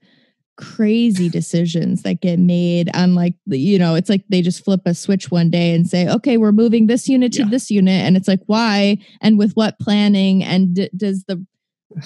crazy 0.57 1.29
decisions 1.29 2.03
that 2.03 2.23
get 2.23 2.39
made 2.39 2.89
on 2.97 3.15
like 3.15 3.35
you 3.45 3.79
know 3.79 3.95
it's 3.95 4.09
like 4.09 4.25
they 4.31 4.41
just 4.41 4.65
flip 4.65 4.81
a 4.87 4.95
switch 4.95 5.31
one 5.31 5.51
day 5.51 5.75
and 5.75 5.87
say 5.87 6.09
okay 6.09 6.39
we're 6.39 6.51
moving 6.51 6.87
this 6.87 7.11
unit 7.11 7.31
to 7.31 7.41
Yeah. 7.43 7.49
this 7.51 7.71
unit 7.71 7.93
and 8.07 8.17
it's 8.17 8.27
like 8.27 8.41
why 8.47 8.97
and 9.21 9.37
with 9.39 9.53
what 9.53 9.79
planning 9.79 10.43
and 10.43 10.75
d- 10.75 10.89
does 10.97 11.25
the 11.29 11.45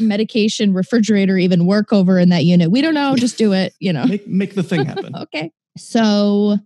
medication 0.01 0.73
refrigerator 0.75 1.39
even 1.39 1.65
work 1.65 1.93
over 1.93 2.19
in 2.19 2.31
that 2.31 2.45
unit 2.45 2.73
we 2.73 2.81
don't 2.83 2.95
know 2.95 3.15
just 3.15 3.39
do 3.39 3.53
it 3.53 3.73
you 3.79 3.93
know 3.93 4.05
Make 4.07 4.27
make 4.27 4.55
the 4.57 4.65
thing 4.65 4.85
happen. 4.85 5.15
Okay. 5.17 5.53
So 5.79 6.59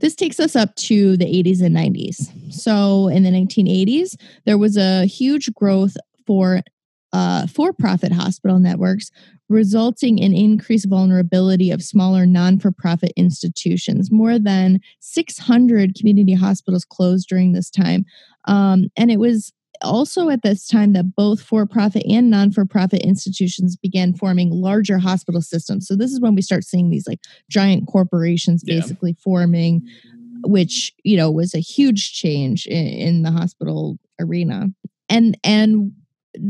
this 0.00 0.16
takes 0.16 0.40
us 0.40 0.56
up 0.56 0.74
to 0.76 1.16
the 1.16 1.24
80s 1.24 1.62
and 1.62 1.76
90s. 1.76 2.52
So 2.52 3.06
in 3.06 3.22
the 3.22 3.30
1980s, 3.30 4.16
there 4.44 4.58
was 4.58 4.76
a 4.76 5.06
huge 5.06 5.52
growth 5.54 5.96
for 6.26 6.62
uh, 7.12 7.46
for 7.46 7.72
profit 7.72 8.12
hospital 8.12 8.58
networks, 8.58 9.10
resulting 9.48 10.18
in 10.18 10.34
increased 10.34 10.88
vulnerability 10.88 11.70
of 11.70 11.82
smaller 11.82 12.26
non 12.26 12.58
for 12.58 12.70
profit 12.70 13.12
institutions. 13.16 14.10
More 14.10 14.38
than 14.38 14.80
600 15.00 15.94
community 15.94 16.34
hospitals 16.34 16.84
closed 16.84 17.28
during 17.28 17.52
this 17.52 17.70
time. 17.70 18.04
Um, 18.46 18.88
and 18.96 19.10
it 19.10 19.18
was 19.18 19.52
also 19.80 20.28
at 20.28 20.42
this 20.42 20.66
time 20.66 20.92
that 20.92 21.14
both 21.14 21.40
for 21.40 21.64
profit 21.64 22.02
and 22.08 22.30
non 22.30 22.50
for 22.50 22.66
profit 22.66 23.00
institutions 23.02 23.76
began 23.76 24.12
forming 24.12 24.50
larger 24.50 24.98
hospital 24.98 25.40
systems. 25.40 25.86
So 25.86 25.96
this 25.96 26.12
is 26.12 26.20
when 26.20 26.34
we 26.34 26.42
start 26.42 26.64
seeing 26.64 26.90
these 26.90 27.06
like 27.06 27.20
giant 27.50 27.86
corporations 27.86 28.62
Yeah. 28.66 28.80
basically 28.80 29.14
forming, 29.22 29.86
which 30.44 30.92
you 31.04 31.16
know 31.16 31.30
was 31.30 31.54
a 31.54 31.60
huge 31.60 32.12
change 32.12 32.66
in, 32.66 32.86
in 32.86 33.22
the 33.22 33.30
hospital 33.30 33.98
arena. 34.20 34.68
And 35.08 35.38
and 35.42 35.92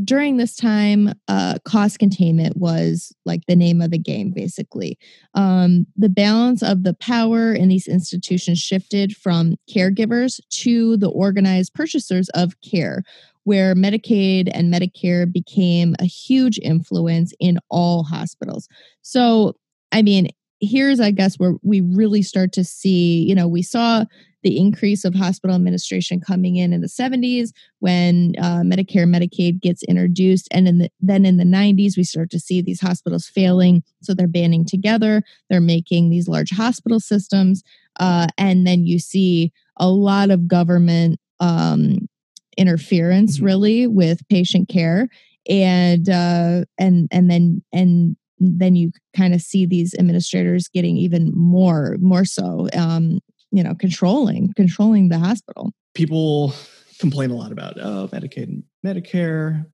during 0.05 0.37
this 0.37 0.57
time, 0.57 1.13
uh, 1.29 1.59
cost 1.65 1.99
containment 1.99 2.57
was 2.57 3.15
like 3.25 3.43
the 3.47 3.57
name 3.57 3.81
of 3.81 3.91
the 3.91 3.99
game, 3.99 4.33
basically. 4.35 4.99
Um, 5.35 5.87
the 5.97 6.09
balance 6.09 6.63
of 6.63 6.83
the 6.83 6.95
power 6.95 7.53
in 7.53 7.69
these 7.69 7.87
institutions 7.87 8.59
shifted 8.59 9.17
from 9.17 9.57
caregivers 9.71 10.41
to 10.51 10.97
the 10.97 11.09
organized 11.09 11.75
purchasers 11.75 12.29
of 12.31 12.61
care, 12.61 13.03
where 13.45 13.75
Medicaid 13.75 14.51
and 14.53 14.73
Medicare 14.73 15.31
became 15.33 15.95
a 15.99 16.05
huge 16.05 16.59
influence 16.59 17.33
in 17.41 17.59
all 17.71 18.03
hospitals. 18.03 18.69
So, 19.03 19.55
I 19.93 20.03
mean, 20.03 20.29
here's, 20.61 21.01
I 21.01 21.13
guess, 21.13 21.37
where 21.37 21.55
we 21.63 21.81
really 21.81 22.23
start 22.23 22.53
to 22.53 22.65
see, 22.65 23.25
you 23.27 23.35
know, 23.35 23.49
we 23.49 23.63
saw 23.63 24.05
the 24.43 24.59
increase 24.59 25.05
of 25.05 25.15
hospital 25.15 25.57
administration 25.57 26.21
coming 26.21 26.57
in 26.57 26.73
in 26.73 26.81
the 26.81 26.87
70s 26.89 27.51
when 27.81 28.35
uh, 28.39 28.61
Medicare 28.61 29.07
Medicaid 29.07 29.61
gets 29.61 29.83
introduced, 29.85 30.49
and 30.51 30.69
in 30.69 30.79
the, 30.79 30.91
then 31.01 31.25
in 31.25 31.37
the 31.39 31.45
90s 31.45 31.97
we 31.97 32.05
start 32.05 32.31
to 32.31 32.41
see 32.41 32.61
these 32.63 32.81
hospitals 32.81 33.27
failing, 33.27 33.83
so 34.03 34.15
they're 34.15 34.29
banding 34.29 34.65
together, 34.65 35.23
they're 35.51 35.61
making 35.61 36.11
these 36.11 36.29
large 36.29 36.51
hospital 36.51 37.01
systems, 37.01 37.63
uh, 38.01 38.29
and 38.39 38.67
then 38.67 38.87
you 38.87 38.99
see 38.99 39.53
a 39.79 39.89
lot 39.89 40.31
of 40.31 40.47
government 40.49 41.19
um, 41.41 42.09
interference, 42.57 43.39
Mhm. 43.39 43.45
really, 43.45 43.87
with 43.87 44.27
patient 44.29 44.69
care, 44.69 45.09
and 45.49 46.09
uh, 46.09 46.65
and 46.79 47.09
and 47.11 47.31
then 47.31 47.63
and 47.73 48.17
then 48.41 48.77
you 48.77 48.93
kind 49.17 49.35
of 49.35 49.41
see 49.41 49.67
these 49.67 49.95
administrators 49.99 50.69
getting 50.69 50.97
even 50.97 51.33
more 51.35 51.97
more 52.01 52.25
so 52.25 52.69
um, 52.77 53.19
you 53.53 53.63
know 53.63 53.75
controlling 53.75 54.53
controlling 54.55 55.09
the 55.09 55.19
hospital 55.19 55.73
People 55.95 56.53
complain 57.01 57.31
a 57.31 57.35
lot 57.35 57.51
about 57.53 57.75
oh 57.81 58.09
Medicaid 58.13 58.45
and 58.45 58.63
Medicare, 58.87 59.67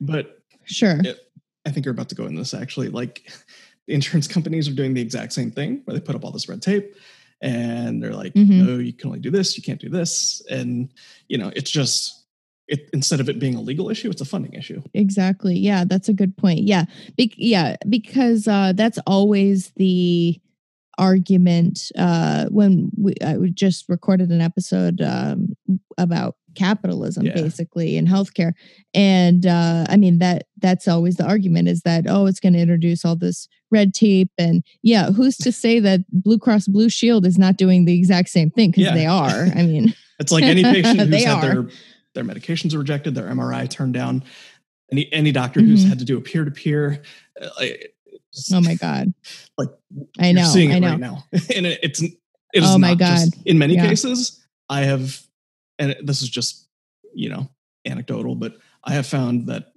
but 0.00 0.38
sure 0.64 1.00
Yeah. 1.02 1.12
I 1.66 1.70
think 1.70 1.84
you're 1.84 1.92
about 1.92 2.08
to 2.10 2.14
go 2.14 2.26
in 2.26 2.34
this 2.36 2.54
actually. 2.54 2.88
Like 2.88 3.30
the 3.86 3.94
insurance 3.94 4.28
companies 4.36 4.68
are 4.68 4.74
doing 4.74 4.94
the 4.94 5.00
exact 5.02 5.32
same 5.32 5.50
thing 5.50 5.82
where 5.84 5.94
they 5.94 6.00
put 6.00 6.14
up 6.14 6.24
all 6.24 6.30
this 6.30 6.48
red 6.48 6.62
tape 6.62 6.94
and 7.42 8.02
they're 8.02 8.14
like, 8.14 8.32
Mhm. 8.34 8.64
no, 8.66 8.78
you 8.78 8.92
can 8.92 9.08
only 9.08 9.20
do 9.20 9.30
this, 9.30 9.56
you 9.58 9.62
can't 9.62 9.80
do 9.80 9.88
this. 9.90 10.40
And 10.50 10.92
you 11.28 11.36
know, 11.38 11.50
it's 11.54 11.70
just 11.70 12.24
it 12.68 12.88
instead 12.92 13.20
of 13.20 13.28
it 13.28 13.38
being 13.38 13.54
a 13.54 13.60
legal 13.60 13.90
issue, 13.90 14.10
it's 14.10 14.20
a 14.22 14.24
funding 14.24 14.54
issue. 14.54 14.82
exactly 14.94 15.56
yeah 15.58 15.84
that's 15.84 16.08
a 16.08 16.12
good 16.14 16.36
point 16.36 16.60
yeah 16.62 16.84
Be- 17.16 17.34
yeah 17.36 17.76
because 17.88 18.48
uh 18.48 18.72
that's 18.74 18.98
always 19.06 19.70
the 19.76 20.40
argument 20.98 21.90
uh 21.98 22.46
when 22.46 22.90
we 22.96 23.14
I 23.24 23.36
just 23.54 23.88
recorded 23.88 24.30
an 24.30 24.40
episode 24.40 25.00
um 25.00 25.54
about 25.98 26.36
capitalism 26.54 27.26
Yeah. 27.26 27.34
basically 27.34 27.96
in 27.98 28.06
healthcare 28.06 28.52
and 28.94 29.44
uh 29.46 29.84
i 29.90 29.96
mean 29.98 30.18
that 30.20 30.44
that's 30.58 30.88
always 30.88 31.16
the 31.16 31.26
argument 31.26 31.68
is 31.68 31.82
that 31.82 32.06
oh 32.08 32.24
it's 32.24 32.40
going 32.40 32.54
to 32.54 32.58
introduce 32.60 33.04
all 33.04 33.14
this 33.14 33.46
red 33.70 33.92
tape 33.92 34.30
and 34.38 34.64
yeah 34.82 35.10
who's 35.10 35.36
to 35.36 35.52
say 35.52 35.80
that 35.80 36.00
blue 36.10 36.38
cross 36.38 36.66
blue 36.66 36.88
shield 36.88 37.26
is 37.26 37.36
not 37.36 37.58
doing 37.58 37.84
the 37.84 37.94
exact 37.98 38.30
same 38.30 38.50
thing 38.50 38.70
because 38.70 38.84
Yeah. 38.84 38.94
they 38.94 39.06
are 39.06 39.48
i 39.54 39.62
mean 39.62 39.94
It's 40.18 40.32
like 40.32 40.44
any 40.44 40.62
patient 40.62 40.98
who's 41.10 41.24
had 41.24 41.44
are. 41.44 41.54
their 41.62 41.66
their 42.14 42.24
medications 42.24 42.74
rejected, 42.74 43.14
their 43.14 43.26
MRI 43.28 43.68
turned 43.68 43.92
down, 43.92 44.24
any 44.90 45.12
any 45.12 45.30
doctor 45.30 45.60
who's 45.60 45.84
Mhm. 45.84 45.88
had 45.90 45.98
to 45.98 46.06
do 46.06 46.16
a 46.16 46.22
peer 46.22 46.46
to 46.46 46.50
peer, 46.50 47.02
oh 48.52 48.60
my 48.60 48.74
god 48.74 49.12
Like, 49.58 49.68
i 50.18 50.32
know 50.32 50.44
seeing 50.44 50.70
it 50.70 50.76
i 50.76 50.78
know 50.78 50.90
right 50.90 51.00
now, 51.00 51.24
and 51.54 51.66
it, 51.66 51.80
it's 51.82 52.00
it 52.02 52.12
is 52.52 52.64
Oh 52.64 52.78
my 52.78 52.90
not 52.90 52.98
just- 52.98 53.32
God. 53.34 53.42
in 53.46 53.58
many 53.58 53.74
Yeah. 53.74 53.86
cases, 53.88 54.42
I 54.70 54.82
have, 54.82 55.20
and 55.78 55.94
this 56.02 56.22
is 56.22 56.28
just 56.30 56.68
you 57.14 57.28
know 57.28 57.48
anecdotal, 57.84 58.34
but 58.34 58.56
I 58.82 58.92
have 58.94 59.06
found 59.06 59.46
that 59.48 59.72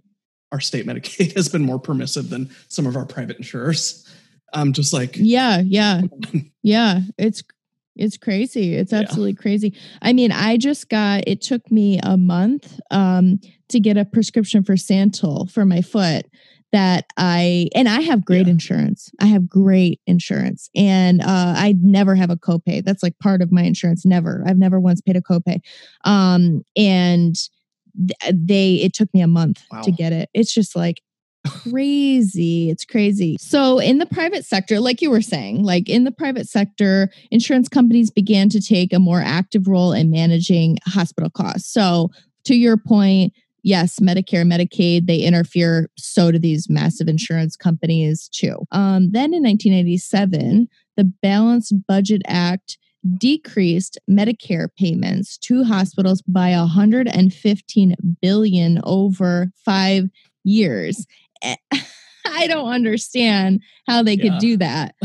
our 0.51 0.59
state 0.61 0.85
Medicaid 0.89 1.35
has 1.35 1.49
been 1.49 1.63
more 1.63 1.79
permissive 1.79 2.29
than 2.29 2.49
some 2.69 2.85
of 2.87 2.95
our 2.95 3.05
private 3.05 3.37
insurers. 3.37 4.07
I'm 4.53 4.71
just 4.73 4.93
like, 4.93 5.15
Yeah, 5.15 5.61
yeah. 5.65 6.01
Yeah, 6.63 7.01
it's 7.17 7.43
it's 7.95 8.17
crazy. 8.17 8.75
It's 8.75 8.93
Yeah. 8.93 8.99
absolutely 8.99 9.33
crazy. 9.33 9.75
I 10.01 10.13
mean, 10.13 10.31
I 10.31 10.55
just 10.57 10.87
got 10.89 11.23
it 11.27 11.41
took 11.41 11.69
me 11.71 11.99
a 12.03 12.15
month 12.17 12.79
um 12.91 13.39
to 13.69 13.79
get 13.79 13.97
a 13.97 14.05
prescription 14.05 14.63
for 14.63 14.75
Santyl 14.75 15.49
for 15.51 15.65
my 15.65 15.81
foot 15.81 16.25
that 16.71 17.05
I 17.17 17.69
and 17.73 17.89
I 17.89 18.01
have 18.01 18.23
great 18.25 18.45
Yeah. 18.47 18.51
insurance. 18.53 19.09
I 19.19 19.25
have 19.25 19.49
great 19.49 19.99
insurance 20.05 20.69
and 20.75 21.21
uh 21.21 21.53
I 21.57 21.75
never 21.81 22.15
have 22.15 22.29
a 22.29 22.35
copay. 22.37 22.83
That's 22.83 23.01
like 23.03 23.17
part 23.19 23.41
of 23.41 23.51
my 23.51 23.63
insurance 23.63 24.05
never. 24.05 24.43
I've 24.45 24.57
never 24.57 24.79
once 24.79 25.01
paid 25.01 25.15
a 25.15 25.21
copay. 25.21 25.59
Um 26.05 26.63
and 26.77 27.35
th- 27.97 28.33
they 28.35 28.75
it 28.75 28.93
took 28.93 29.11
me 29.13 29.21
a 29.21 29.27
month 29.27 29.63
Wow. 29.71 29.81
to 29.81 29.91
get 29.91 30.13
it. 30.13 30.29
It's 30.33 30.53
just 30.53 30.75
like 30.75 31.01
crazy. 31.47 32.69
It's 32.69 32.85
crazy. 32.85 33.37
So, 33.39 33.79
in 33.79 33.97
the 33.99 34.05
private 34.05 34.45
sector, 34.45 34.79
like 34.79 35.01
you 35.01 35.09
were 35.09 35.21
saying, 35.21 35.63
like 35.63 35.87
in 35.89 36.03
the 36.03 36.11
private 36.11 36.47
sector, 36.47 37.09
insurance 37.31 37.69
companies 37.69 38.11
began 38.11 38.49
to 38.49 38.61
take 38.61 38.91
a 38.93 38.99
more 38.99 39.21
active 39.21 39.67
role 39.67 39.93
in 39.93 40.09
managing 40.11 40.77
hospital 40.85 41.29
costs. 41.29 41.71
So, 41.71 42.11
to 42.45 42.55
your 42.55 42.77
point, 42.77 43.33
yes, 43.69 43.99
Medicare, 43.99 44.43
Medicaid, 44.45 45.05
they 45.05 45.19
interfere. 45.19 45.89
So 45.95 46.31
do 46.31 46.39
these 46.39 46.67
massive 46.69 47.07
insurance 47.07 47.55
companies 47.55 48.27
too. 48.29 48.55
Um, 48.71 49.11
then 49.11 49.31
in 49.33 49.43
1987, 49.43 50.67
the 50.97 51.03
Balanced 51.21 51.75
Budget 51.87 52.23
Act 52.27 52.79
decreased 53.17 53.97
Medicare 54.09 54.67
payments 54.77 55.37
to 55.37 55.63
hospitals 55.63 56.21
by 56.23 56.49
115 56.51 57.95
billion 58.21 58.81
over 58.83 59.51
five 59.63 60.05
years. 60.43 61.05
Eh, 61.43 61.55
I 62.25 62.47
don't 62.47 62.69
understand 62.73 63.61
how 63.87 64.03
they 64.03 64.17
could 64.17 64.33
Yeah. 64.33 64.39
do 64.39 64.57
that. 64.57 64.95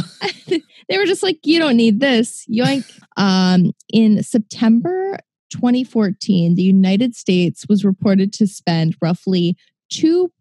they 0.88 0.98
were 0.98 1.06
just 1.06 1.22
like, 1.22 1.38
you 1.44 1.58
don't 1.58 1.76
need 1.76 2.00
this. 2.00 2.46
Yoink. 2.50 2.84
Um, 3.16 3.72
in 3.92 4.22
September 4.22 5.18
2014, 5.54 6.56
the 6.56 6.62
United 6.62 7.14
States 7.14 7.64
was 7.68 7.84
reported 7.84 8.32
to 8.34 8.46
spend 8.46 8.96
roughly 9.00 9.56
two 9.88 10.32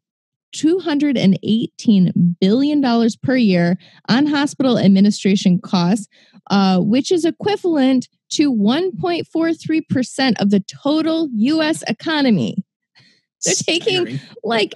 $218 0.56 2.36
billion 2.40 3.10
per 3.24 3.36
year 3.36 3.76
on 4.08 4.28
hospital 4.28 4.78
administration 4.78 5.60
costs, 5.60 6.08
uh, 6.52 6.80
which 6.80 7.12
is 7.12 7.26
equivalent 7.26 8.08
to 8.30 8.54
1.43% 8.54 10.34
of 10.40 10.52
the 10.52 10.60
total 10.60 11.28
US 11.34 11.84
economy. 11.88 12.64
They're 13.44 13.56
taking 13.56 14.20
like 14.44 14.74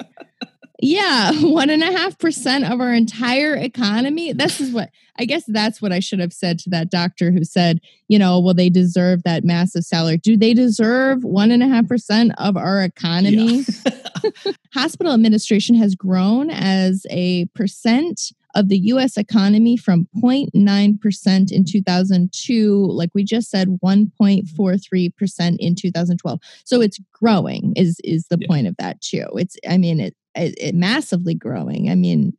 yeah, 0.80 1.32
one 1.42 1.70
and 1.70 1.84
a 1.84 1.92
half 1.92 2.18
percent 2.18 2.66
of 2.66 2.80
our 2.80 2.94
entire 2.94 3.56
economy. 3.56 4.34
This 4.34 4.60
is 4.60 4.72
what 4.72 4.90
I 5.20 5.26
guess 5.26 5.46
that's 5.48 5.82
what 5.82 5.92
I 5.92 6.00
should 6.00 6.20
have 6.20 6.34
said 6.34 6.60
to 6.60 6.70
that 6.70 6.92
doctor 6.92 7.32
who 7.32 7.44
said, 7.44 7.82
you 8.08 8.20
know, 8.20 8.40
well, 8.40 8.54
they 8.54 8.70
deserve 8.70 9.24
that 9.24 9.44
massive 9.44 9.84
salary. 9.84 10.18
Do 10.18 10.38
they 10.38 10.54
deserve 10.54 11.24
one 11.24 11.52
and 11.52 11.64
a 11.64 11.68
half 11.68 11.88
percent 11.88 12.34
of 12.38 12.56
our 12.56 12.84
economy? 12.84 13.64
Yeah. 13.64 13.92
Hospital 14.74 15.14
administration 15.14 15.76
has 15.76 15.96
grown 15.96 16.50
as 16.50 17.06
a 17.10 17.46
percent 17.56 18.32
of 18.56 18.70
the 18.70 18.78
US 18.78 19.18
economy 19.18 19.78
from 19.78 20.08
0.9% 20.18 21.52
in 21.52 21.64
2002, 21.64 22.86
like 22.88 23.12
we 23.14 23.24
just 23.24 23.50
said, 23.50 23.68
1.43% 23.84 25.56
in 25.60 25.76
2012. 25.76 26.40
So 26.64 26.82
it's 26.82 27.00
growing 27.14 27.74
is 27.76 28.00
is 28.04 28.26
the 28.30 28.38
yeah. 28.40 28.48
point 28.48 28.68
of 28.68 28.76
that 28.78 29.00
too. 29.02 29.26
It's 29.36 29.58
I 29.70 29.78
mean 29.78 30.00
it, 30.00 30.16
it, 30.38 30.56
it 30.60 30.76
massively 30.76 31.34
growing. 31.34 31.90
I 31.90 31.96
mean 31.96 32.34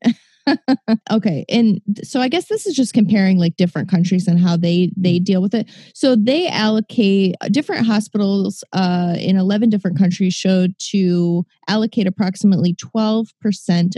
okay 1.10 1.44
and 1.48 1.80
so 2.02 2.20
i 2.20 2.28
guess 2.28 2.46
this 2.46 2.66
is 2.66 2.74
just 2.74 2.94
comparing 2.94 3.38
like 3.38 3.56
different 3.56 3.88
countries 3.88 4.26
and 4.26 4.40
how 4.40 4.56
they 4.56 4.90
they 4.96 5.16
mm-hmm. 5.16 5.24
deal 5.24 5.42
with 5.42 5.54
it 5.54 5.68
so 5.94 6.16
they 6.16 6.48
allocate 6.48 7.34
uh, 7.40 7.48
different 7.48 7.86
hospitals 7.86 8.64
uh, 8.72 9.14
in 9.18 9.36
11 9.36 9.70
different 9.70 9.98
countries 9.98 10.34
showed 10.34 10.74
to 10.78 11.44
allocate 11.68 12.06
approximately 12.06 12.74
12% 12.74 13.28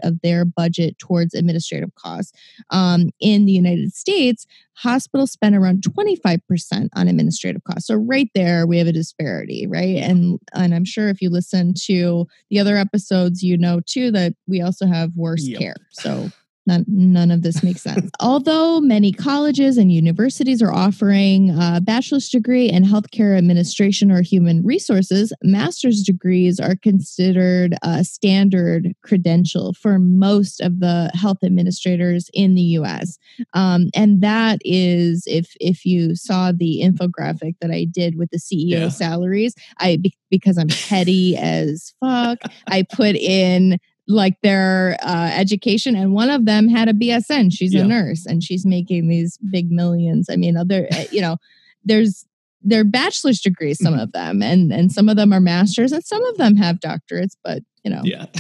of 0.02 0.20
their 0.22 0.44
budget 0.44 0.98
towards 0.98 1.34
administrative 1.34 1.94
costs. 1.94 2.32
Um, 2.70 3.10
in 3.20 3.46
the 3.46 3.52
united 3.52 3.92
states 3.94 4.46
hospitals 4.74 5.30
spend 5.30 5.54
around 5.54 5.82
25% 5.82 6.88
on 6.94 7.08
administrative 7.08 7.62
costs. 7.64 7.86
So 7.86 7.96
right 7.96 8.30
there 8.34 8.66
we 8.66 8.78
have 8.78 8.86
a 8.86 8.92
disparity 8.92 9.66
right? 9.66 9.96
And 9.96 10.38
and 10.54 10.74
i'm 10.74 10.84
sure 10.84 11.08
if 11.08 11.20
you 11.20 11.30
listen 11.30 11.74
to 11.86 12.26
the 12.48 12.58
other 12.58 12.76
episodes 12.76 13.42
you 13.42 13.56
know 13.56 13.80
too 13.86 14.10
that 14.12 14.34
we 14.46 14.60
also 14.60 14.86
have 14.86 15.10
worse 15.16 15.46
yep. 15.46 15.58
care. 15.60 15.76
So 15.90 16.30
None, 16.70 16.84
none 16.86 17.30
of 17.32 17.42
this 17.42 17.64
makes 17.64 17.82
sense. 17.82 18.10
Although 18.20 18.80
many 18.80 19.10
colleges 19.10 19.76
and 19.76 19.90
universities 19.90 20.62
are 20.62 20.72
offering 20.72 21.50
a 21.50 21.80
bachelor's 21.80 22.28
degree 22.28 22.68
in 22.68 22.84
healthcare 22.84 23.36
administration 23.36 24.12
or 24.12 24.22
human 24.22 24.62
resources, 24.64 25.32
master's 25.42 26.02
degrees 26.02 26.60
are 26.60 26.76
considered 26.76 27.74
a 27.82 28.04
standard 28.04 28.94
credential 29.02 29.72
for 29.72 29.98
most 29.98 30.60
of 30.60 30.78
the 30.78 31.10
health 31.14 31.38
administrators 31.42 32.30
in 32.34 32.54
the 32.54 32.62
U.S. 32.62 33.18
Um, 33.52 33.88
and 33.92 34.20
that 34.20 34.60
is, 34.64 35.24
if 35.26 35.56
if 35.60 35.84
you 35.84 36.14
saw 36.14 36.52
the 36.52 36.82
infographic 36.84 37.56
that 37.60 37.72
I 37.72 37.84
did 37.84 38.16
with 38.16 38.30
the 38.30 38.38
CEO 38.38 38.80
yeah. 38.80 38.88
salaries, 38.90 39.56
I 39.80 39.98
because 40.30 40.56
I'm 40.56 40.68
petty 40.68 41.36
as 41.36 41.92
fuck, 42.00 42.38
I 42.68 42.84
put 42.84 43.16
in 43.16 43.78
like 44.11 44.40
their 44.42 44.96
uh, 45.02 45.30
education 45.32 45.94
and 45.94 46.12
one 46.12 46.30
of 46.30 46.44
them 46.44 46.68
had 46.68 46.88
a 46.88 46.92
bsn 46.92 47.52
she's 47.52 47.72
yeah. 47.72 47.82
a 47.82 47.84
nurse 47.84 48.26
and 48.26 48.42
she's 48.42 48.66
making 48.66 49.08
these 49.08 49.38
big 49.50 49.70
millions. 49.70 50.28
I 50.30 50.36
mean 50.36 50.56
other 50.56 50.86
eh, 50.90 51.06
you 51.11 51.20
know 51.20 51.36
there's 51.84 52.26
they're 52.62 52.84
bachelor's 52.84 53.40
degrees 53.40 53.78
some 53.80 53.94
mm-hmm. 53.94 54.02
of 54.02 54.12
them 54.12 54.42
and 54.42 54.72
and 54.72 54.92
some 54.92 55.08
of 55.08 55.16
them 55.16 55.32
are 55.32 55.40
masters 55.40 55.92
and 55.92 56.04
some 56.04 56.24
of 56.24 56.36
them 56.36 56.56
have 56.56 56.80
doctorates 56.80 57.36
but 57.42 57.62
you 57.84 57.90
know. 57.90 58.02
Yeah. 58.04 58.26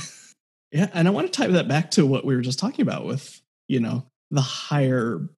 Yeah 0.72 0.88
and 0.94 1.08
i 1.08 1.10
want 1.10 1.26
to 1.26 1.32
tie 1.36 1.48
that 1.48 1.66
back 1.66 1.90
to 1.92 2.06
what 2.06 2.24
we 2.24 2.36
were 2.36 2.42
just 2.42 2.60
talking 2.60 2.82
about 2.84 3.04
with 3.04 3.42
you 3.66 3.80
know 3.80 4.06
the 4.30 4.40
higher 4.40 5.28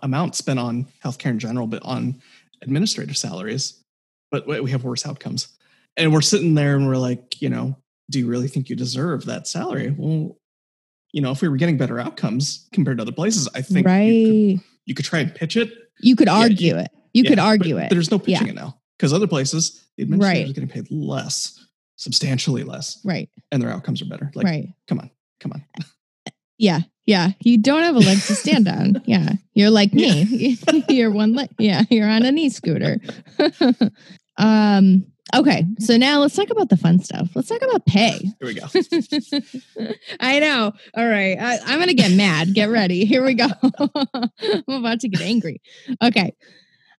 amount 0.00 0.36
spent 0.36 0.60
on 0.60 0.86
healthcare 1.04 1.30
in 1.30 1.40
general 1.40 1.66
but 1.66 1.82
on 1.82 2.22
administrative 2.62 3.16
salaries 3.16 3.82
but 4.30 4.62
we 4.62 4.70
have 4.70 4.84
worse 4.84 5.06
outcomes. 5.06 5.48
And 5.96 6.12
we're 6.12 6.20
sitting 6.20 6.54
there 6.54 6.76
and 6.76 6.86
we're 6.86 6.96
like 6.96 7.40
you 7.40 7.48
know 7.48 7.76
do 8.10 8.18
you 8.18 8.26
really 8.26 8.48
think 8.48 8.68
you 8.68 8.76
deserve 8.76 9.24
that 9.26 9.46
salary? 9.46 9.94
Well, 9.96 10.36
you 11.12 11.22
know, 11.22 11.30
if 11.30 11.40
we 11.40 11.48
were 11.48 11.56
getting 11.56 11.76
better 11.76 11.98
outcomes 11.98 12.68
compared 12.72 12.98
to 12.98 13.02
other 13.02 13.12
places, 13.12 13.48
I 13.54 13.62
think 13.62 13.86
right. 13.86 14.02
you, 14.02 14.58
could, 14.58 14.66
you 14.84 14.94
could 14.94 15.04
try 15.04 15.20
and 15.20 15.34
pitch 15.34 15.56
it. 15.56 15.72
You 16.00 16.14
could 16.16 16.28
argue 16.28 16.74
yeah, 16.74 16.82
it. 16.82 16.90
You 17.12 17.22
yeah, 17.22 17.30
could 17.30 17.38
argue 17.38 17.78
it. 17.78 17.90
There's 17.90 18.10
no 18.10 18.18
pitching 18.18 18.48
yeah. 18.48 18.52
it 18.52 18.56
now 18.56 18.78
because 18.98 19.12
other 19.12 19.26
places 19.26 19.86
the 19.96 20.02
administrator 20.02 20.40
right. 20.40 20.46
is 20.46 20.52
getting 20.52 20.68
paid 20.68 20.90
less, 20.90 21.64
substantially 21.96 22.64
less, 22.64 23.00
right? 23.04 23.30
And 23.50 23.62
their 23.62 23.70
outcomes 23.70 24.02
are 24.02 24.06
better. 24.06 24.30
Like, 24.34 24.44
right? 24.44 24.68
Come 24.88 24.98
on, 24.98 25.10
come 25.40 25.52
on. 25.52 25.64
Yeah, 26.58 26.80
yeah. 27.04 27.32
You 27.40 27.58
don't 27.58 27.82
have 27.82 27.96
a 27.96 27.98
leg 27.98 28.18
to 28.18 28.34
stand 28.34 28.66
on. 28.66 29.02
Yeah, 29.06 29.32
you're 29.52 29.68
like 29.68 29.92
me. 29.92 30.56
you're 30.88 31.10
one 31.10 31.34
leg. 31.34 31.50
Yeah, 31.58 31.82
you're 31.90 32.08
on 32.08 32.24
a 32.24 32.32
knee 32.32 32.48
scooter. 32.48 32.98
um 34.38 35.06
Okay, 35.36 35.66
so 35.78 35.98
now 35.98 36.20
let's 36.20 36.34
talk 36.34 36.48
about 36.48 36.70
the 36.70 36.78
fun 36.78 36.98
stuff. 36.98 37.28
Let's 37.34 37.48
talk 37.48 37.60
about 37.60 37.84
pay. 37.84 38.18
Here 38.40 38.42
we 38.42 38.54
go. 38.54 38.66
I 40.20 40.40
know. 40.40 40.72
All 40.94 41.06
right. 41.06 41.36
I, 41.38 41.58
I'm 41.66 41.76
going 41.78 41.88
to 41.88 41.94
get 41.94 42.10
mad. 42.12 42.54
Get 42.54 42.70
ready. 42.70 43.04
Here 43.04 43.22
we 43.22 43.34
go. 43.34 43.46
I'm 43.62 44.62
about 44.68 45.00
to 45.00 45.08
get 45.08 45.20
angry. 45.20 45.60
Okay. 46.02 46.34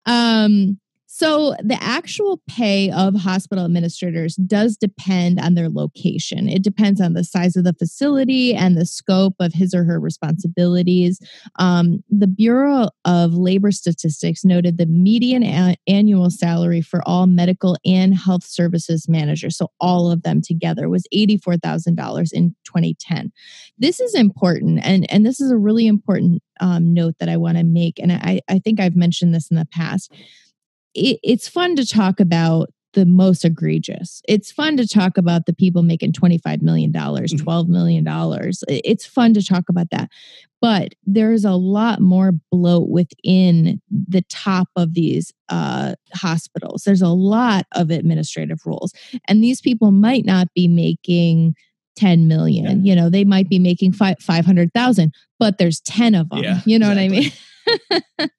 Um, 0.05 0.79
so, 1.19 1.55
the 1.65 1.79
actual 1.83 2.43
pay 2.47 2.91
of 2.91 3.15
hospital 3.15 3.65
administrators 3.65 4.37
does 4.37 4.77
depend 4.77 5.41
on 5.41 5.55
their 5.55 5.71
location. 5.71 6.47
It 6.47 6.63
depends 6.63 7.01
on 7.01 7.15
the 7.15 7.25
size 7.25 7.57
of 7.57 7.65
the 7.65 7.73
facility 7.73 8.55
and 8.55 8.77
the 8.77 8.85
scope 8.85 9.33
of 9.41 9.55
his 9.55 9.73
or 9.73 9.85
her 9.85 9.99
responsibilities. 9.99 11.19
Um, 11.59 12.05
the 12.11 12.27
Bureau 12.27 12.91
of 13.07 13.33
Labor 13.33 13.71
Statistics 13.71 14.45
noted 14.45 14.77
the 14.77 14.85
median 14.85 15.43
a- 15.43 15.79
annual 15.89 16.29
salary 16.29 16.83
for 16.83 17.01
all 17.09 17.27
medical 17.27 17.79
and 17.87 18.15
health 18.15 18.45
services 18.45 19.09
managers, 19.09 19.57
so 19.57 19.71
all 19.81 20.11
of 20.11 20.23
them 20.23 20.43
together, 20.43 20.91
was 20.91 21.07
$84,000 21.15 22.31
in 22.35 22.55
2010. 22.65 23.33
This 23.79 24.01
is 24.01 24.15
important, 24.15 24.81
and, 24.85 25.11
and 25.11 25.25
this 25.25 25.41
is 25.41 25.51
a 25.51 25.57
really 25.57 25.87
important 25.87 26.43
um, 26.61 26.93
note 26.93 27.15
that 27.21 27.31
I 27.31 27.39
want 27.39 27.57
to 27.57 27.65
make. 27.65 27.99
And 27.99 28.13
I, 28.13 28.43
I 28.51 28.59
think 28.59 28.81
I've 28.81 28.97
mentioned 28.97 29.35
this 29.35 29.51
in 29.51 29.57
the 29.57 29.65
past 29.65 30.13
it, 30.97 31.21
it's 31.23 31.49
fun 31.49 31.77
to 31.77 31.87
talk 31.87 32.21
about 32.21 32.71
the 32.95 33.05
most 33.05 33.45
egregious. 33.45 34.23
It's 34.27 34.51
fun 34.51 34.79
to 34.79 34.89
talk 34.89 35.19
about 35.19 35.45
the 35.45 35.53
people 35.53 35.83
making 35.83 36.13
$25 36.13 36.63
million, 36.63 36.91
mm-hmm. 36.91 37.49
$12 37.49 37.69
million. 37.69 38.05
It's 38.69 39.05
fun 39.05 39.35
to 39.35 39.45
talk 39.45 39.65
about 39.69 39.91
that. 39.91 40.09
But 40.63 40.95
there's 41.05 41.45
a 41.45 41.53
lot 41.53 42.01
more 42.01 42.33
bloat 42.51 42.89
within 42.89 43.83
the 43.91 44.23
top 44.31 44.69
of 44.77 44.95
these 44.95 45.31
uh, 45.51 45.97
hospitals. 46.15 46.85
There's 46.85 47.03
a 47.03 47.09
lot 47.09 47.67
of 47.73 47.91
administrative 47.91 48.61
rules. 48.65 48.95
And 49.29 49.45
these 49.45 49.61
people 49.61 49.91
might 49.91 50.25
not 50.25 50.49
be 50.55 50.67
making 50.67 51.55
10 51.97 52.29
million. 52.29 52.85
Yeah. 52.85 52.91
You 52.91 52.97
know, 52.97 53.11
they 53.11 53.25
might 53.25 53.49
be 53.51 53.59
making 53.59 53.93
500,000, 53.93 55.15
but 55.39 55.59
there's 55.59 55.81
10 55.81 56.15
of 56.15 56.31
them. 56.31 56.43
Yeah, 56.43 56.61
you 56.65 56.79
know 56.79 56.91
exactly. 56.91 57.09
what 57.09 57.17
I 57.17 57.21
mean? 57.21 57.33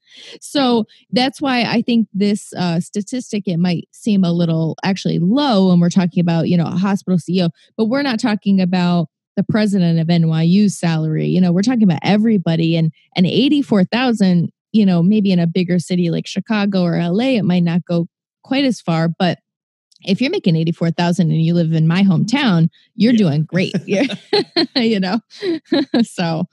so 0.42 0.86
that's 1.12 1.42
why 1.42 1.64
I 1.64 1.82
think 1.82 2.08
this 2.14 2.54
uh, 2.54 2.80
statistic 2.80 3.48
it 3.48 3.58
might 3.58 3.88
seem 3.92 4.24
a 4.24 4.32
little 4.32 4.76
actually 4.84 5.20
low 5.20 5.70
when 5.70 5.80
we're 5.80 5.90
talking 5.90 6.22
about 6.22 6.48
you 6.48 6.58
know 6.58 6.66
a 6.66 6.72
hospital 6.72 7.18
CEO, 7.18 7.50
but 7.78 7.86
we're 7.86 8.04
not 8.04 8.20
talking 8.20 8.62
about 8.62 9.08
the 9.36 9.44
president 9.44 10.00
of 10.00 10.08
NYU's 10.08 10.78
salary. 10.78 11.28
You 11.28 11.40
know, 11.40 11.52
we're 11.52 11.62
talking 11.62 11.84
about 11.84 12.00
everybody, 12.04 12.76
and 12.76 12.92
and 13.16 13.26
eighty 13.26 13.62
four 13.62 13.84
thousand. 13.84 14.52
You 14.74 14.86
know, 14.86 15.02
maybe 15.02 15.32
in 15.32 15.40
a 15.40 15.48
bigger 15.48 15.80
city 15.80 16.12
like 16.12 16.28
Chicago 16.28 16.84
or 16.84 17.02
LA, 17.02 17.38
it 17.38 17.46
might 17.46 17.64
not 17.64 17.86
go 17.86 18.08
quite 18.44 18.66
as 18.66 18.82
far, 18.82 19.08
but 19.08 19.40
if 20.04 20.22
you're 20.22 20.32
making 20.32 20.56
84,000 20.56 21.32
and 21.32 21.42
you 21.42 21.54
live 21.54 21.74
in 21.74 21.88
my 21.88 22.04
hometown, 22.04 22.70
you're 22.96 23.14
yeah. 23.14 23.18
doing 23.18 23.44
great. 23.44 23.74
you 24.76 25.00
know? 25.00 25.20
so 26.04 26.46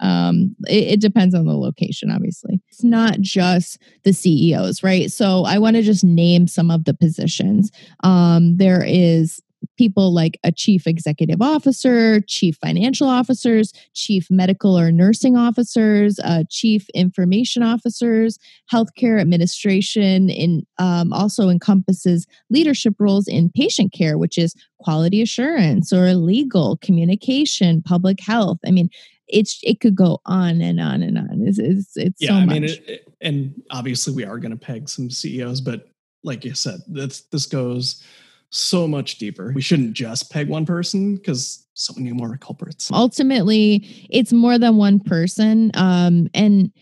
um, 0.00 0.54
it, 0.66 0.94
it, 0.94 1.00
depends 1.00 1.34
on 1.34 1.46
the 1.46 1.56
location, 1.56 2.10
obviously. 2.10 2.60
It's 2.68 2.84
not 2.84 3.20
just 3.20 3.80
the 4.04 4.12
CEOs, 4.12 4.82
right? 4.82 5.10
So 5.10 5.44
I 5.44 5.58
want 5.58 5.76
to 5.76 5.82
just 5.82 6.04
name 6.04 6.46
some 6.46 6.70
of 6.70 6.84
the 6.84 6.94
positions. 6.94 7.70
Um, 8.02 8.56
there 8.56 8.84
is 8.84 9.40
people 9.76 10.12
like 10.12 10.38
a 10.44 10.52
chief 10.52 10.86
executive 10.86 11.40
officer, 11.40 12.20
chief 12.22 12.56
financial 12.60 13.08
officers, 13.08 13.72
chief 13.94 14.28
medical 14.30 14.78
or 14.78 14.90
nursing 14.92 15.36
officers, 15.36 16.18
uh, 16.20 16.44
chief 16.48 16.88
information 16.94 17.62
officers, 17.62 18.38
healthcare 18.72 19.20
administration, 19.20 20.30
and 20.30 20.66
um, 20.78 21.12
also 21.12 21.48
encompasses 21.48 22.26
leadership 22.50 22.94
roles 22.98 23.26
in 23.28 23.50
patient 23.50 23.92
care, 23.92 24.18
which 24.18 24.38
is 24.38 24.54
quality 24.78 25.22
assurance 25.22 25.92
or 25.92 26.14
legal, 26.14 26.76
communication, 26.78 27.82
public 27.82 28.20
health. 28.20 28.58
I 28.66 28.70
mean, 28.70 28.90
it's 29.28 29.60
it 29.62 29.80
could 29.80 29.94
go 29.94 30.20
on 30.26 30.60
and 30.60 30.80
on 30.80 31.02
and 31.02 31.18
on. 31.18 31.42
It's 31.46 31.58
it's, 31.58 31.96
it's 31.96 32.20
yeah. 32.20 32.30
So 32.30 32.34
I 32.34 32.46
mean, 32.46 32.64
it, 32.64 32.88
it, 32.88 33.08
and 33.20 33.54
obviously 33.70 34.14
we 34.14 34.24
are 34.24 34.38
going 34.38 34.52
to 34.52 34.56
peg 34.56 34.88
some 34.88 35.10
CEOs, 35.10 35.60
but 35.60 35.88
like 36.24 36.44
you 36.44 36.54
said, 36.54 36.80
this 36.86 37.22
this 37.32 37.46
goes 37.46 38.02
so 38.50 38.88
much 38.88 39.18
deeper. 39.18 39.52
We 39.54 39.60
shouldn't 39.60 39.92
just 39.92 40.30
peg 40.30 40.48
one 40.48 40.66
person 40.66 41.16
because 41.16 41.66
so 41.74 41.94
many 41.96 42.12
more 42.12 42.36
culprits. 42.38 42.90
Ultimately, 42.92 44.06
it's 44.10 44.32
more 44.32 44.58
than 44.58 44.76
one 44.76 45.00
person. 45.00 45.70
Um, 45.74 46.28
and 46.34 46.72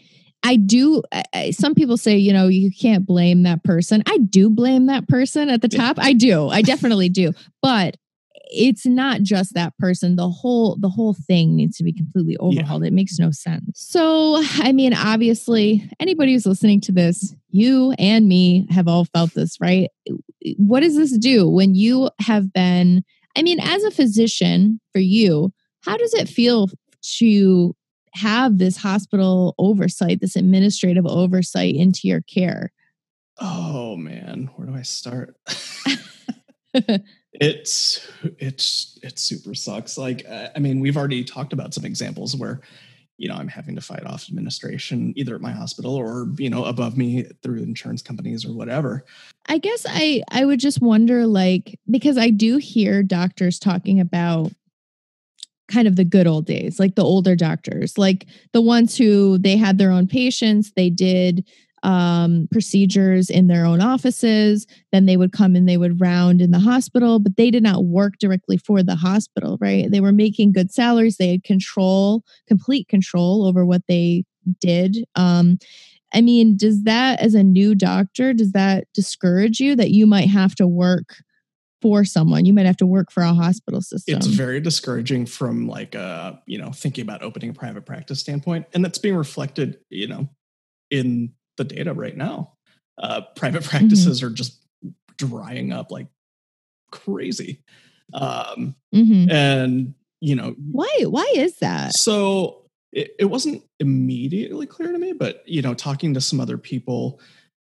I 0.42 0.56
do, 0.56 1.02
I, 1.34 1.50
some 1.50 1.74
people 1.74 1.96
say, 1.96 2.16
you 2.16 2.32
know, 2.32 2.46
you 2.48 2.70
can't 2.70 3.04
blame 3.04 3.42
that 3.42 3.64
person. 3.64 4.02
I 4.06 4.18
do 4.18 4.48
blame 4.48 4.86
that 4.86 5.08
person 5.08 5.50
at 5.50 5.60
the 5.60 5.68
top. 5.68 5.98
I 5.98 6.12
do. 6.12 6.48
I 6.48 6.62
definitely 6.62 7.08
do. 7.08 7.32
But 7.62 7.96
it's 8.48 8.86
not 8.86 9.22
just 9.22 9.54
that 9.54 9.76
person 9.78 10.16
the 10.16 10.28
whole 10.28 10.76
the 10.80 10.88
whole 10.88 11.14
thing 11.14 11.56
needs 11.56 11.76
to 11.76 11.84
be 11.84 11.92
completely 11.92 12.36
overhauled 12.38 12.82
yeah. 12.82 12.88
it 12.88 12.92
makes 12.92 13.18
no 13.18 13.30
sense 13.30 13.64
so 13.74 14.40
i 14.58 14.72
mean 14.72 14.94
obviously 14.94 15.88
anybody 16.00 16.32
who's 16.32 16.46
listening 16.46 16.80
to 16.80 16.92
this 16.92 17.34
you 17.50 17.92
and 17.98 18.28
me 18.28 18.66
have 18.70 18.88
all 18.88 19.04
felt 19.04 19.32
this 19.34 19.56
right 19.60 19.90
what 20.58 20.80
does 20.80 20.96
this 20.96 21.16
do 21.18 21.48
when 21.48 21.74
you 21.74 22.10
have 22.20 22.52
been 22.52 23.02
I 23.36 23.42
mean, 23.42 23.60
as 23.60 23.84
a 23.84 23.90
physician 23.90 24.80
for 24.92 24.98
you, 24.98 25.52
how 25.82 25.96
does 25.96 26.14
it 26.14 26.28
feel 26.28 26.68
to 27.18 27.76
have 28.14 28.56
this 28.56 28.78
hospital 28.78 29.54
oversight, 29.58 30.20
this 30.20 30.36
administrative 30.36 31.06
oversight 31.06 31.74
into 31.74 32.00
your 32.04 32.22
care? 32.22 32.72
Oh 33.38 33.96
man, 33.96 34.48
where 34.56 34.66
do 34.66 34.74
I 34.74 34.82
start? 34.82 35.36
it's 37.40 38.06
it's 38.38 38.98
it 39.02 39.18
super 39.18 39.54
sucks. 39.54 39.98
Like 39.98 40.26
I 40.28 40.58
mean, 40.58 40.80
we've 40.80 40.96
already 40.96 41.24
talked 41.24 41.52
about 41.52 41.74
some 41.74 41.84
examples 41.84 42.36
where 42.36 42.60
you 43.18 43.28
know 43.28 43.34
i'm 43.34 43.48
having 43.48 43.74
to 43.74 43.80
fight 43.80 44.04
off 44.04 44.28
administration 44.28 45.12
either 45.16 45.34
at 45.34 45.40
my 45.40 45.50
hospital 45.50 45.94
or 45.94 46.28
you 46.38 46.50
know 46.50 46.64
above 46.64 46.96
me 46.96 47.24
through 47.42 47.62
insurance 47.62 48.02
companies 48.02 48.44
or 48.44 48.52
whatever 48.52 49.04
i 49.46 49.58
guess 49.58 49.86
i 49.88 50.22
i 50.30 50.44
would 50.44 50.60
just 50.60 50.80
wonder 50.80 51.26
like 51.26 51.78
because 51.90 52.18
i 52.18 52.30
do 52.30 52.58
hear 52.58 53.02
doctors 53.02 53.58
talking 53.58 54.00
about 54.00 54.52
kind 55.68 55.88
of 55.88 55.96
the 55.96 56.04
good 56.04 56.26
old 56.26 56.46
days 56.46 56.78
like 56.78 56.94
the 56.94 57.04
older 57.04 57.34
doctors 57.34 57.98
like 57.98 58.26
the 58.52 58.60
ones 58.60 58.96
who 58.96 59.38
they 59.38 59.56
had 59.56 59.78
their 59.78 59.90
own 59.90 60.06
patients 60.06 60.72
they 60.76 60.90
did 60.90 61.44
um, 61.86 62.48
procedures 62.50 63.30
in 63.30 63.46
their 63.46 63.64
own 63.64 63.80
offices. 63.80 64.66
Then 64.90 65.06
they 65.06 65.16
would 65.16 65.32
come 65.32 65.54
and 65.54 65.68
they 65.68 65.76
would 65.76 66.00
round 66.00 66.42
in 66.42 66.50
the 66.50 66.58
hospital, 66.58 67.20
but 67.20 67.36
they 67.36 67.48
did 67.48 67.62
not 67.62 67.84
work 67.84 68.14
directly 68.18 68.56
for 68.56 68.82
the 68.82 68.96
hospital, 68.96 69.56
right? 69.60 69.88
They 69.88 70.00
were 70.00 70.12
making 70.12 70.52
good 70.52 70.72
salaries. 70.72 71.16
They 71.16 71.30
had 71.30 71.44
control, 71.44 72.24
complete 72.48 72.88
control 72.88 73.46
over 73.46 73.64
what 73.64 73.82
they 73.86 74.24
did. 74.60 75.04
Um, 75.14 75.58
I 76.12 76.22
mean, 76.22 76.56
does 76.56 76.82
that, 76.82 77.20
as 77.20 77.34
a 77.34 77.44
new 77.44 77.76
doctor, 77.76 78.32
does 78.32 78.50
that 78.50 78.88
discourage 78.92 79.60
you 79.60 79.76
that 79.76 79.90
you 79.90 80.08
might 80.08 80.28
have 80.28 80.56
to 80.56 80.66
work 80.66 81.22
for 81.82 82.04
someone? 82.04 82.46
You 82.46 82.52
might 82.52 82.66
have 82.66 82.78
to 82.78 82.86
work 82.86 83.12
for 83.12 83.22
a 83.22 83.32
hospital 83.32 83.80
system. 83.80 84.16
It's 84.16 84.26
very 84.26 84.60
discouraging 84.60 85.26
from 85.26 85.68
like, 85.68 85.94
uh, 85.94 86.32
you 86.46 86.58
know, 86.58 86.72
thinking 86.72 87.02
about 87.02 87.22
opening 87.22 87.50
a 87.50 87.54
private 87.54 87.86
practice 87.86 88.18
standpoint, 88.18 88.66
and 88.74 88.84
that's 88.84 88.98
being 88.98 89.14
reflected, 89.14 89.78
you 89.88 90.08
know, 90.08 90.28
in 90.90 91.32
the 91.56 91.64
data 91.64 91.92
right 91.92 92.16
now. 92.16 92.52
Uh, 92.98 93.22
private 93.34 93.62
mm-hmm. 93.62 93.70
practices 93.70 94.18
mm-hmm. 94.18 94.28
are 94.28 94.34
just 94.34 94.62
drying 95.16 95.72
up 95.72 95.90
like 95.90 96.08
crazy. 96.90 97.62
Um, 98.14 98.76
mm-hmm. 98.94 99.30
And 99.30 99.94
you 100.20 100.34
know 100.34 100.54
why? 100.70 101.04
Why 101.06 101.30
is 101.34 101.58
that? 101.58 101.94
So 101.94 102.66
it, 102.92 103.14
it 103.18 103.24
wasn't 103.26 103.62
immediately 103.80 104.66
clear 104.66 104.92
to 104.92 104.98
me, 104.98 105.12
but 105.12 105.42
you 105.46 105.62
know, 105.62 105.74
talking 105.74 106.14
to 106.14 106.20
some 106.20 106.40
other 106.40 106.58
people 106.58 107.20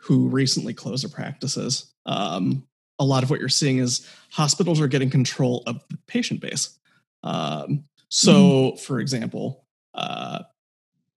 who 0.01 0.27
recently 0.27 0.73
closed 0.73 1.03
their 1.03 1.09
practices, 1.09 1.91
um, 2.05 2.63
a 2.99 3.03
lot 3.03 3.23
of 3.23 3.29
what 3.29 3.39
you're 3.39 3.49
seeing 3.49 3.79
is 3.79 4.07
hospitals 4.29 4.79
are 4.79 4.88
getting 4.88 5.09
control 5.09 5.63
of 5.65 5.81
the 5.89 5.97
patient 6.07 6.39
base. 6.41 6.77
Um, 7.23 7.86
so, 8.09 8.33
mm-hmm. 8.33 8.77
for 8.77 8.99
example, 8.99 9.65
uh, 9.95 10.43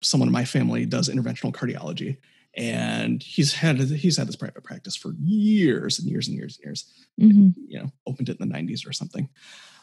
someone 0.01 0.29
in 0.29 0.33
my 0.33 0.45
family 0.45 0.85
does 0.85 1.09
interventional 1.09 1.51
cardiology, 1.51 2.17
and 2.57 3.21
he's 3.21 3.53
had 3.53 3.79
he's 3.79 4.17
had 4.17 4.27
this 4.27 4.35
private 4.35 4.63
practice 4.63 4.95
for 4.95 5.13
years 5.21 5.99
and 5.99 6.09
years 6.09 6.27
and 6.27 6.35
years 6.35 6.57
and 6.57 6.65
years. 6.65 6.91
Mm-hmm. 7.21 7.49
You 7.67 7.79
know, 7.79 7.91
opened 8.07 8.29
it 8.29 8.39
in 8.39 8.49
the 8.49 8.55
'90s 8.55 8.87
or 8.87 8.93
something. 8.93 9.29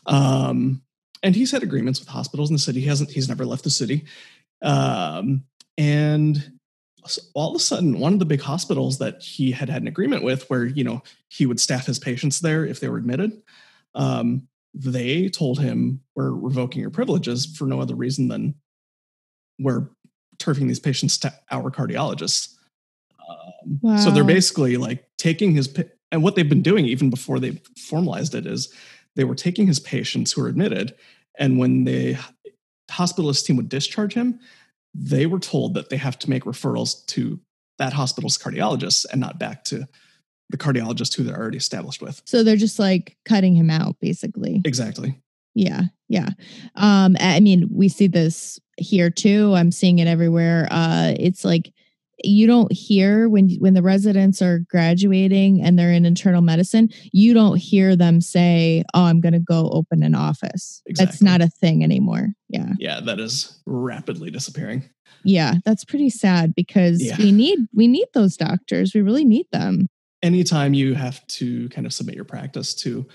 Um, 0.07 0.83
and 1.23 1.35
he's 1.35 1.53
had 1.53 1.63
agreements 1.63 2.01
with 2.01 2.09
hospitals 2.09 2.51
in 2.51 2.55
the 2.55 2.61
city. 2.61 2.81
He 2.81 2.89
hasn't. 2.89 3.11
He's 3.11 3.29
never 3.29 3.47
left 3.47 3.65
the 3.65 3.71
city. 3.71 4.05
Um, 4.61 5.45
and 5.79 6.53
all 7.35 7.51
of 7.51 7.57
a 7.57 7.61
sudden, 7.61 8.01
one 8.01 8.13
of 8.13 8.19
the 8.19 8.25
big 8.25 8.41
hospitals 8.41 8.99
that 8.99 9.23
he 9.23 9.53
had 9.53 9.69
had 9.69 9.83
an 9.83 9.89
agreement 9.89 10.25
with, 10.25 10.51
where 10.51 10.67
you 10.67 10.83
know 10.83 11.03
he 11.29 11.47
would 11.47 11.61
staff 11.61 11.87
his 11.87 12.01
patients 12.01 12.41
there 12.41 12.67
if 12.67 12.81
they 12.81 12.89
were 12.89 12.99
admitted, 12.99 13.41
um, 13.95 14.49
they 14.75 15.29
told 15.29 15.61
him 15.61 16.01
we're 16.17 16.33
revoking 16.33 16.81
your 16.81 16.91
privileges 16.91 17.47
for 17.47 17.67
no 17.67 17.81
other 17.81 17.95
reason 17.95 18.27
than 18.27 18.57
we're 19.61 19.89
turfing 20.39 20.67
these 20.67 20.81
patients 20.81 21.19
to 21.19 21.33
our 21.53 21.71
cardiologists. 21.71 22.55
Um, 23.29 23.79
wow. 23.83 23.97
So 23.97 24.11
they're 24.11 24.25
basically 24.25 24.77
like 24.77 25.09
taking 25.19 25.55
his 25.55 25.73
and 26.13 26.23
what 26.23 26.37
they've 26.37 26.49
been 26.49 26.63
doing 26.63 26.87
even 26.87 27.11
before 27.11 27.41
they 27.41 27.61
formalized 27.77 28.35
it 28.35 28.47
is 28.47 28.73
they 29.17 29.25
were 29.25 29.35
taking 29.35 29.67
his 29.67 29.81
patients 29.81 30.33
who 30.33 30.43
are 30.43 30.49
admitted, 30.49 30.95
and 31.39 31.59
when 31.59 31.85
the 31.85 32.17
hospitalist 32.91 33.45
team 33.47 33.57
would 33.57 33.69
discharge 33.69 34.15
him, 34.15 34.39
they 34.95 35.27
were 35.27 35.39
told 35.39 35.75
that 35.75 35.89
they 35.89 35.97
have 35.97 36.19
to 36.21 36.31
make 36.31 36.45
referrals 36.45 37.05
to 37.07 37.41
that 37.79 37.93
hospital's 37.93 38.39
cardiologist 38.39 39.07
and 39.11 39.21
not 39.21 39.39
back 39.39 39.65
to 39.65 39.89
the 40.51 40.57
cardiologist 40.57 41.17
who 41.17 41.25
they're 41.25 41.37
already 41.37 41.57
established 41.57 42.03
with. 42.03 42.23
So 42.25 42.43
they're 42.43 42.57
just 42.57 42.79
like 42.79 43.17
cutting 43.25 43.55
him 43.55 43.71
out, 43.71 43.97
basically. 44.01 44.61
Exactly. 44.65 45.21
Yeah, 45.55 45.83
yeah. 46.09 46.31
Um, 46.77 47.17
I 47.19 47.41
mean, 47.41 47.69
we 47.73 47.89
see 47.89 48.07
this 48.07 48.61
here 48.77 49.11
too. 49.11 49.55
I'm 49.55 49.73
seeing 49.73 49.99
it 49.99 50.09
everywhere. 50.09 50.69
Uh, 50.71 51.15
it's 51.19 51.45
like 51.45 51.73
you 52.23 52.47
don't 52.47 52.73
hear 52.73 53.29
when 53.29 53.51
when 53.59 53.75
the 53.75 53.83
residents 53.83 54.41
are 54.41 54.61
graduating 54.69 55.61
and 55.61 55.79
they're 55.79 55.93
in 55.93 56.07
internal 56.07 56.43
medicine 56.43 56.89
you 57.13 57.35
don't 57.35 57.57
hear 57.57 57.97
them 57.97 58.21
say 58.21 58.85
oh 58.95 59.05
i'm 59.05 59.21
going 59.21 59.33
to 59.33 59.41
go 59.41 59.69
open 59.71 60.03
an 60.03 60.15
office. 60.15 60.83
Exactly. 60.87 61.07
that's 61.07 61.23
not 61.23 61.41
a 61.41 61.49
thing 61.49 61.83
anymore. 61.83 62.29
Yeah. 62.49 62.73
Yeah 62.79 63.01
that 63.01 63.21
is 63.21 63.61
rapidly 63.67 64.31
disappearing. 64.31 64.85
Yeah 65.25 65.55
that's 65.65 65.85
pretty 65.85 66.11
sad 66.11 66.55
because 66.55 67.03
yeah. 67.03 67.17
we 67.19 67.33
need 67.33 67.59
we 67.75 67.87
need 67.87 68.07
those 68.15 68.37
doctors. 68.37 68.95
We 68.95 69.03
really 69.03 69.25
need 69.25 69.47
them. 69.53 69.87
Anytime 70.23 70.75
you 70.75 70.95
have 70.95 71.27
to 71.29 71.69
kind 71.71 71.87
of 71.87 71.93
submit 71.93 72.15
your 72.15 72.25
practice 72.25 72.75
to 72.77 73.07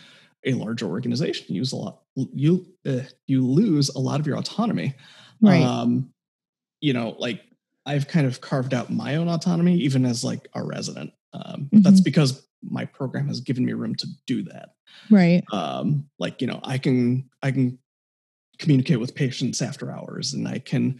a 0.46 0.54
larger 0.54 0.88
organization 0.88 1.48
you 1.50 1.60
use 1.60 1.74
a 1.74 1.76
lot 1.76 2.02
you 2.16 2.66
uh, 2.86 3.02
you 3.28 3.46
lose 3.46 3.90
a 3.90 4.00
lot 4.00 4.20
of 4.20 4.28
your 4.28 4.38
autonomy. 4.38 4.94
Right. 5.42 5.64
Um 5.64 6.12
you 6.82 6.94
know 6.94 7.16
like 7.18 7.42
I've 7.90 8.08
kind 8.08 8.28
of 8.28 8.40
carved 8.40 8.76
out 8.76 8.92
my 8.92 9.16
own 9.16 9.28
autonomy, 9.28 9.76
even 9.78 10.06
as 10.06 10.24
like 10.24 10.48
a 10.54 10.64
resident. 10.64 11.12
Um, 11.34 11.44
mm-hmm. 11.74 11.82
That's 11.82 12.02
because 12.02 12.46
my 12.62 12.86
program 12.86 13.28
has 13.30 13.40
given 13.40 13.66
me 13.66 13.74
room 13.74 13.96
to 13.96 14.08
do 14.28 14.44
that. 14.44 14.76
Right. 15.10 15.44
Um, 15.52 16.08
like 16.20 16.40
you 16.40 16.46
know, 16.46 16.60
I 16.64 16.78
can 16.78 17.28
I 17.42 17.50
can 17.50 17.80
communicate 18.60 19.00
with 19.00 19.16
patients 19.16 19.60
after 19.64 19.92
hours, 19.92 20.34
and 20.34 20.48
I 20.48 20.60
can 20.60 21.00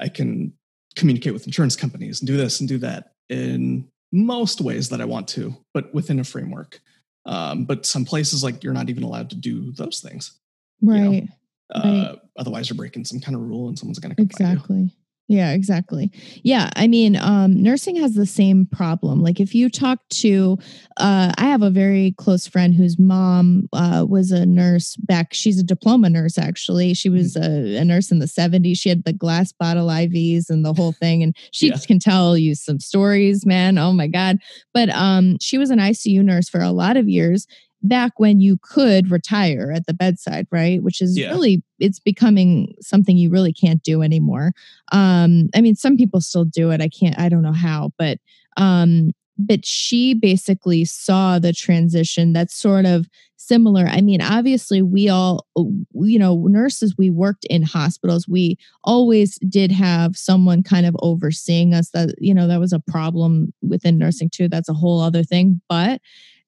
I 0.00 0.08
can 0.08 0.54
communicate 0.94 1.34
with 1.34 1.46
insurance 1.46 1.76
companies 1.76 2.20
and 2.20 2.26
do 2.26 2.38
this 2.38 2.60
and 2.60 2.68
do 2.68 2.78
that 2.78 3.12
in 3.28 3.86
most 4.10 4.62
ways 4.62 4.88
that 4.88 5.02
I 5.02 5.04
want 5.04 5.28
to, 5.28 5.54
but 5.74 5.92
within 5.92 6.18
a 6.18 6.24
framework. 6.24 6.80
Um, 7.26 7.66
but 7.66 7.84
some 7.84 8.06
places 8.06 8.42
like 8.42 8.64
you're 8.64 8.72
not 8.72 8.88
even 8.88 9.02
allowed 9.02 9.28
to 9.30 9.36
do 9.36 9.72
those 9.72 10.00
things. 10.00 10.38
Right. 10.80 10.98
You 10.98 11.20
know? 11.20 11.26
uh, 11.74 11.80
right. 11.84 12.18
Otherwise, 12.38 12.70
you're 12.70 12.76
breaking 12.76 13.04
some 13.04 13.20
kind 13.20 13.34
of 13.34 13.42
rule, 13.42 13.68
and 13.68 13.78
someone's 13.78 13.98
going 13.98 14.14
to 14.14 14.22
exactly. 14.22 14.90
Yeah, 15.28 15.52
exactly. 15.52 16.12
Yeah, 16.44 16.70
I 16.76 16.86
mean, 16.86 17.16
um, 17.16 17.60
nursing 17.60 17.96
has 17.96 18.14
the 18.14 18.26
same 18.26 18.64
problem. 18.64 19.22
Like, 19.22 19.40
if 19.40 19.56
you 19.56 19.68
talk 19.68 19.98
to, 20.10 20.56
uh, 20.98 21.32
I 21.36 21.46
have 21.46 21.62
a 21.62 21.70
very 21.70 22.14
close 22.16 22.46
friend 22.46 22.72
whose 22.72 22.96
mom 22.96 23.68
uh, 23.72 24.06
was 24.08 24.30
a 24.30 24.46
nurse 24.46 24.94
back. 24.96 25.34
She's 25.34 25.58
a 25.58 25.64
diploma 25.64 26.10
nurse, 26.10 26.38
actually. 26.38 26.94
She 26.94 27.08
was 27.08 27.34
mm-hmm. 27.34 27.76
a, 27.76 27.80
a, 27.80 27.84
nurse 27.84 28.12
in 28.12 28.20
the 28.20 28.26
70s. 28.26 28.78
She 28.78 28.88
had 28.88 29.02
the 29.02 29.12
glass 29.12 29.52
bottle 29.52 29.88
IVs 29.88 30.48
and 30.48 30.64
the 30.64 30.74
whole 30.74 30.92
thing. 30.92 31.24
And 31.24 31.36
she 31.50 31.70
yeah. 31.70 31.76
can 31.84 31.98
tell 31.98 32.38
you 32.38 32.54
some 32.54 32.78
stories, 32.78 33.44
man. 33.44 33.78
Oh 33.78 33.92
my 33.92 34.06
God. 34.06 34.38
But 34.72 34.90
um, 34.90 35.38
she 35.40 35.58
was 35.58 35.70
an 35.70 35.80
ICU 35.80 36.22
nurse 36.22 36.48
for 36.48 36.60
a 36.60 36.70
lot 36.70 36.96
of 36.96 37.08
years 37.08 37.48
back 37.82 38.12
when 38.18 38.40
you 38.40 38.58
could 38.62 39.10
retire 39.10 39.72
at 39.74 39.86
the 39.86 39.94
bedside, 39.94 40.46
right? 40.50 40.82
Which 40.82 41.00
is 41.00 41.18
yeah. 41.18 41.30
really 41.30 41.62
it's 41.78 42.00
becoming 42.00 42.74
something 42.80 43.16
you 43.16 43.30
really 43.30 43.52
can't 43.52 43.82
do 43.82 44.02
anymore. 44.02 44.52
Um, 44.92 45.48
I 45.54 45.60
mean, 45.60 45.74
some 45.74 45.96
people 45.96 46.20
still 46.20 46.44
do 46.44 46.70
it. 46.70 46.80
I 46.80 46.88
can't. 46.88 47.18
I 47.18 47.28
don't 47.28 47.42
know 47.42 47.52
how, 47.52 47.92
but 47.98 48.18
um, 48.56 49.12
but 49.38 49.66
she 49.66 50.14
basically 50.14 50.84
saw 50.84 51.38
the 51.38 51.52
transition. 51.52 52.32
That's 52.32 52.54
sort 52.54 52.86
of 52.86 53.06
similar. 53.36 53.86
I 53.86 54.00
mean, 54.00 54.22
obviously, 54.22 54.80
we 54.82 55.08
all, 55.08 55.46
you 55.92 56.18
know, 56.18 56.46
nurses, 56.48 56.94
we 56.96 57.10
worked 57.10 57.44
in 57.50 57.62
hospitals. 57.62 58.26
We 58.26 58.56
always 58.84 59.38
did 59.48 59.70
have 59.72 60.16
someone 60.16 60.62
kind 60.62 60.86
of 60.86 60.96
overseeing 61.00 61.74
us. 61.74 61.90
That 61.90 62.14
you 62.18 62.34
know, 62.34 62.48
that 62.48 62.60
was 62.60 62.72
a 62.72 62.80
problem 62.80 63.52
within 63.62 63.98
nursing 63.98 64.30
too. 64.30 64.48
That's 64.48 64.68
a 64.68 64.74
whole 64.74 65.00
other 65.00 65.22
thing, 65.22 65.60
but 65.68 66.00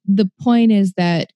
the 0.09 0.31
point 0.41 0.73
is 0.73 0.95
that 0.97 1.33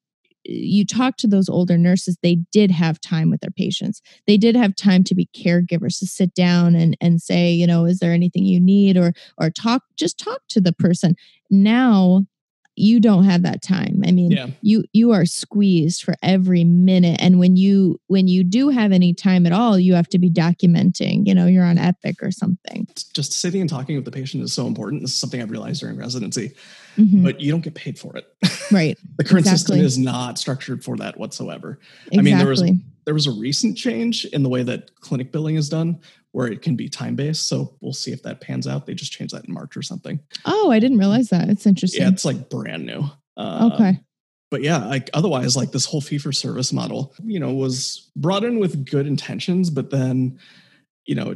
eh, 0.48 0.52
you 0.52 0.86
talk 0.86 1.16
to 1.18 1.26
those 1.28 1.48
older 1.48 1.78
nurses 1.78 2.16
they 2.22 2.38
did 2.52 2.70
have 2.70 3.00
time 3.00 3.30
with 3.30 3.40
their 3.40 3.50
patients. 3.50 4.00
They 4.26 4.36
did 4.36 4.56
have 4.56 4.74
time 4.74 5.04
to 5.04 5.14
be 5.14 5.28
caregivers 5.36 5.98
to 6.00 6.06
sit 6.06 6.34
down 6.34 6.74
and 6.74 6.96
and 7.00 7.20
say 7.22 7.52
you 7.52 7.66
know 7.66 7.84
is 7.84 8.00
there 8.00 8.12
anything 8.12 8.44
you 8.44 8.60
need? 8.60 8.96
or 8.96 9.12
or 9.38 9.50
talk 9.50 9.82
just 9.96 10.18
talk 10.18 10.40
to 10.50 10.60
the 10.60 10.72
person. 10.72 11.14
Now 11.50 12.26
you 12.74 12.98
don't 13.00 13.24
have 13.24 13.42
that 13.42 13.60
time 13.62 14.02
i 14.06 14.10
mean 14.10 14.30
Yeah. 14.30 14.46
you 14.62 14.84
you 14.92 15.12
are 15.12 15.26
squeezed 15.26 16.02
for 16.02 16.14
every 16.22 16.64
minute 16.64 17.20
and 17.20 17.38
when 17.38 17.56
you 17.56 18.00
when 18.06 18.28
you 18.28 18.44
do 18.44 18.70
have 18.70 18.92
any 18.92 19.12
time 19.12 19.44
at 19.46 19.52
all 19.52 19.78
you 19.78 19.94
have 19.94 20.08
to 20.08 20.18
be 20.18 20.30
documenting 20.30 21.26
you 21.26 21.34
know 21.34 21.46
you're 21.46 21.64
on 21.66 21.76
epic 21.76 22.22
or 22.22 22.30
something 22.30 22.86
Just 23.12 23.32
sitting 23.32 23.60
and 23.60 23.68
talking 23.68 23.96
with 23.96 24.04
the 24.06 24.10
patient 24.10 24.42
is 24.42 24.52
so 24.54 24.66
important. 24.66 25.02
This 25.02 25.10
is 25.12 25.16
something 25.18 25.42
I've 25.42 25.50
realized 25.50 25.80
during 25.80 25.96
residency, 25.98 26.52
Mhm. 26.96 27.22
but 27.22 27.40
you 27.40 27.50
don't 27.50 27.62
get 27.64 27.74
paid 27.74 27.98
for 27.98 28.16
it. 28.16 28.24
right 28.70 28.96
the 29.18 29.24
current 29.24 29.46
system 29.46 29.78
is 29.78 29.98
not 29.98 30.38
structured 30.38 30.82
for 30.84 30.96
that 30.96 31.18
whatsoever. 31.18 31.78
exactly 32.06 32.18
I 32.18 32.22
mean, 32.22 32.38
there 32.38 32.48
was 32.48 32.62
there 33.04 33.14
was 33.14 33.26
a 33.26 33.32
recent 33.32 33.76
change 33.76 34.24
in 34.26 34.42
the 34.42 34.48
way 34.48 34.62
that 34.62 34.94
clinic 35.00 35.30
billing 35.32 35.56
is 35.56 35.68
done, 35.68 35.98
where 36.32 36.46
it 36.48 36.62
can 36.62 36.76
be 36.76 36.88
time 36.88 37.14
based. 37.14 37.46
So 37.48 37.76
we'll 37.80 37.92
see 37.92 38.10
if 38.12 38.22
that 38.22 38.40
pans 38.40 38.66
out. 38.66 38.86
They 38.86 38.94
just 38.94 39.12
changed 39.12 39.34
that 39.34 39.44
in 39.46 39.52
March 39.54 39.76
or 39.76 39.82
something. 39.82 40.18
oh 40.46 40.70
i 40.70 40.78
didn't 40.78 40.98
realize 40.98 41.28
that 41.28 41.48
it's 41.48 41.66
interesting 41.66 42.02
Yeah, 42.02 42.08
it's 42.08 42.24
like 42.24 42.48
brand 42.50 42.84
new. 42.86 43.04
Um, 43.36 43.72
okay 43.72 44.00
but 44.50 44.60
yeah, 44.62 44.84
like 44.84 45.08
otherwise, 45.14 45.56
like 45.56 45.72
this 45.72 45.86
whole 45.86 46.02
fee 46.02 46.18
for 46.18 46.30
service 46.30 46.74
model, 46.74 47.14
you 47.24 47.40
know, 47.40 47.54
was 47.54 48.10
brought 48.16 48.44
in 48.44 48.58
with 48.58 48.84
good 48.84 49.06
intentions, 49.06 49.70
but 49.70 49.88
then, 49.88 50.38
you 51.06 51.14
know, 51.14 51.34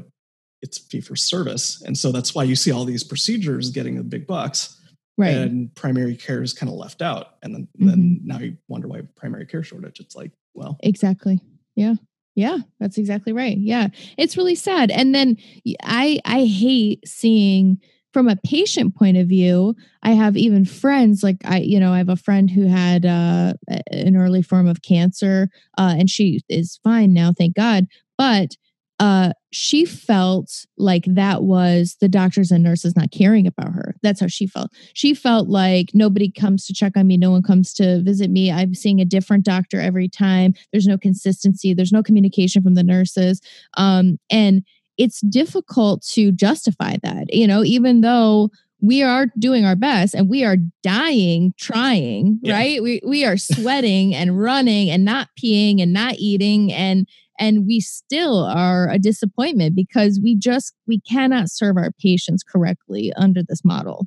it's 0.61 0.77
fee 0.77 1.01
for 1.01 1.17
service, 1.17 1.81
and 1.81 1.97
so 1.97 2.13
that's 2.13 2.35
why 2.35 2.45
you 2.45 2.55
see 2.55 2.71
all 2.73 2.85
these 2.85 3.03
procedures 3.03 3.71
getting 3.71 3.95
the 3.97 4.03
big 4.05 4.27
bucks, 4.27 4.79
right 5.17 5.31
and 5.35 5.75
primary 5.75 6.15
care 6.15 6.43
is 6.43 6.53
kind 6.53 6.71
of 6.71 6.77
left 6.77 7.01
out, 7.01 7.37
and 7.43 7.55
then 7.55 7.63
Mm-hmm. 7.81 7.87
then 7.89 8.21
now 8.23 8.39
you 8.39 8.59
wonder 8.69 8.87
why 8.87 9.01
primary 9.17 9.47
care 9.47 9.63
shortage. 9.63 9.99
It's 9.99 10.15
like, 10.15 10.33
well, 10.53 10.77
exactly 10.83 11.41
yeah 11.75 11.95
yeah 12.37 12.59
that's 12.79 12.99
exactly 12.99 13.33
right. 13.33 13.59
Yeah 13.59 13.89
it's 14.17 14.37
really 14.37 14.55
sad. 14.55 14.91
And 14.93 15.15
then 15.15 15.37
I 15.83 16.21
I 16.25 16.45
hate 16.45 17.07
seeing 17.09 17.79
from 18.13 18.29
a 18.29 18.37
patient 18.47 18.95
point 18.97 19.19
of 19.19 19.27
view 19.29 19.75
i 20.03 20.13
have 20.13 20.39
even 20.39 20.65
friends 20.65 21.23
like 21.23 21.37
i 21.45 21.59
you 21.59 21.79
know 21.79 21.93
i 21.93 21.99
have 21.99 22.09
a 22.09 22.17
friend 22.17 22.51
who 22.51 22.67
had 22.67 23.05
uh, 23.05 23.53
an 23.91 24.17
early 24.17 24.41
form 24.41 24.67
of 24.67 24.81
cancer 24.81 25.51
uh, 25.77 25.95
and 25.99 26.09
she 26.09 26.41
is 26.49 26.81
fine 26.83 27.13
now 27.13 27.31
thank 27.37 27.55
god 27.55 27.85
but 28.17 28.53
uh, 29.01 29.33
she 29.57 29.85
felt 29.87 30.67
like 30.77 31.05
that 31.07 31.43
was 31.43 31.97
the 32.01 32.09
doctors 32.09 32.51
and 32.51 32.63
nurses 32.63 32.95
not 32.95 33.11
caring 33.11 33.47
about 33.47 33.73
her. 33.73 33.95
That's 34.03 34.21
how 34.21 34.27
she 34.27 34.47
felt. 34.47 34.71
She 34.93 35.15
felt 35.15 35.49
like 35.49 35.91
nobody 35.95 36.31
comes 36.31 36.67
to 36.67 36.75
check 36.75 36.93
on 36.97 37.07
me, 37.07 37.17
no 37.17 37.31
one 37.31 37.43
comes 37.43 37.73
to 37.75 38.03
visit 38.03 38.31
me. 38.31 38.53
I'm 38.53 38.75
seeing 38.75 39.01
a 39.01 39.05
different 39.07 39.45
doctor 39.45 39.81
every 39.81 40.09
time. 40.09 40.53
There's 40.73 40.87
no 40.87 40.99
consistency. 40.99 41.73
There's 41.73 41.93
no 41.93 42.03
communication 42.03 42.63
from 42.63 42.75
the 42.75 42.83
nurses, 42.83 43.41
um, 43.77 44.19
and 44.31 44.63
it's 44.99 45.21
difficult 45.23 46.03
to 46.13 46.33
justify 46.33 46.97
that. 47.03 47.33
You 47.33 47.47
know, 47.47 47.63
even 47.65 48.01
though 48.03 48.51
we 48.83 49.03
are 49.03 49.27
doing 49.39 49.65
our 49.65 49.77
best 49.77 50.15
and 50.15 50.29
we 50.29 50.45
are 50.45 50.57
dying 50.83 51.55
trying 51.59 52.39
Yeah. 52.43 52.55
right 52.55 52.83
we 52.83 53.01
we 53.07 53.25
are 53.25 53.39
sweating 53.39 54.15
and 54.15 54.39
running 54.39 54.91
and 54.91 55.03
not 55.03 55.29
peeing 55.43 55.81
and 55.81 55.95
not 55.95 56.17
eating 56.19 56.71
and 56.73 57.09
and 57.39 57.67
we 57.67 57.81
still 57.81 58.45
are 58.45 58.91
a 58.91 58.99
disappointment 58.99 59.75
because 59.75 60.21
we 60.23 60.37
just 60.37 60.75
we 60.87 61.01
cannot 61.01 61.51
serve 61.51 61.77
our 61.77 61.91
patients 62.01 62.43
correctly 62.43 63.13
under 63.17 63.43
this 63.43 63.65
model 63.65 64.07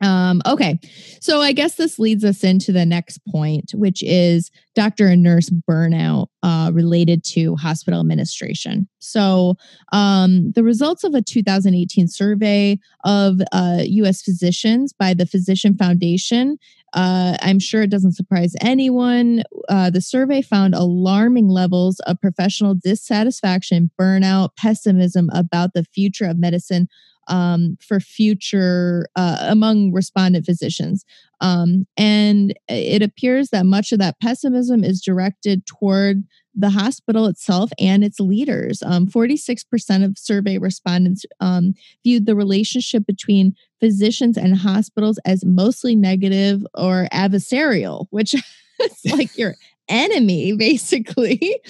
um 0.00 0.42
okay 0.46 0.78
so 1.20 1.40
i 1.40 1.52
guess 1.52 1.76
this 1.76 1.98
leads 1.98 2.24
us 2.24 2.44
into 2.44 2.72
the 2.72 2.86
next 2.86 3.18
point 3.26 3.72
which 3.74 4.02
is 4.02 4.50
doctor 4.74 5.06
and 5.06 5.22
nurse 5.22 5.50
burnout 5.68 6.26
uh, 6.42 6.70
related 6.72 7.24
to 7.24 7.56
hospital 7.56 8.00
administration 8.00 8.88
so 8.98 9.54
um, 9.92 10.52
the 10.52 10.62
results 10.62 11.04
of 11.04 11.14
a 11.14 11.22
2018 11.22 12.08
survey 12.08 12.78
of 13.04 13.40
uh, 13.52 13.82
us 13.82 14.22
physicians 14.22 14.92
by 14.92 15.14
the 15.14 15.26
physician 15.26 15.76
foundation 15.76 16.58
uh, 16.96 17.36
I'm 17.42 17.58
sure 17.58 17.82
it 17.82 17.90
doesn't 17.90 18.14
surprise 18.14 18.54
anyone. 18.60 19.42
Uh, 19.68 19.90
the 19.90 20.00
survey 20.00 20.40
found 20.40 20.74
alarming 20.74 21.48
levels 21.48 22.00
of 22.00 22.20
professional 22.20 22.74
dissatisfaction, 22.74 23.90
burnout, 24.00 24.56
pessimism 24.56 25.28
about 25.34 25.74
the 25.74 25.84
future 25.84 26.24
of 26.24 26.38
medicine 26.38 26.88
um, 27.28 27.76
for 27.80 28.00
future 28.00 29.06
uh, 29.16 29.38
among 29.40 29.92
respondent 29.92 30.46
physicians. 30.46 31.04
Um, 31.40 31.86
and 31.96 32.54
it 32.68 33.02
appears 33.02 33.50
that 33.50 33.66
much 33.66 33.92
of 33.92 33.98
that 33.98 34.20
pessimism 34.20 34.84
is 34.84 35.02
directed 35.02 35.66
toward 35.66 36.24
the 36.54 36.70
hospital 36.70 37.26
itself 37.26 37.70
and 37.78 38.02
its 38.02 38.18
leaders. 38.18 38.82
Um, 38.82 39.06
46% 39.06 40.04
of 40.04 40.18
survey 40.18 40.56
respondents 40.56 41.26
um, 41.40 41.74
viewed 42.02 42.24
the 42.24 42.34
relationship 42.34 43.06
between 43.06 43.54
physicians 43.78 44.38
and 44.38 44.56
hospitals 44.56 45.18
as 45.26 45.44
mostly 45.44 45.94
negative 45.94 46.66
or 46.74 47.08
adversarial, 47.12 48.06
which 48.10 48.34
is 48.80 49.00
like 49.12 49.36
your 49.36 49.54
enemy, 49.88 50.54
basically. 50.56 51.60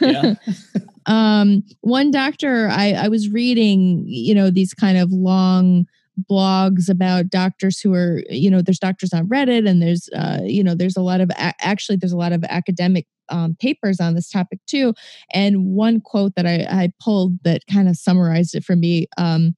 yeah, 0.00 0.34
um, 1.06 1.62
one 1.80 2.10
doctor, 2.10 2.68
I, 2.68 2.92
I 2.92 3.08
was 3.08 3.28
reading, 3.28 4.04
you 4.06 4.34
know, 4.34 4.50
these 4.50 4.74
kind 4.74 4.98
of 4.98 5.12
long 5.12 5.86
blogs 6.30 6.88
about 6.88 7.28
doctors 7.28 7.80
who 7.80 7.92
are, 7.92 8.22
you 8.30 8.50
know, 8.50 8.62
there's 8.62 8.78
doctors 8.78 9.12
on 9.12 9.28
Reddit 9.28 9.68
and 9.68 9.82
there's, 9.82 10.08
uh, 10.14 10.40
you 10.44 10.62
know, 10.62 10.74
there's 10.74 10.96
a 10.96 11.02
lot 11.02 11.20
of, 11.20 11.30
a- 11.30 11.54
actually, 11.60 11.96
there's 11.96 12.12
a 12.12 12.16
lot 12.16 12.32
of 12.32 12.44
academic 12.44 13.06
um, 13.30 13.56
papers 13.60 14.00
on 14.00 14.14
this 14.14 14.30
topic 14.30 14.60
too. 14.66 14.94
And 15.32 15.66
one 15.66 16.00
quote 16.00 16.34
that 16.36 16.46
I, 16.46 16.66
I 16.70 16.92
pulled 17.00 17.42
that 17.44 17.62
kind 17.70 17.88
of 17.88 17.96
summarized 17.96 18.54
it 18.54 18.64
for 18.64 18.76
me 18.76 19.06
um, 19.18 19.56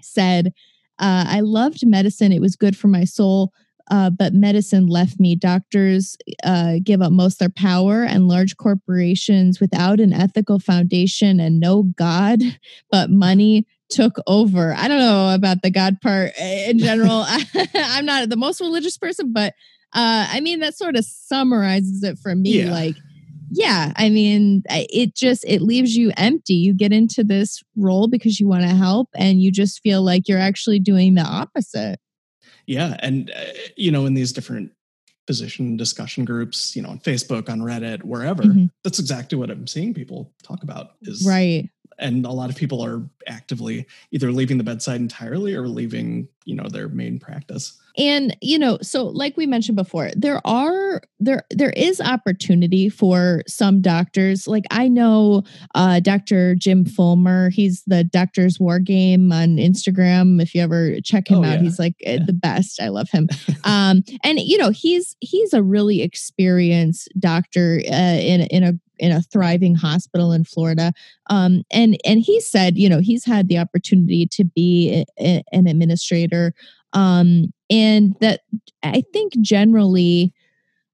said, 0.00 0.52
uh, 0.98 1.24
I 1.28 1.40
loved 1.40 1.86
medicine. 1.86 2.32
It 2.32 2.40
was 2.40 2.56
good 2.56 2.76
for 2.76 2.88
my 2.88 3.04
soul. 3.04 3.52
Uh, 3.90 4.08
but 4.08 4.32
medicine 4.32 4.86
left 4.86 5.18
me. 5.18 5.34
Doctors 5.34 6.16
uh, 6.44 6.74
give 6.82 7.02
up 7.02 7.12
most 7.12 7.40
their 7.40 7.50
power, 7.50 8.04
and 8.04 8.28
large 8.28 8.56
corporations 8.56 9.60
without 9.60 10.00
an 10.00 10.12
ethical 10.12 10.58
foundation 10.60 11.40
and 11.40 11.58
no 11.58 11.82
God, 11.82 12.40
but 12.90 13.10
money 13.10 13.66
took 13.90 14.16
over. 14.26 14.72
I 14.74 14.88
don't 14.88 15.00
know 15.00 15.34
about 15.34 15.62
the 15.62 15.70
God 15.70 16.00
part 16.00 16.32
in 16.38 16.78
general. 16.78 17.24
I'm 17.74 18.06
not 18.06 18.28
the 18.28 18.36
most 18.36 18.60
religious 18.60 18.96
person, 18.96 19.32
but 19.32 19.54
uh, 19.92 20.28
I 20.30 20.40
mean, 20.40 20.60
that 20.60 20.76
sort 20.76 20.96
of 20.96 21.04
summarizes 21.04 22.02
it 22.04 22.18
for 22.18 22.34
me. 22.34 22.62
Yeah. 22.62 22.70
Like, 22.70 22.94
yeah, 23.50 23.92
I 23.96 24.08
mean, 24.10 24.62
it 24.70 25.16
just 25.16 25.44
it 25.44 25.60
leaves 25.60 25.96
you 25.96 26.12
empty. 26.16 26.54
You 26.54 26.72
get 26.72 26.92
into 26.92 27.24
this 27.24 27.60
role 27.76 28.06
because 28.06 28.38
you 28.38 28.46
want 28.46 28.62
to 28.62 28.68
help, 28.68 29.08
and 29.16 29.42
you 29.42 29.50
just 29.50 29.80
feel 29.82 30.02
like 30.02 30.28
you're 30.28 30.38
actually 30.38 30.78
doing 30.78 31.16
the 31.16 31.22
opposite. 31.22 31.98
Yeah, 32.70 32.96
and 33.00 33.30
uh, 33.36 33.40
you 33.76 33.90
know, 33.90 34.06
in 34.06 34.14
these 34.14 34.32
different 34.32 34.70
position 35.26 35.76
discussion 35.76 36.24
groups, 36.24 36.76
you 36.76 36.82
know, 36.82 36.88
on 36.90 37.00
Facebook, 37.00 37.48
on 37.48 37.60
Reddit, 37.60 38.02
wherever, 38.04 38.44
Mhm. 38.44 38.70
that's 38.84 38.98
exactly 39.00 39.36
what 39.36 39.50
I'm 39.50 39.66
seeing 39.66 39.92
people 39.92 40.32
talk 40.42 40.62
about. 40.62 40.92
Is 41.02 41.24
Right. 41.26 41.68
and 41.98 42.24
a 42.24 42.30
lot 42.30 42.48
of 42.48 42.56
people 42.56 42.80
are 42.82 43.02
actively 43.26 43.86
either 44.12 44.32
leaving 44.32 44.56
the 44.56 44.64
bedside 44.64 45.00
entirely 45.00 45.54
or 45.54 45.68
leaving, 45.68 46.28
you 46.46 46.54
know, 46.54 46.66
their 46.68 46.88
main 46.88 47.18
practice. 47.18 47.74
And 48.00 48.36
you 48.40 48.58
know 48.58 48.78
so 48.82 49.04
like 49.04 49.36
we 49.36 49.46
mentioned 49.46 49.76
before 49.76 50.10
there 50.16 50.40
are 50.46 51.02
there 51.20 51.44
there 51.50 51.70
is 51.76 52.00
opportunity 52.00 52.88
for 52.88 53.42
some 53.46 53.80
doctors. 53.82 54.46
Like 54.48 54.64
i 54.70 54.88
know 54.88 55.42
uh 55.74 56.00
dr 56.00 56.54
jim 56.56 56.84
fulmer. 56.84 57.50
He's 57.50 57.82
the 57.86 58.02
doctor's 58.04 58.58
war 58.58 58.78
game 58.78 59.30
on 59.32 59.56
instagram. 59.56 60.40
If 60.40 60.54
you 60.54 60.62
ever 60.62 61.00
check 61.02 61.28
him 61.28 61.40
Oh, 61.40 61.44
out 61.44 61.54
yeah. 61.58 61.60
he's 61.62 61.78
like 61.78 61.94
uh, 62.06 62.10
Yeah. 62.12 62.24
the 62.26 62.32
best. 62.32 62.80
I 62.80 62.88
love 62.88 63.10
him. 63.10 63.28
Um 63.64 64.02
and 64.24 64.40
you 64.40 64.56
know 64.56 64.70
he's 64.70 65.14
he's 65.20 65.52
a 65.52 65.62
really 65.62 66.00
experienced 66.02 67.08
doctor 67.18 67.80
uh, 67.90 68.18
in 68.32 68.40
in 68.42 68.62
a 68.64 68.72
in 68.98 69.12
a 69.12 69.22
thriving 69.22 69.74
hospital 69.74 70.30
in 70.32 70.44
Florida, 70.44 70.92
um, 71.30 71.62
and 71.70 71.96
and 72.04 72.20
he 72.20 72.38
said, 72.40 72.76
you 72.76 72.86
know, 72.88 73.00
he's 73.00 73.24
had 73.24 73.48
the 73.48 73.56
opportunity 73.58 74.26
to 74.30 74.44
be 74.44 75.04
a, 75.18 75.22
a- 75.38 75.42
an 75.52 75.66
administrator, 75.66 76.52
um, 76.92 77.46
and 77.70 78.14
that 78.20 78.40
I 78.82 79.02
think 79.12 79.32
generally, 79.40 80.34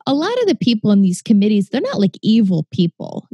a 0.06 0.14
lot 0.14 0.38
of 0.40 0.46
the 0.46 0.54
people 0.54 0.92
in 0.92 1.02
these 1.02 1.22
committees, 1.22 1.68
they're 1.68 1.80
not 1.80 1.98
like 1.98 2.16
evil 2.22 2.66
people. 2.70 3.26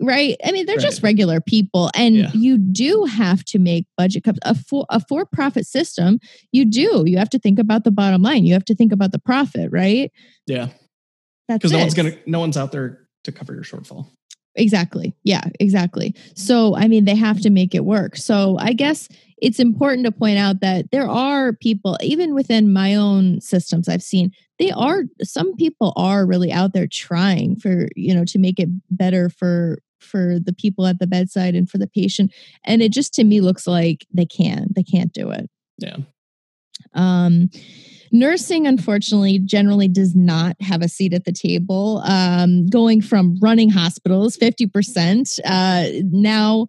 Right. 0.00 0.36
I 0.44 0.52
mean, 0.52 0.66
they're 0.66 0.76
just 0.76 1.02
regular 1.02 1.40
people. 1.40 1.90
And 1.94 2.16
Yeah. 2.16 2.30
you 2.34 2.58
do 2.58 3.04
have 3.04 3.44
to 3.46 3.58
make 3.58 3.86
budget 3.96 4.24
cuts. 4.24 4.38
A 4.42 4.54
for 4.54 4.84
a 4.90 5.00
for-profit 5.00 5.66
system, 5.66 6.18
you 6.52 6.64
do. 6.64 7.04
You 7.06 7.16
have 7.18 7.30
to 7.30 7.38
think 7.38 7.58
about 7.58 7.84
the 7.84 7.90
bottom 7.90 8.22
line. 8.22 8.44
You 8.44 8.54
have 8.54 8.64
to 8.66 8.74
think 8.74 8.92
about 8.92 9.12
the 9.12 9.18
profit, 9.18 9.70
right? 9.70 10.10
Yeah, 10.46 10.68
because 11.48 11.72
no 11.72 11.78
one's 11.78 11.94
gonna, 11.94 12.16
no 12.26 12.40
one's 12.40 12.56
out 12.56 12.72
there 12.72 13.06
to 13.24 13.32
cover 13.32 13.54
your 13.54 13.62
shortfall. 13.62 14.08
Exactly. 14.56 15.14
Yeah, 15.24 15.42
exactly. 15.58 16.14
So, 16.34 16.76
I 16.76 16.86
mean, 16.86 17.04
they 17.04 17.16
have 17.16 17.40
to 17.40 17.50
make 17.50 17.74
it 17.74 17.84
work. 17.84 18.16
So, 18.16 18.56
I 18.58 18.72
guess 18.72 19.08
it's 19.38 19.58
important 19.58 20.06
to 20.06 20.12
point 20.12 20.38
out 20.38 20.60
that 20.60 20.90
there 20.92 21.08
are 21.08 21.52
people, 21.52 21.98
even 22.00 22.34
within 22.34 22.72
my 22.72 22.94
own 22.94 23.40
systems, 23.40 23.88
I've 23.88 24.02
seen 24.02 24.30
they 24.58 24.70
are, 24.70 25.02
some 25.22 25.56
people 25.56 25.92
are 25.96 26.24
really 26.24 26.52
out 26.52 26.72
there 26.72 26.86
trying 26.86 27.56
for, 27.56 27.88
you 27.96 28.14
know, 28.14 28.24
to 28.26 28.38
make 28.38 28.60
it 28.60 28.68
better 28.90 29.28
for 29.28 29.78
for 30.00 30.38
the 30.38 30.52
people 30.52 30.86
at 30.86 30.98
the 30.98 31.06
bedside 31.06 31.54
and 31.54 31.68
for 31.68 31.78
the 31.78 31.86
patient 31.86 32.30
and 32.64 32.82
it 32.82 32.92
just 32.92 33.14
to 33.14 33.24
me 33.24 33.40
looks 33.40 33.66
like 33.66 34.06
they 34.12 34.26
can 34.26 34.66
they 34.76 34.82
can't 34.82 35.14
do 35.14 35.30
it 35.30 35.48
yeah 35.78 35.96
um 36.94 37.50
Nursing, 38.14 38.68
unfortunately, 38.68 39.40
generally 39.40 39.88
does 39.88 40.14
not 40.14 40.54
have 40.60 40.82
a 40.82 40.88
seat 40.88 41.12
at 41.12 41.24
the 41.24 41.32
table. 41.32 42.00
Um, 42.06 42.68
going 42.68 43.00
from 43.00 43.36
running 43.40 43.70
hospitals, 43.70 44.36
50%, 44.36 45.40
uh, 45.44 45.88
now 46.12 46.68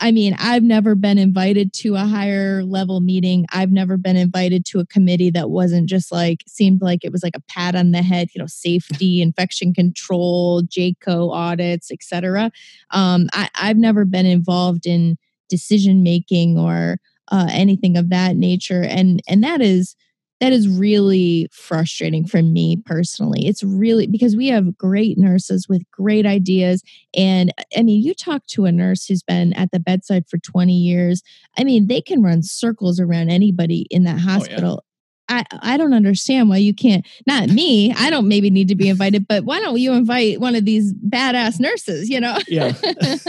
I 0.00 0.12
mean, 0.12 0.34
I've 0.38 0.62
never 0.62 0.94
been 0.94 1.18
invited 1.18 1.72
to 1.74 1.96
a 1.96 2.04
higher 2.04 2.62
level 2.62 3.00
meeting. 3.00 3.46
I've 3.52 3.72
never 3.72 3.96
been 3.96 4.16
invited 4.16 4.64
to 4.66 4.80
a 4.80 4.86
committee 4.86 5.30
that 5.30 5.50
wasn't 5.50 5.88
just 5.88 6.12
like 6.12 6.44
seemed 6.46 6.80
like 6.80 7.04
it 7.04 7.12
was 7.12 7.22
like 7.22 7.36
a 7.36 7.42
pat 7.48 7.74
on 7.74 7.90
the 7.90 8.02
head, 8.02 8.28
you 8.34 8.40
know, 8.40 8.46
safety, 8.46 9.20
infection 9.22 9.74
control, 9.74 10.62
JCAHO 10.62 11.32
audits, 11.32 11.90
etc. 11.90 12.50
Um, 12.92 13.28
I, 13.32 13.48
I've 13.56 13.76
never 13.76 14.04
been 14.04 14.26
involved 14.26 14.86
in 14.86 15.18
decision 15.48 16.02
making 16.02 16.58
or 16.58 16.98
uh, 17.32 17.48
anything 17.50 17.96
of 17.96 18.10
that 18.10 18.36
nature, 18.36 18.82
and 18.82 19.20
and 19.26 19.42
that 19.42 19.60
is 19.60 19.96
that 20.42 20.52
is 20.52 20.68
really 20.68 21.48
frustrating 21.52 22.26
for 22.26 22.42
me 22.42 22.76
personally. 22.84 23.46
It's 23.46 23.62
really 23.62 24.08
because 24.08 24.34
we 24.34 24.48
have 24.48 24.76
great 24.76 25.16
nurses 25.16 25.68
with 25.68 25.88
great 25.92 26.26
ideas. 26.26 26.82
And 27.16 27.52
I 27.76 27.84
mean, 27.84 28.02
you 28.02 28.12
talk 28.12 28.44
to 28.48 28.64
a 28.64 28.72
nurse 28.72 29.06
who's 29.06 29.22
been 29.22 29.52
at 29.52 29.70
the 29.70 29.78
bedside 29.78 30.24
for 30.28 30.38
20 30.38 30.72
years, 30.72 31.22
I 31.56 31.62
mean, 31.62 31.86
they 31.86 32.00
can 32.00 32.24
run 32.24 32.42
circles 32.42 32.98
around 32.98 33.30
anybody 33.30 33.86
in 33.88 34.02
that 34.02 34.18
hospital. 34.18 34.82
Oh, 34.82 34.84
yeah. 35.30 35.44
I, 35.62 35.74
I 35.74 35.76
don't 35.76 35.94
understand 35.94 36.48
why 36.48 36.56
you 36.56 36.74
can't 36.74 37.06
not 37.26 37.48
me 37.48 37.94
i 37.94 38.10
don't 38.10 38.28
maybe 38.28 38.50
need 38.50 38.68
to 38.68 38.74
be 38.74 38.88
invited 38.88 39.26
but 39.26 39.44
why 39.44 39.60
don't 39.60 39.78
you 39.78 39.92
invite 39.92 40.40
one 40.40 40.56
of 40.56 40.64
these 40.64 40.92
badass 40.92 41.60
nurses 41.60 42.10
you 42.10 42.20
know 42.20 42.36
yeah 42.48 42.74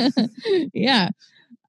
yeah 0.74 1.10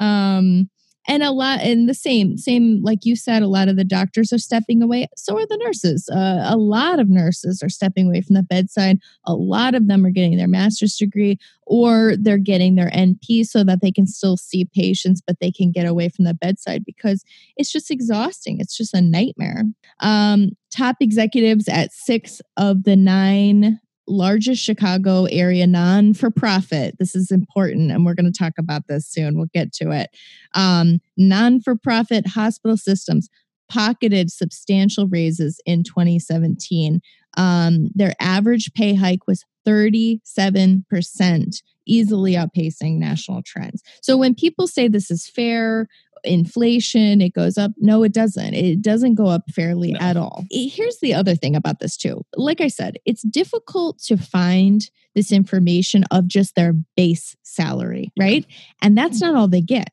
um 0.01 0.69
and 1.07 1.23
a 1.23 1.31
lot 1.31 1.61
and 1.61 1.89
the 1.89 1.95
same 1.95 2.37
same 2.37 2.81
like 2.83 3.05
you 3.05 3.17
said 3.17 3.43
a 3.43 3.49
lot 3.49 3.69
of 3.69 3.77
the 3.77 3.85
doctors 3.85 4.33
are 4.33 4.39
stepping 4.39 4.83
away 4.83 5.07
so 5.17 5.37
are 5.39 5.47
the 5.47 5.61
nurses. 5.63 6.09
Uh, 6.09 6.43
a 6.47 6.57
lot 6.57 6.99
of 6.99 7.09
nurses 7.09 7.63
are 7.63 7.69
stepping 7.69 8.07
away 8.07 8.21
from 8.21 8.35
the 8.35 8.43
bedside. 8.43 8.99
A 9.25 9.35
lot 9.35 9.75
of 9.75 9.89
them 9.89 10.05
are 10.05 10.11
getting 10.11 10.37
their 10.37 10.49
master's 10.49 10.97
degree 10.97 11.39
or 11.67 12.15
they're 12.19 12.39
getting 12.39 12.75
their 12.75 12.91
np 12.91 13.47
so 13.47 13.65
that 13.65 13.81
they 13.81 13.91
can 13.91 14.07
still 14.07 14.37
see 14.37 14.67
patients 14.75 15.23
but 15.27 15.41
they 15.41 15.51
can 15.51 15.73
get 15.73 15.87
away 15.87 16.09
from 16.09 16.25
the 16.25 16.35
bedside 16.35 16.85
because 16.85 17.25
it's 17.57 17.73
just 17.73 17.91
exhausting. 17.91 18.59
It's 18.61 18.77
just 18.77 18.95
a 18.95 19.01
nightmare. 19.01 19.65
Um, 20.01 20.51
top 20.71 20.97
executives 21.01 21.69
at 21.69 21.93
six 21.93 22.41
of 22.57 22.85
the 22.85 22.97
nine 22.97 23.81
largest 24.07 24.63
Chicago 24.63 25.25
area 25.27 25.67
non 25.67 26.15
for 26.15 26.31
profit. 26.31 26.97
This 26.99 27.15
is 27.15 27.31
important, 27.31 27.91
and 27.91 28.05
we're 28.05 28.15
going 28.15 28.31
to 28.31 28.39
talk 28.39 28.55
about 28.59 28.87
this 28.89 29.07
soon. 29.07 29.37
We'll 29.37 29.49
get 29.53 29.73
to 29.75 29.91
it. 29.91 30.11
Um, 30.55 31.01
non 31.17 31.61
for 31.61 31.77
profit 31.77 32.27
hospital 32.27 32.77
systems 32.77 33.29
pocketed 33.69 34.31
substantial 34.31 35.09
raises 35.09 35.61
in 35.67 35.83
2017. 35.83 37.01
Um, 37.37 37.91
their 37.95 38.15
average 38.21 38.73
pay 38.75 38.95
hike 38.95 39.27
was 39.27 39.45
37%, 39.67 41.63
easily 41.87 42.33
outpacing 42.33 42.99
national 42.99 43.43
trends. 43.43 43.83
So 44.03 44.17
when 44.17 44.35
people 44.35 44.67
say 44.67 44.89
this 44.89 45.11
is 45.11 45.27
fair, 45.27 45.89
inflation, 46.25 47.21
it 47.21 47.35
goes 47.35 47.59
up. 47.59 47.73
No, 47.79 48.03
it 48.03 48.13
doesn't. 48.13 48.55
It 48.55 48.83
doesn't 48.83 49.15
go 49.15 49.27
up 49.27 49.43
fairly 49.51 49.93
no. 49.93 50.01
at 50.01 50.17
all. 50.17 50.45
Here's 50.51 50.99
the 51.01 51.15
other 51.15 51.35
thing 51.35 51.55
about 51.57 51.81
this, 51.81 51.97
too. 51.97 52.23
Like 52.35 52.61
I 52.61 52.69
said, 52.69 52.99
it's 53.05 53.23
difficult 53.23 53.99
to 54.05 54.17
find 54.17 54.89
this 55.15 55.31
information 55.31 56.05
of 56.11 56.27
just 56.27 56.55
their 56.55 56.75
base 56.97 57.37
salary, 57.43 58.13
right? 58.19 58.45
And 58.83 58.99
that's 58.99 59.21
not 59.21 59.35
all 59.35 59.49
they 59.49 59.61
get 59.61 59.91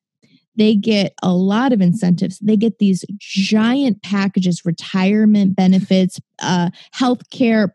they 0.56 0.76
get 0.76 1.14
a 1.24 1.34
lot 1.34 1.72
of 1.72 1.82
incentives. 1.82 2.40
They 2.40 2.58
get 2.58 2.80
these 2.80 3.06
giant 3.20 4.04
packages, 4.04 4.66
retirement 4.66 5.56
benefits, 5.56 6.20
uh, 6.42 6.70
health 6.92 7.30
care, 7.30 7.74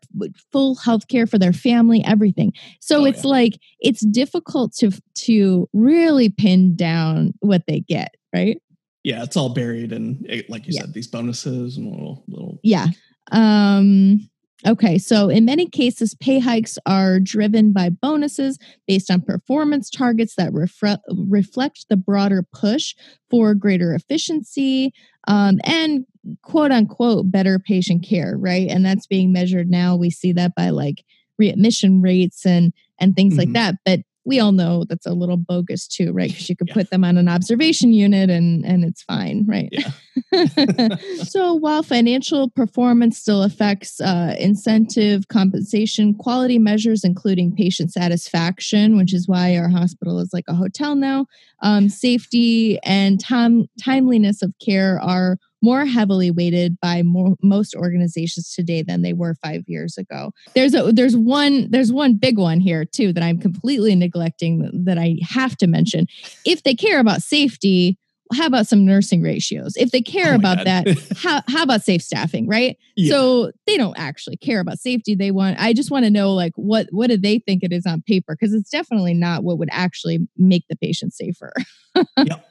full 0.52 0.74
health 0.76 1.09
care 1.09 1.26
for 1.26 1.38
their 1.38 1.52
family, 1.52 2.04
everything. 2.04 2.52
So 2.80 3.02
oh, 3.02 3.04
it's 3.07 3.24
yeah. 3.24 3.30
like 3.30 3.52
it's 3.80 4.04
difficult 4.07 4.74
to 4.76 4.92
to 5.14 5.68
really 5.72 6.28
pin 6.28 6.76
down 6.76 7.32
what 7.40 7.62
they 7.66 7.80
get 7.80 8.14
right? 8.37 8.62
Yeah, 9.03 9.22
it's 9.22 9.37
all 9.37 9.51
buried 9.51 9.93
in, 9.93 10.24
eh, 10.28 10.43
like 10.49 10.66
you 10.66 10.72
yeah. 10.74 10.82
said, 10.82 10.95
these 10.95 11.07
bonuses 11.07 11.76
and 11.76 11.91
little 11.91 12.24
little. 12.28 12.59
Yeah. 12.62 12.89
Um, 13.30 14.28
okay, 14.66 14.99
so 14.99 15.28
in 15.28 15.45
many 15.45 15.68
cases, 15.68 16.14
pay 16.14 16.39
hikes 16.39 16.76
are 16.87 17.20
driven 17.20 17.72
by 17.72 17.91
bonuses 17.91 18.59
based 18.87 19.11
on 19.11 19.20
performance 19.20 19.91
targets 19.91 20.34
that 20.37 20.53
refre- 20.53 20.99
reflect 21.09 21.87
the 21.89 21.97
broader 21.97 22.45
push 22.53 22.95
for 23.30 23.55
greater 23.55 23.95
efficiency 23.95 24.93
um, 25.28 25.61
and 25.64 26.05
quote 26.43 26.72
unquote 26.72 27.30
better 27.30 27.59
patient 27.59 28.05
care, 28.05 28.37
right? 28.37 28.68
And 28.68 28.84
that's 28.84 29.07
being 29.07 29.32
measured 29.32 29.70
now. 29.70 29.95
We 29.97 30.11
see 30.11 30.32
that 30.32 30.55
by 30.57 30.70
like 30.70 31.05
readmission 31.39 32.03
rates 32.03 32.45
and 32.45 32.72
and 32.99 33.14
things 33.14 33.34
mm-hmm. 33.34 33.41
like 33.41 33.53
that. 33.53 33.76
But 33.84 34.01
we 34.26 34.40
all 34.40 34.52
know 34.52 34.84
that's 34.84 35.06
a 35.06 35.14
little 35.14 35.36
bogus 35.36 35.86
too, 35.86 36.12
right? 36.12 36.28
Because 36.28 36.48
you 36.48 36.56
could 36.56 36.68
yeah. 36.68 36.74
put 36.74 36.90
them 36.90 37.04
on 37.04 37.16
an 37.16 37.28
observation 37.28 37.92
unit 37.92 38.28
and 38.28 38.66
and 38.66 38.84
it's 38.84 39.02
fine, 39.02 39.46
right? 39.46 39.68
Yeah. 39.70 40.96
so 41.24 41.54
while 41.54 41.82
financial 41.82 42.50
performance 42.50 43.16
still 43.18 43.44
affects 43.44 44.00
uh, 44.00 44.34
incentive, 44.38 45.28
compensation, 45.28 46.12
quality 46.12 46.58
measures, 46.58 47.04
including 47.04 47.54
patient 47.54 47.92
satisfaction, 47.92 48.96
which 48.96 49.14
is 49.14 49.28
why 49.28 49.56
our 49.56 49.68
hospital 49.68 50.18
is 50.18 50.32
like 50.32 50.44
a 50.48 50.54
hotel 50.54 50.96
now, 50.96 51.26
um, 51.62 51.88
safety 51.88 52.80
and 52.82 53.20
time 53.20 53.68
timeliness 53.82 54.42
of 54.42 54.52
care 54.60 55.00
are 55.00 55.38
more 55.66 55.84
heavily 55.84 56.30
weighted 56.30 56.78
by 56.80 57.02
more, 57.02 57.34
most 57.42 57.74
organizations 57.74 58.54
today 58.54 58.82
than 58.82 59.02
they 59.02 59.12
were 59.12 59.34
five 59.42 59.62
years 59.66 59.98
ago. 59.98 60.30
There's 60.54 60.74
a 60.74 60.92
there's 60.92 61.16
one 61.16 61.68
there's 61.72 61.92
one 61.92 62.14
big 62.14 62.38
one 62.38 62.60
here 62.60 62.84
too 62.84 63.12
that 63.12 63.24
I'm 63.24 63.40
completely 63.40 63.96
neglecting 63.96 64.70
that 64.84 64.96
I 64.96 65.16
have 65.28 65.56
to 65.56 65.66
mention. 65.66 66.06
If 66.44 66.62
they 66.62 66.76
care 66.76 67.00
about 67.00 67.20
safety, 67.22 67.98
how 68.32 68.46
about 68.46 68.68
some 68.68 68.84
nursing 68.84 69.22
ratios? 69.22 69.74
If 69.76 69.90
they 69.90 70.02
care 70.02 70.34
oh 70.34 70.36
about 70.36 70.58
God. 70.58 70.66
that, 70.66 71.16
how, 71.16 71.42
how 71.48 71.64
about 71.64 71.82
safe 71.82 72.02
staffing, 72.02 72.46
right? 72.46 72.76
Yeah. 72.96 73.10
So 73.10 73.52
they 73.66 73.76
don't 73.76 73.98
actually 73.98 74.36
care 74.36 74.60
about 74.60 74.78
safety. 74.78 75.16
They 75.16 75.32
want, 75.32 75.58
I 75.58 75.72
just 75.72 75.90
want 75.90 76.04
to 76.04 76.10
know 76.10 76.32
like 76.32 76.52
what, 76.56 76.86
what 76.90 77.08
do 77.08 77.16
they 77.16 77.40
think 77.40 77.62
it 77.62 77.72
is 77.72 77.86
on 77.86 78.02
paper? 78.02 78.36
Because 78.38 78.54
it's 78.54 78.70
definitely 78.70 79.14
not 79.14 79.42
what 79.42 79.58
would 79.58 79.68
actually 79.72 80.28
make 80.36 80.64
the 80.68 80.76
patient 80.76 81.12
safer. 81.12 81.52
yep. 82.24 82.44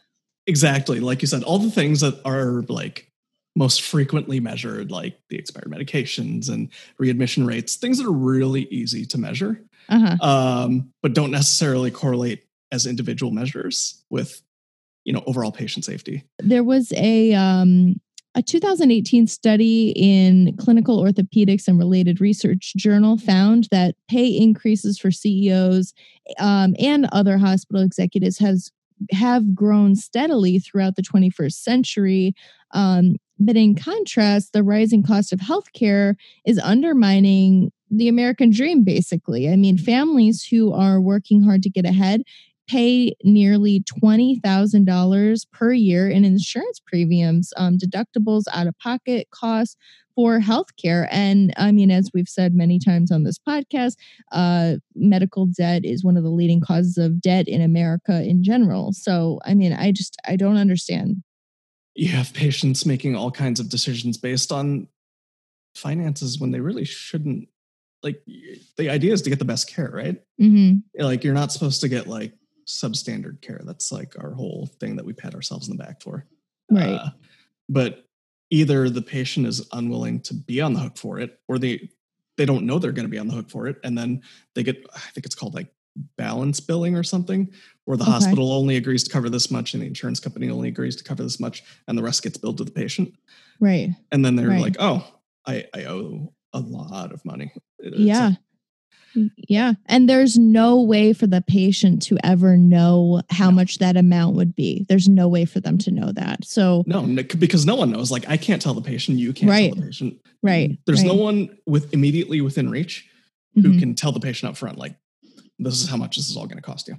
Exactly. 0.47 0.99
Like 0.99 1.21
you 1.21 1.27
said, 1.27 1.43
all 1.43 1.57
the 1.57 1.71
things 1.71 2.01
that 2.01 2.21
are 2.25 2.63
like 2.69 3.11
most 3.55 3.81
frequently 3.81 4.39
measured, 4.39 4.91
like 4.91 5.17
the 5.29 5.37
expired 5.37 5.71
medications 5.71 6.49
and 6.49 6.69
readmission 6.99 7.45
rates, 7.45 7.75
things 7.75 7.97
that 7.97 8.07
are 8.07 8.11
really 8.11 8.63
easy 8.63 9.05
to 9.05 9.17
measure, 9.17 9.61
uh-huh. 9.89 10.17
um, 10.21 10.91
but 11.01 11.13
don't 11.13 11.31
necessarily 11.31 11.89
correlate 11.89 12.43
as 12.71 12.85
individual 12.85 13.31
measures 13.31 14.03
with, 14.09 14.41
you 15.05 15.13
know, 15.13 15.23
overall 15.25 15.51
patient 15.51 15.85
safety. 15.85 16.23
There 16.39 16.63
was 16.63 16.91
a 16.97 17.33
um, 17.33 17.95
a 18.35 18.41
2018 18.41 19.27
study 19.27 19.93
in 19.95 20.57
Clinical 20.57 21.01
Orthopedics 21.01 21.69
and 21.69 21.79
Related 21.79 22.19
Research 22.19 22.73
Journal 22.75 23.17
found 23.17 23.69
that 23.71 23.95
pay 24.09 24.27
increases 24.27 24.99
for 24.99 25.09
CEOs 25.09 25.93
um, 26.37 26.75
and 26.77 27.07
other 27.13 27.37
hospital 27.37 27.81
executives 27.81 28.37
has 28.39 28.71
have 29.11 29.53
grown 29.53 29.95
steadily 29.95 30.59
throughout 30.59 30.95
the 30.95 31.03
21st 31.03 31.53
century. 31.53 32.33
Um, 32.71 33.17
but 33.39 33.57
in 33.57 33.75
contrast, 33.75 34.53
the 34.53 34.63
rising 34.63 35.03
cost 35.03 35.33
of 35.33 35.39
healthcare 35.39 36.15
is 36.45 36.59
undermining 36.59 37.71
the 37.91 38.07
American 38.07 38.49
dream, 38.49 38.83
basically. 38.83 39.49
I 39.49 39.55
mean, 39.55 39.77
families 39.77 40.43
who 40.43 40.73
are 40.73 41.01
working 41.01 41.43
hard 41.43 41.61
to 41.63 41.69
get 41.69 41.85
ahead 41.85 42.21
pay 42.67 43.13
nearly 43.23 43.83
$20,000 44.03 45.45
per 45.51 45.73
year 45.73 46.09
in 46.09 46.25
insurance 46.25 46.79
premiums, 46.85 47.53
um, 47.57 47.77
deductibles, 47.77 48.43
out 48.53 48.67
of 48.67 48.77
pocket 48.79 49.27
costs 49.31 49.75
for 50.15 50.39
healthcare. 50.39 51.07
And 51.11 51.53
I 51.57 51.71
mean, 51.71 51.91
as 51.91 52.09
we've 52.13 52.29
said 52.29 52.53
many 52.53 52.79
times 52.79 53.11
on 53.11 53.23
this 53.23 53.37
podcast, 53.37 53.95
uh, 54.31 54.75
medical 54.95 55.45
debt 55.45 55.83
is 55.83 56.03
one 56.03 56.17
of 56.17 56.23
the 56.23 56.29
leading 56.29 56.61
causes 56.61 56.97
of 56.97 57.21
debt 57.21 57.47
in 57.47 57.61
America 57.61 58.23
in 58.23 58.43
general. 58.43 58.93
So, 58.93 59.39
I 59.45 59.53
mean, 59.53 59.73
I 59.73 59.91
just, 59.91 60.17
I 60.25 60.37
don't 60.37 60.57
understand. 60.57 61.23
You 61.95 62.09
have 62.09 62.33
patients 62.33 62.85
making 62.85 63.15
all 63.15 63.31
kinds 63.31 63.59
of 63.59 63.69
decisions 63.69 64.17
based 64.17 64.51
on 64.51 64.87
finances 65.75 66.39
when 66.39 66.51
they 66.51 66.61
really 66.61 66.85
shouldn't 66.85 67.49
like 68.03 68.21
the 68.77 68.89
idea 68.89 69.13
is 69.13 69.21
to 69.23 69.29
get 69.29 69.39
the 69.39 69.45
best 69.45 69.67
care, 69.67 69.89
right? 69.91 70.21
hmm 70.39 70.75
Like 70.97 71.23
you're 71.23 71.33
not 71.33 71.51
supposed 71.51 71.81
to 71.81 71.89
get 71.89 72.07
like 72.07 72.33
substandard 72.67 73.41
care. 73.41 73.61
That's 73.63 73.91
like 73.91 74.15
our 74.19 74.31
whole 74.33 74.67
thing 74.79 74.95
that 74.95 75.05
we 75.05 75.13
pat 75.13 75.35
ourselves 75.35 75.67
in 75.69 75.77
the 75.77 75.83
back 75.83 76.01
for. 76.01 76.25
Right. 76.69 76.93
Uh, 76.93 77.09
but 77.69 78.05
either 78.51 78.89
the 78.89 79.01
patient 79.01 79.47
is 79.47 79.67
unwilling 79.73 80.19
to 80.21 80.33
be 80.33 80.61
on 80.61 80.73
the 80.73 80.79
hook 80.79 80.97
for 80.97 81.19
it, 81.19 81.39
or 81.47 81.57
they 81.59 81.89
they 82.37 82.45
don't 82.45 82.65
know 82.65 82.79
they're 82.79 82.91
going 82.91 83.05
to 83.07 83.09
be 83.11 83.17
on 83.19 83.27
the 83.27 83.33
hook 83.33 83.49
for 83.49 83.67
it, 83.67 83.77
and 83.83 83.97
then 83.97 84.21
they 84.55 84.63
get 84.63 84.83
I 84.95 84.99
think 85.13 85.25
it's 85.25 85.35
called 85.35 85.53
like 85.55 85.67
balance 86.17 86.59
billing 86.59 86.95
or 86.95 87.03
something, 87.03 87.49
where 87.85 87.95
the 87.97 88.03
Okay. 88.03 88.11
hospital 88.11 88.51
only 88.51 88.75
agrees 88.75 89.03
to 89.05 89.09
cover 89.11 89.29
this 89.29 89.49
much, 89.49 89.73
and 89.73 89.81
the 89.81 89.87
insurance 89.87 90.19
company 90.19 90.49
only 90.49 90.67
agrees 90.67 90.95
to 90.97 91.03
cover 91.03 91.23
this 91.23 91.39
much, 91.39 91.63
and 91.87 91.97
the 91.97 92.03
rest 92.03 92.21
gets 92.23 92.37
billed 92.37 92.57
to 92.57 92.63
the 92.65 92.71
patient, 92.71 93.13
Right. 93.59 93.89
and 94.11 94.23
then 94.25 94.35
they're 94.35 94.49
Right. 94.49 94.61
like, 94.61 94.75
oh, 94.79 95.07
I 95.45 95.65
I 95.73 95.85
owe 95.85 96.33
a 96.53 96.59
lot 96.59 97.11
of 97.13 97.23
money. 97.25 97.51
It's 97.79 97.97
yeah. 97.97 98.27
like, 98.29 98.37
Yeah. 99.47 99.73
And 99.87 100.09
there's 100.09 100.37
no 100.37 100.81
way 100.81 101.13
for 101.13 101.27
the 101.27 101.41
patient 101.41 102.01
to 102.03 102.17
ever 102.23 102.57
know 102.57 103.21
how 103.29 103.49
No. 103.49 103.55
much 103.55 103.77
that 103.79 103.97
amount 103.97 104.35
would 104.35 104.55
be. 104.55 104.85
There's 104.89 105.07
no 105.09 105.27
way 105.27 105.45
for 105.45 105.59
them 105.59 105.77
to 105.79 105.91
know 105.91 106.11
that. 106.13 106.45
So, 106.45 106.83
no, 106.87 107.01
because 107.37 107.65
no 107.65 107.75
one 107.75 107.91
knows. 107.91 108.11
Like 108.11 108.27
I 108.29 108.37
can't 108.37 108.61
tell 108.61 108.73
the 108.73 108.81
patient, 108.81 109.17
you 109.19 109.33
can't 109.33 109.49
Right. 109.49 109.71
tell 109.73 109.81
the 109.81 109.87
patient. 109.87 110.15
right. 110.43 110.77
There's 110.85 110.99
right. 111.01 111.07
no 111.07 111.15
one 111.15 111.49
with 111.65 111.93
immediately 111.93 112.41
within 112.41 112.69
reach 112.69 113.05
who 113.55 113.61
Mhm. 113.73 113.79
can 113.79 113.95
tell 113.95 114.11
the 114.11 114.19
patient 114.19 114.49
up 114.49 114.57
front, 114.57 114.77
like, 114.77 114.95
this 115.59 115.81
is 115.81 115.87
how 115.87 115.95
much 115.97 116.17
this 116.17 116.29
is 116.29 116.35
all 116.35 116.45
going 116.47 116.57
to 116.57 116.61
cost 116.61 116.87
you. 116.89 116.95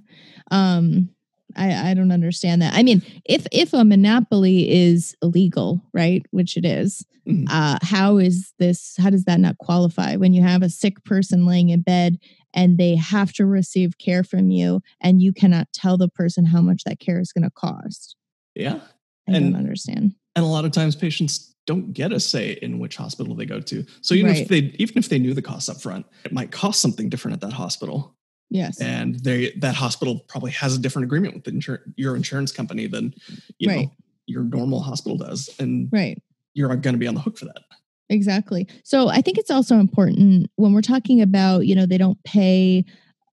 um 0.51 1.09
I, 1.55 1.91
I 1.91 1.95
don't 1.95 2.11
understand 2.11 2.61
that. 2.63 2.75
I 2.75 2.83
mean, 2.83 3.03
if 3.25 3.47
if 3.53 3.73
a 3.73 3.85
monopoly 3.85 4.69
is 4.71 5.15
illegal, 5.23 5.81
right, 5.93 6.25
which 6.31 6.57
it 6.57 6.65
is, 6.65 7.05
Mhm. 7.27 7.47
uh, 7.49 7.79
how 7.83 8.19
is 8.19 8.53
this? 8.59 8.95
How 8.99 9.11
does 9.11 9.25
that 9.25 9.41
not 9.41 9.59
qualify 9.59 10.17
when 10.17 10.33
you 10.33 10.43
have 10.43 10.63
a 10.63 10.69
sick 10.71 11.03
person 11.05 11.47
laying 11.47 11.69
in 11.71 11.83
bed 11.83 12.19
and 12.55 12.79
they 12.79 12.97
have 12.97 13.33
to 13.35 13.47
receive 13.47 13.99
care 13.99 14.25
from 14.25 14.51
you, 14.51 14.81
and 15.01 15.23
you 15.23 15.33
cannot 15.33 15.69
tell 15.73 15.97
the 15.97 16.09
person 16.09 16.47
how 16.47 16.61
much 16.61 16.83
that 16.85 16.99
care 17.01 17.21
is 17.21 17.33
going 17.33 17.45
to 17.45 17.51
cost? 17.51 18.17
Yeah. 18.55 18.81
I 19.29 19.33
And- 19.33 19.53
don't 19.53 19.57
understand. 19.61 20.15
And 20.35 20.45
a 20.45 20.49
lot 20.49 20.65
of 20.65 20.73
times 20.73 20.95
patients 20.97 21.55
don't 21.67 21.93
get 21.93 22.13
a 22.13 22.21
say 22.21 22.59
in 22.63 22.79
which 22.79 22.97
hospital 22.97 23.35
they 23.35 23.47
go 23.47 23.59
to. 23.61 23.85
So 24.03 24.15
even 24.15 24.31
Right. 24.33 24.43
if 24.43 24.49
they 24.49 24.59
even 24.79 24.99
if 24.99 25.09
they 25.09 25.19
knew 25.19 25.35
the 25.35 25.43
costs 25.43 25.69
up 25.69 25.81
front, 25.81 26.07
it 26.25 26.33
might 26.33 26.51
cost 26.51 26.81
something 26.81 27.09
different 27.09 27.35
at 27.37 27.41
that 27.41 27.55
hospital. 27.55 28.15
Yes. 28.51 28.81
And 28.81 29.17
they 29.21 29.53
that 29.59 29.75
hospital 29.75 30.21
probably 30.29 30.53
has 30.53 30.77
a 30.77 30.79
different 30.79 31.05
agreement 31.05 31.35
with 31.35 31.45
the 31.45 31.51
insur- 31.53 31.83
your 31.97 32.15
insurance 32.17 32.53
company 32.53 32.87
than 32.87 33.15
you 33.59 33.69
Right. 33.69 33.87
know 33.87 33.93
your 34.27 34.43
normal 34.45 34.81
hospital 34.81 35.17
does. 35.17 35.51
And 35.59 35.89
Right. 35.93 36.21
you're 36.55 36.69
going 36.77 36.95
to 36.95 36.99
be 36.99 37.07
on 37.07 37.15
the 37.15 37.21
hook 37.21 37.39
for 37.39 37.45
that. 37.47 37.63
Exactly. 38.09 38.67
So 38.85 39.09
I 39.09 39.21
think 39.21 39.39
it's 39.39 39.51
also 39.51 39.79
important 39.79 40.49
when 40.57 40.73
we're 40.73 40.81
talking 40.81 41.21
about, 41.21 41.67
you 41.67 41.75
know, 41.75 41.87
they 41.87 41.99
don't 41.99 42.23
pay 42.25 42.85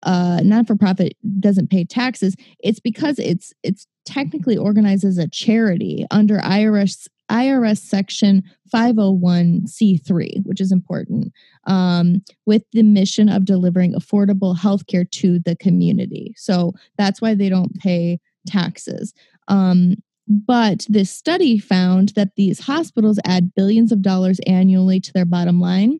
uh 0.03 0.41
non 0.43 0.65
for 0.65 0.75
profit 0.75 1.13
doesn't 1.39 1.69
pay 1.69 1.85
taxes, 1.85 2.35
it's 2.59 2.79
because 2.79 3.19
it's 3.19 3.53
it's 3.63 3.87
technically 4.05 4.57
organized 4.57 5.05
as 5.05 5.17
a 5.17 5.27
charity 5.29 6.05
under 6.11 6.39
IRS 6.39 7.07
IRS 7.33 7.79
section 7.79 8.43
501c3, 8.73 10.45
which 10.45 10.61
is 10.61 10.71
important, 10.71 11.33
um, 11.65 12.23
with 12.45 12.63
the 12.73 12.83
mission 12.83 13.27
of 13.27 13.45
delivering 13.45 13.93
affordable 13.93 14.57
healthcare 14.57 15.09
to 15.11 15.39
the 15.39 15.55
community. 15.55 16.33
So 16.37 16.73
that's 16.97 17.21
why 17.21 17.33
they 17.33 17.49
don't 17.49 17.75
pay 17.79 18.19
taxes. 18.47 19.13
Um, 19.47 19.95
but 20.27 20.85
this 20.87 21.11
study 21.11 21.57
found 21.57 22.09
that 22.09 22.35
these 22.37 22.59
hospitals 22.59 23.19
add 23.25 23.53
billions 23.55 23.91
of 23.91 24.01
dollars 24.01 24.39
annually 24.47 24.99
to 24.99 25.11
their 25.11 25.25
bottom 25.25 25.59
line. 25.59 25.99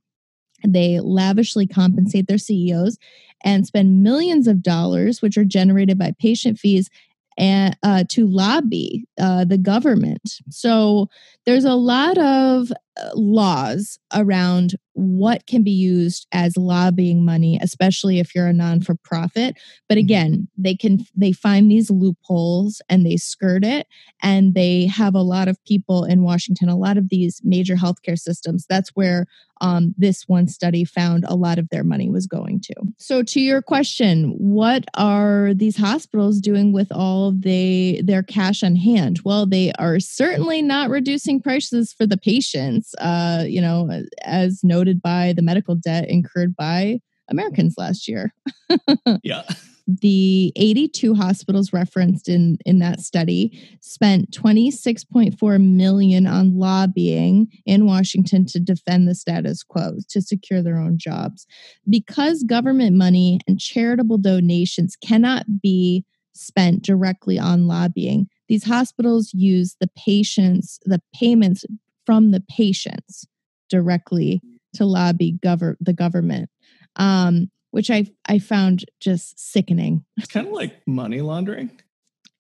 They 0.66 1.00
lavishly 1.02 1.68
compensate 1.68 2.28
their 2.28 2.38
CEOs 2.38 2.98
and 3.44 3.68
spend 3.68 4.02
millions 4.02 4.48
of 4.48 4.64
dollars, 4.64 5.22
which 5.22 5.38
are 5.38 5.44
generated 5.44 5.98
by 5.98 6.14
patient 6.20 6.58
fees, 6.58 6.90
and 7.38 7.78
uh, 7.84 8.04
to 8.10 8.28
lobby 8.28 9.06
uh, 9.20 9.46
the 9.46 9.58
government. 9.58 10.22
So 10.50 11.10
there's 11.46 11.66
a 11.66 11.76
lot 11.76 12.18
of 12.18 12.72
laws 13.16 14.00
around 14.14 14.76
what 14.96 15.48
can 15.48 15.64
be 15.64 15.72
used 15.72 16.28
as 16.32 16.56
lobbying 16.56 17.26
money, 17.26 17.58
especially 17.62 18.20
if 18.20 18.36
you're 18.36 18.48
a 18.48 18.54
non 18.54 18.80
for 18.82 18.96
profit. 19.04 19.56
But 19.90 19.98
Mhm. 19.98 20.02
again, 20.02 20.48
they 20.58 20.76
can 20.76 21.06
they 21.16 21.32
find 21.32 21.70
these 21.72 21.90
loopholes 21.90 22.82
and 22.90 23.06
they 23.06 23.18
skirt 23.18 23.64
it, 23.64 23.88
and 24.22 24.54
they 24.54 24.86
have 24.86 25.16
a 25.16 25.22
lot 25.24 25.48
of 25.48 25.64
people 25.66 26.04
in 26.04 26.24
Washington, 26.24 26.70
a 26.70 26.78
lot 26.78 26.98
of 26.98 27.10
these 27.10 27.42
major 27.44 27.76
healthcare 27.76 28.20
systems. 28.20 28.66
That's 28.70 28.90
where 28.90 29.26
um, 29.62 29.96
this 29.98 30.28
one 30.28 30.48
study 30.48 30.84
found 30.84 31.24
a 31.26 31.36
lot 31.36 31.58
of 31.58 31.70
their 31.70 31.86
money 31.86 32.10
was 32.10 32.28
going 32.28 32.60
to. 32.62 32.74
So, 32.98 33.24
to 33.24 33.40
your 33.40 33.62
question, 33.62 34.36
what 34.38 34.84
are 34.96 35.54
these 35.54 35.78
hospitals 35.78 36.42
doing 36.42 36.74
with 36.74 36.92
all 36.92 37.30
of 37.30 37.44
they, 37.44 38.02
their 38.04 38.24
cash 38.24 38.62
on 38.62 38.76
hand? 38.76 39.22
Well, 39.24 39.46
they 39.46 39.72
are 39.80 40.02
certainly 40.02 40.62
not 40.62 40.90
reducing 40.90 41.42
prices 41.42 41.94
for 41.94 42.06
the 42.06 42.18
patients, 42.18 42.83
uh, 43.00 43.44
you 43.48 43.62
know, 43.62 43.90
as 44.24 44.64
noted 44.64 45.02
by 45.02 45.34
the 45.36 45.42
medical 45.42 45.76
debt 45.76 46.10
incurred 46.10 46.56
by 46.56 47.00
Americans 47.30 47.76
last 47.78 48.08
year 48.08 48.34
Yeah. 49.24 49.44
the 49.88 50.52
82 50.56 51.14
hospitals 51.16 51.74
referenced 51.74 52.28
in 52.30 52.58
in 52.66 52.80
that 52.80 53.00
study 53.00 53.58
spent 53.82 54.32
26.4 54.32 55.64
million 55.64 56.28
on 56.28 56.58
lobbying 56.58 57.48
in 57.66 57.86
Washington 57.86 58.46
to 58.48 58.60
defend 58.60 59.08
the 59.08 59.16
status 59.16 59.64
quo 59.64 59.94
to 60.10 60.22
secure 60.22 60.62
their 60.62 60.78
own 60.78 60.98
jobs 60.98 61.46
because 61.90 62.44
government 62.44 62.96
money 62.96 63.40
and 63.48 63.60
charitable 63.60 64.18
donations 64.18 64.96
cannot 64.96 65.46
be 65.62 66.06
spent 66.36 66.82
directly 66.82 67.38
on 67.38 67.68
lobbying 67.68 68.28
these 68.50 68.64
hospitals 68.66 69.32
use 69.34 69.76
the 69.80 69.90
patients 69.96 70.80
the 70.86 71.00
payments 71.14 71.64
from 72.06 72.32
the 72.32 72.42
patients 72.50 73.26
directly 73.70 74.42
to 74.76 74.86
lobby 74.86 75.38
gover- 75.44 75.78
the 75.80 75.94
government 75.94 76.50
um, 76.98 77.50
which 77.72 77.90
I 77.90 78.06
I 78.28 78.38
found 78.38 78.86
just 79.00 79.40
sickening. 79.40 80.06
It's 80.18 80.28
kind 80.28 80.46
of 80.46 80.54
like 80.54 80.86
money 80.88 81.22
laundering. 81.22 81.72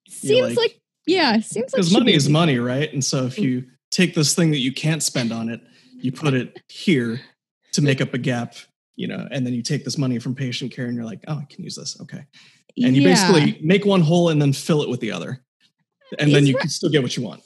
Seems 0.08 0.50
like- 0.50 0.58
like, 0.58 0.82
yeah, 1.08 1.40
seems 1.40 1.74
like 1.74 1.82
Because 1.82 1.92
money 1.92 2.06
be- 2.12 2.14
is 2.14 2.30
money, 2.30 2.60
right? 2.60 2.92
And 2.94 3.04
so 3.04 3.26
if 3.26 3.40
you 3.40 3.66
take 3.90 4.14
this 4.14 4.36
thing 4.36 4.52
that 4.52 4.60
you 4.60 4.72
can't 4.72 5.02
spend 5.02 5.34
on 5.34 5.50
it, 5.50 5.60
you 5.96 6.12
put 6.12 6.36
it 6.36 6.62
here 6.70 7.20
to 7.72 7.82
make 7.82 8.00
up 8.00 8.14
a 8.14 8.20
gap, 8.20 8.54
you 8.96 9.08
know, 9.08 9.28
and 9.32 9.44
then 9.46 9.54
you 9.56 9.64
take 9.64 9.84
this 9.84 9.98
money 9.98 10.20
from 10.20 10.36
patient 10.36 10.72
care 10.72 10.86
and 10.86 10.96
you're 10.96 11.04
like, 11.06 11.24
oh, 11.28 11.40
I 11.40 11.46
can 11.50 11.64
use 11.64 11.76
this. 11.76 12.00
Okay. 12.02 12.24
And 12.84 12.96
you 12.96 13.02
Yeah. 13.02 13.10
basically 13.10 13.60
make 13.66 13.86
one 13.86 14.02
hole 14.02 14.30
and 14.30 14.40
then 14.42 14.54
fill 14.54 14.84
it 14.84 14.90
with 14.90 15.00
the 15.00 15.12
other. 15.12 15.44
And 16.20 16.32
then 16.34 16.46
you 16.46 16.54
Ro- 16.54 16.62
can 16.62 16.70
still 16.70 16.90
get 16.92 17.02
what 17.02 17.18
you 17.18 17.24
want. 17.24 17.42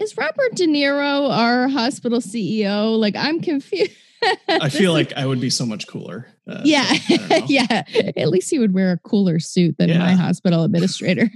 Is 0.00 0.16
Robert 0.16 0.54
De 0.54 0.66
Niro 0.66 1.30
our 1.30 1.68
hospital 1.68 2.20
CEO? 2.20 2.98
Like 2.98 3.14
I'm 3.16 3.40
confused. 3.40 3.92
I 4.48 4.68
feel 4.70 4.92
like 4.92 5.12
I 5.14 5.26
would 5.26 5.40
be 5.40 5.50
so 5.50 5.66
much 5.66 5.86
cooler. 5.86 6.26
Uh, 6.46 6.62
yeah, 6.64 6.84
so, 6.84 7.14
I 7.14 7.16
don't 7.16 7.30
know. 7.30 7.46
yeah. 7.48 7.82
At 8.16 8.28
least 8.28 8.50
he 8.50 8.58
would 8.58 8.74
wear 8.74 8.92
a 8.92 8.98
cooler 8.98 9.38
suit 9.38 9.76
than 9.78 9.96
my 9.98 10.12
hospital 10.12 10.64
administrator. 10.64 11.30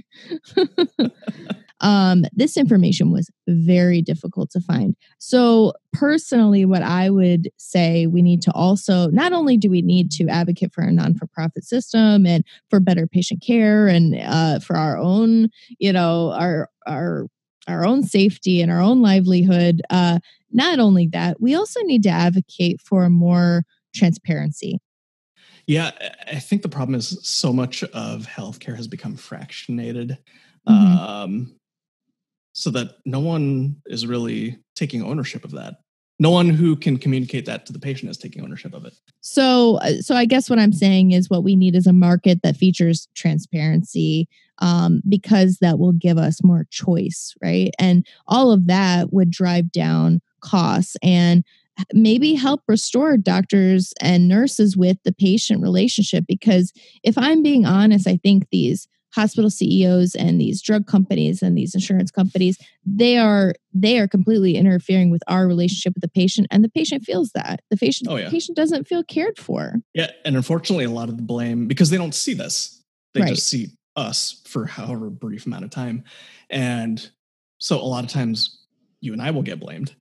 um, 1.79 2.25
this 2.33 2.57
information 2.57 3.11
was 3.11 3.29
very 3.47 4.01
difficult 4.01 4.51
to 4.51 4.59
find. 4.61 4.95
So, 5.19 5.73
personally, 5.93 6.65
what 6.65 6.83
I 6.83 7.09
would 7.09 7.49
say 7.57 8.07
we 8.07 8.21
need 8.21 8.41
to 8.43 8.51
also 8.53 9.09
not 9.09 9.33
only 9.33 9.57
do 9.57 9.69
we 9.69 9.81
need 9.81 10.11
to 10.11 10.27
advocate 10.27 10.73
for 10.73 10.83
a 10.83 10.91
non 10.91 11.15
for 11.15 11.27
profit 11.27 11.63
system 11.63 12.25
and 12.25 12.43
for 12.69 12.79
better 12.79 13.07
patient 13.07 13.43
care 13.45 13.87
and 13.87 14.15
uh, 14.15 14.59
for 14.59 14.75
our 14.75 14.97
own, 14.97 15.49
you 15.79 15.93
know, 15.93 16.31
our 16.33 16.69
our 16.87 17.27
our 17.67 17.85
own 17.85 18.03
safety 18.03 18.61
and 18.61 18.71
our 18.71 18.81
own 18.81 19.01
livelihood. 19.01 19.81
Uh, 19.89 20.19
not 20.51 20.79
only 20.79 21.07
that, 21.07 21.41
we 21.41 21.55
also 21.55 21.81
need 21.81 22.03
to 22.03 22.09
advocate 22.09 22.79
for 22.81 23.09
more 23.09 23.63
transparency. 23.93 24.79
Yeah, 25.67 25.91
I- 26.31 26.39
think 26.39 26.61
the 26.61 26.69
problem 26.69 26.95
is 26.95 27.17
so 27.23 27.51
much 27.51 27.83
of 27.83 28.27
healthcare 28.27 28.75
has 28.75 28.87
become 28.87 29.17
fractionated. 29.17 30.17
Mhm. 30.67 30.71
Um, 30.71 31.55
so 32.53 32.69
that 32.71 32.97
no 33.05 33.19
one 33.19 33.77
is 33.87 34.07
really 34.07 34.57
taking 34.75 35.03
ownership 35.03 35.43
of 35.43 35.51
that. 35.51 35.81
No 36.19 36.29
one 36.29 36.49
who 36.49 36.77
can 36.77 36.97
communicate 36.97 37.45
that 37.45 37.65
to 37.65 37.73
the 37.73 37.79
patient 37.79 38.09
is 38.09 38.17
taking 38.17 38.41
ownership 38.41 38.73
of 38.73 38.85
it. 38.85 38.93
So, 39.19 39.75
uh, 39.77 40.01
so 40.01 40.15
I 40.15 40.25
guess 40.25 40.49
what 40.49 40.59
I'm 40.59 40.71
saying 40.71 41.11
is 41.11 41.29
what 41.29 41.43
we 41.43 41.55
need 41.57 41.75
is 41.75 41.87
a 41.87 41.93
market 41.93 42.41
that 42.43 42.55
features 42.55 43.09
transparency, 43.15 44.29
um, 44.59 45.01
because 45.07 45.57
that 45.59 45.79
will 45.79 45.93
give 45.93 46.17
us 46.17 46.43
more 46.43 46.65
choice, 46.71 47.33
right? 47.41 47.71
And 47.79 48.05
all 48.27 48.51
of 48.51 48.67
that 48.67 49.11
would 49.13 49.31
drive 49.31 49.71
down 49.71 50.21
costs 50.41 50.95
and 51.01 51.43
maybe 51.93 52.33
help 52.35 52.61
restore 52.67 53.17
doctors 53.17 53.93
and 54.01 54.27
nurses 54.29 54.77
with 54.77 54.97
the 55.03 55.11
patient 55.13 55.61
relationship. 55.61 56.23
Because 56.27 56.71
if 57.03 57.17
I'm 57.17 57.43
being 57.43 57.65
honest, 57.65 58.07
I 58.07 58.17
think 58.23 58.47
these 58.49 58.87
hospital 59.13 59.49
CEOs 59.49 60.13
and 60.15 60.39
these 60.41 60.61
drug 60.61 60.87
companies 60.87 61.41
and 61.41 61.57
these 61.57 61.73
insurance 61.73 62.11
companies, 62.11 62.57
they 62.85 63.17
are 63.17 63.55
they 63.73 63.97
are 63.99 64.07
completely 64.07 64.55
interfering 64.55 65.09
with 65.09 65.21
our 65.27 65.47
relationship 65.47 65.93
with 65.95 66.01
the 66.01 66.09
patient 66.09 66.47
and 66.51 66.63
the 66.63 66.69
patient 66.69 67.03
feels 67.03 67.31
that. 67.33 67.61
The 67.71 67.77
patient 67.77 68.09
Oh, 68.09 68.17
yeah. 68.17 68.29
patient 68.29 68.55
doesn't 68.57 68.87
feel 68.87 69.03
cared 69.03 69.37
for. 69.37 69.75
Yeah, 69.93 70.11
and 70.25 70.35
unfortunately, 70.35 70.85
a 70.85 70.89
lot 70.89 71.09
of 71.09 71.17
the 71.17 71.23
blame 71.23 71.67
because 71.67 71.89
they 71.89 71.97
don't 71.97 72.15
see 72.15 72.33
this; 72.33 72.83
they 73.13 73.21
Right. 73.21 73.29
just 73.29 73.47
see 73.47 73.69
us 73.95 74.41
for 74.45 74.65
however 74.65 75.09
brief 75.09 75.45
amount 75.45 75.63
of 75.63 75.69
time, 75.69 76.03
and 76.49 77.09
so 77.59 77.79
a 77.79 77.83
lot 77.83 78.03
of 78.03 78.09
times 78.09 78.65
you 79.01 79.13
and 79.13 79.21
I 79.21 79.31
will 79.31 79.43
get 79.43 79.59
blamed 79.59 79.95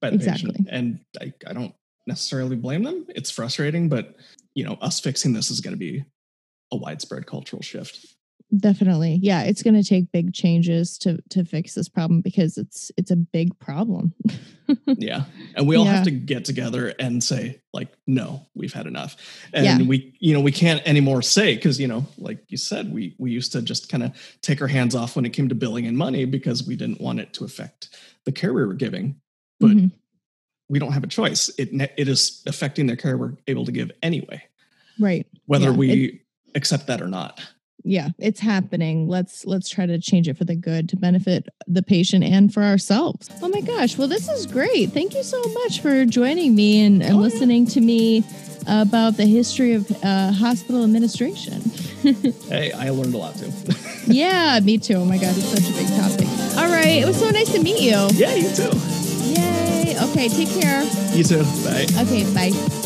by 0.00 0.10
the 0.10 0.16
Exactly. 0.16 0.50
patient, 0.52 0.68
and 0.70 1.00
I, 1.20 1.32
I 1.46 1.52
don't 1.52 1.74
necessarily 2.06 2.56
blame 2.56 2.82
them. 2.82 3.06
It's 3.08 3.30
frustrating, 3.30 3.88
but 3.88 4.16
you 4.54 4.64
know, 4.64 4.74
us 4.80 5.00
fixing 5.00 5.32
this 5.32 5.50
is 5.50 5.60
going 5.60 5.74
to 5.74 5.78
be 5.78 6.04
a 6.72 6.76
widespread 6.76 7.26
cultural 7.26 7.62
shift. 7.62 8.13
Definitely. 8.56 9.18
Yeah, 9.20 9.42
it's 9.42 9.62
going 9.62 9.74
to 9.74 9.82
take 9.82 10.12
big 10.12 10.32
changes 10.32 10.96
to 10.98 11.20
to 11.30 11.44
fix 11.44 11.74
this 11.74 11.88
problem 11.88 12.20
because 12.20 12.56
it's 12.56 12.92
it's 12.96 13.10
a 13.10 13.16
big 13.16 13.58
problem. 13.58 14.14
yeah, 14.86 15.24
and 15.56 15.66
we 15.66 15.76
all 15.76 15.84
Yeah. 15.84 15.94
have 15.94 16.04
to 16.04 16.10
get 16.12 16.44
together 16.44 16.94
and 17.00 17.22
say, 17.22 17.60
like, 17.72 17.88
no, 18.06 18.46
we've 18.54 18.72
had 18.72 18.86
enough, 18.86 19.16
and 19.52 19.64
Yeah. 19.64 19.82
we, 19.82 20.14
you 20.20 20.32
know, 20.34 20.40
we 20.40 20.52
can't 20.52 20.80
anymore 20.86 21.20
say 21.22 21.56
because 21.56 21.80
you 21.80 21.88
know, 21.88 22.06
like 22.16 22.44
you 22.48 22.56
said, 22.56 22.92
we 22.94 23.16
we 23.18 23.32
used 23.32 23.50
to 23.52 23.62
just 23.62 23.88
kind 23.88 24.04
of 24.04 24.12
take 24.40 24.60
our 24.62 24.68
hands 24.68 24.94
off 24.94 25.16
when 25.16 25.24
it 25.24 25.30
came 25.30 25.48
to 25.48 25.54
billing 25.54 25.86
and 25.86 25.96
money 25.98 26.24
because 26.24 26.64
we 26.66 26.76
didn't 26.76 27.00
want 27.00 27.18
it 27.20 27.32
to 27.34 27.44
affect 27.44 27.96
the 28.24 28.32
care 28.32 28.52
we 28.52 28.64
were 28.64 28.74
giving. 28.74 29.16
But 29.58 29.70
Mhm. 29.70 29.90
we 30.68 30.78
don't 30.78 30.92
have 30.92 31.02
a 31.04 31.08
choice. 31.08 31.50
It 31.58 31.72
ne- 31.72 31.92
it 31.96 32.06
is 32.08 32.42
affecting 32.46 32.86
the 32.86 32.96
care 32.96 33.16
we're 33.18 33.34
able 33.48 33.64
to 33.64 33.72
give 33.72 33.90
anyway, 34.02 34.42
Right. 35.00 35.26
whether 35.46 35.70
Yeah, 35.70 35.76
we 35.76 36.20
accept 36.54 36.86
that 36.86 37.02
or 37.02 37.08
not. 37.08 37.40
Yeah 37.86 38.08
it's 38.18 38.40
happening 38.40 39.06
let's 39.08 39.44
let's 39.44 39.68
try 39.68 39.84
to 39.84 39.98
change 39.98 40.26
it 40.26 40.36
for 40.38 40.44
the 40.44 40.56
good 40.56 40.88
to 40.88 40.96
benefit 40.96 41.46
the 41.66 41.82
patient 41.82 42.24
and 42.24 42.52
for 42.52 42.62
ourselves 42.62 43.28
oh 43.42 43.48
my 43.48 43.60
gosh 43.60 43.98
well 43.98 44.08
this 44.08 44.28
is 44.28 44.46
great 44.46 44.90
thank 44.92 45.14
you 45.14 45.22
so 45.22 45.40
much 45.62 45.80
for 45.80 46.04
joining 46.06 46.54
me 46.54 46.82
and, 46.84 47.02
and 47.02 47.12
Oh, 47.12 47.16
yeah. 47.16 47.20
listening 47.20 47.66
to 47.68 47.80
me 47.82 48.24
about 48.66 49.18
the 49.18 49.26
history 49.26 49.74
of 49.74 49.90
uh, 50.02 50.32
hospital 50.32 50.82
administration 50.82 51.60
Hey, 52.48 52.72
I 52.72 52.88
learned 52.90 53.14
a 53.14 53.18
lot 53.18 53.36
too. 53.36 53.52
yeah 54.06 54.58
me 54.62 54.78
too 54.78 54.94
oh 54.94 55.04
my 55.04 55.18
god 55.18 55.36
it's 55.36 55.44
such 55.46 55.68
a 55.68 55.72
big 55.76 55.88
topic 56.00 56.28
all 56.58 56.70
right 56.72 57.02
it 57.02 57.06
was 57.06 57.18
so 57.18 57.28
nice 57.30 57.52
to 57.52 57.62
meet 57.62 57.80
you 57.82 58.08
yeah, 58.14 58.34
you 58.34 58.48
too. 58.54 58.70
yay 59.28 59.96
okay 60.08 60.28
take 60.28 60.48
care 60.60 60.82
You 61.14 61.22
too. 61.24 61.42
Bye. 61.64 61.86
okay 62.02 62.24
bye 62.34 62.83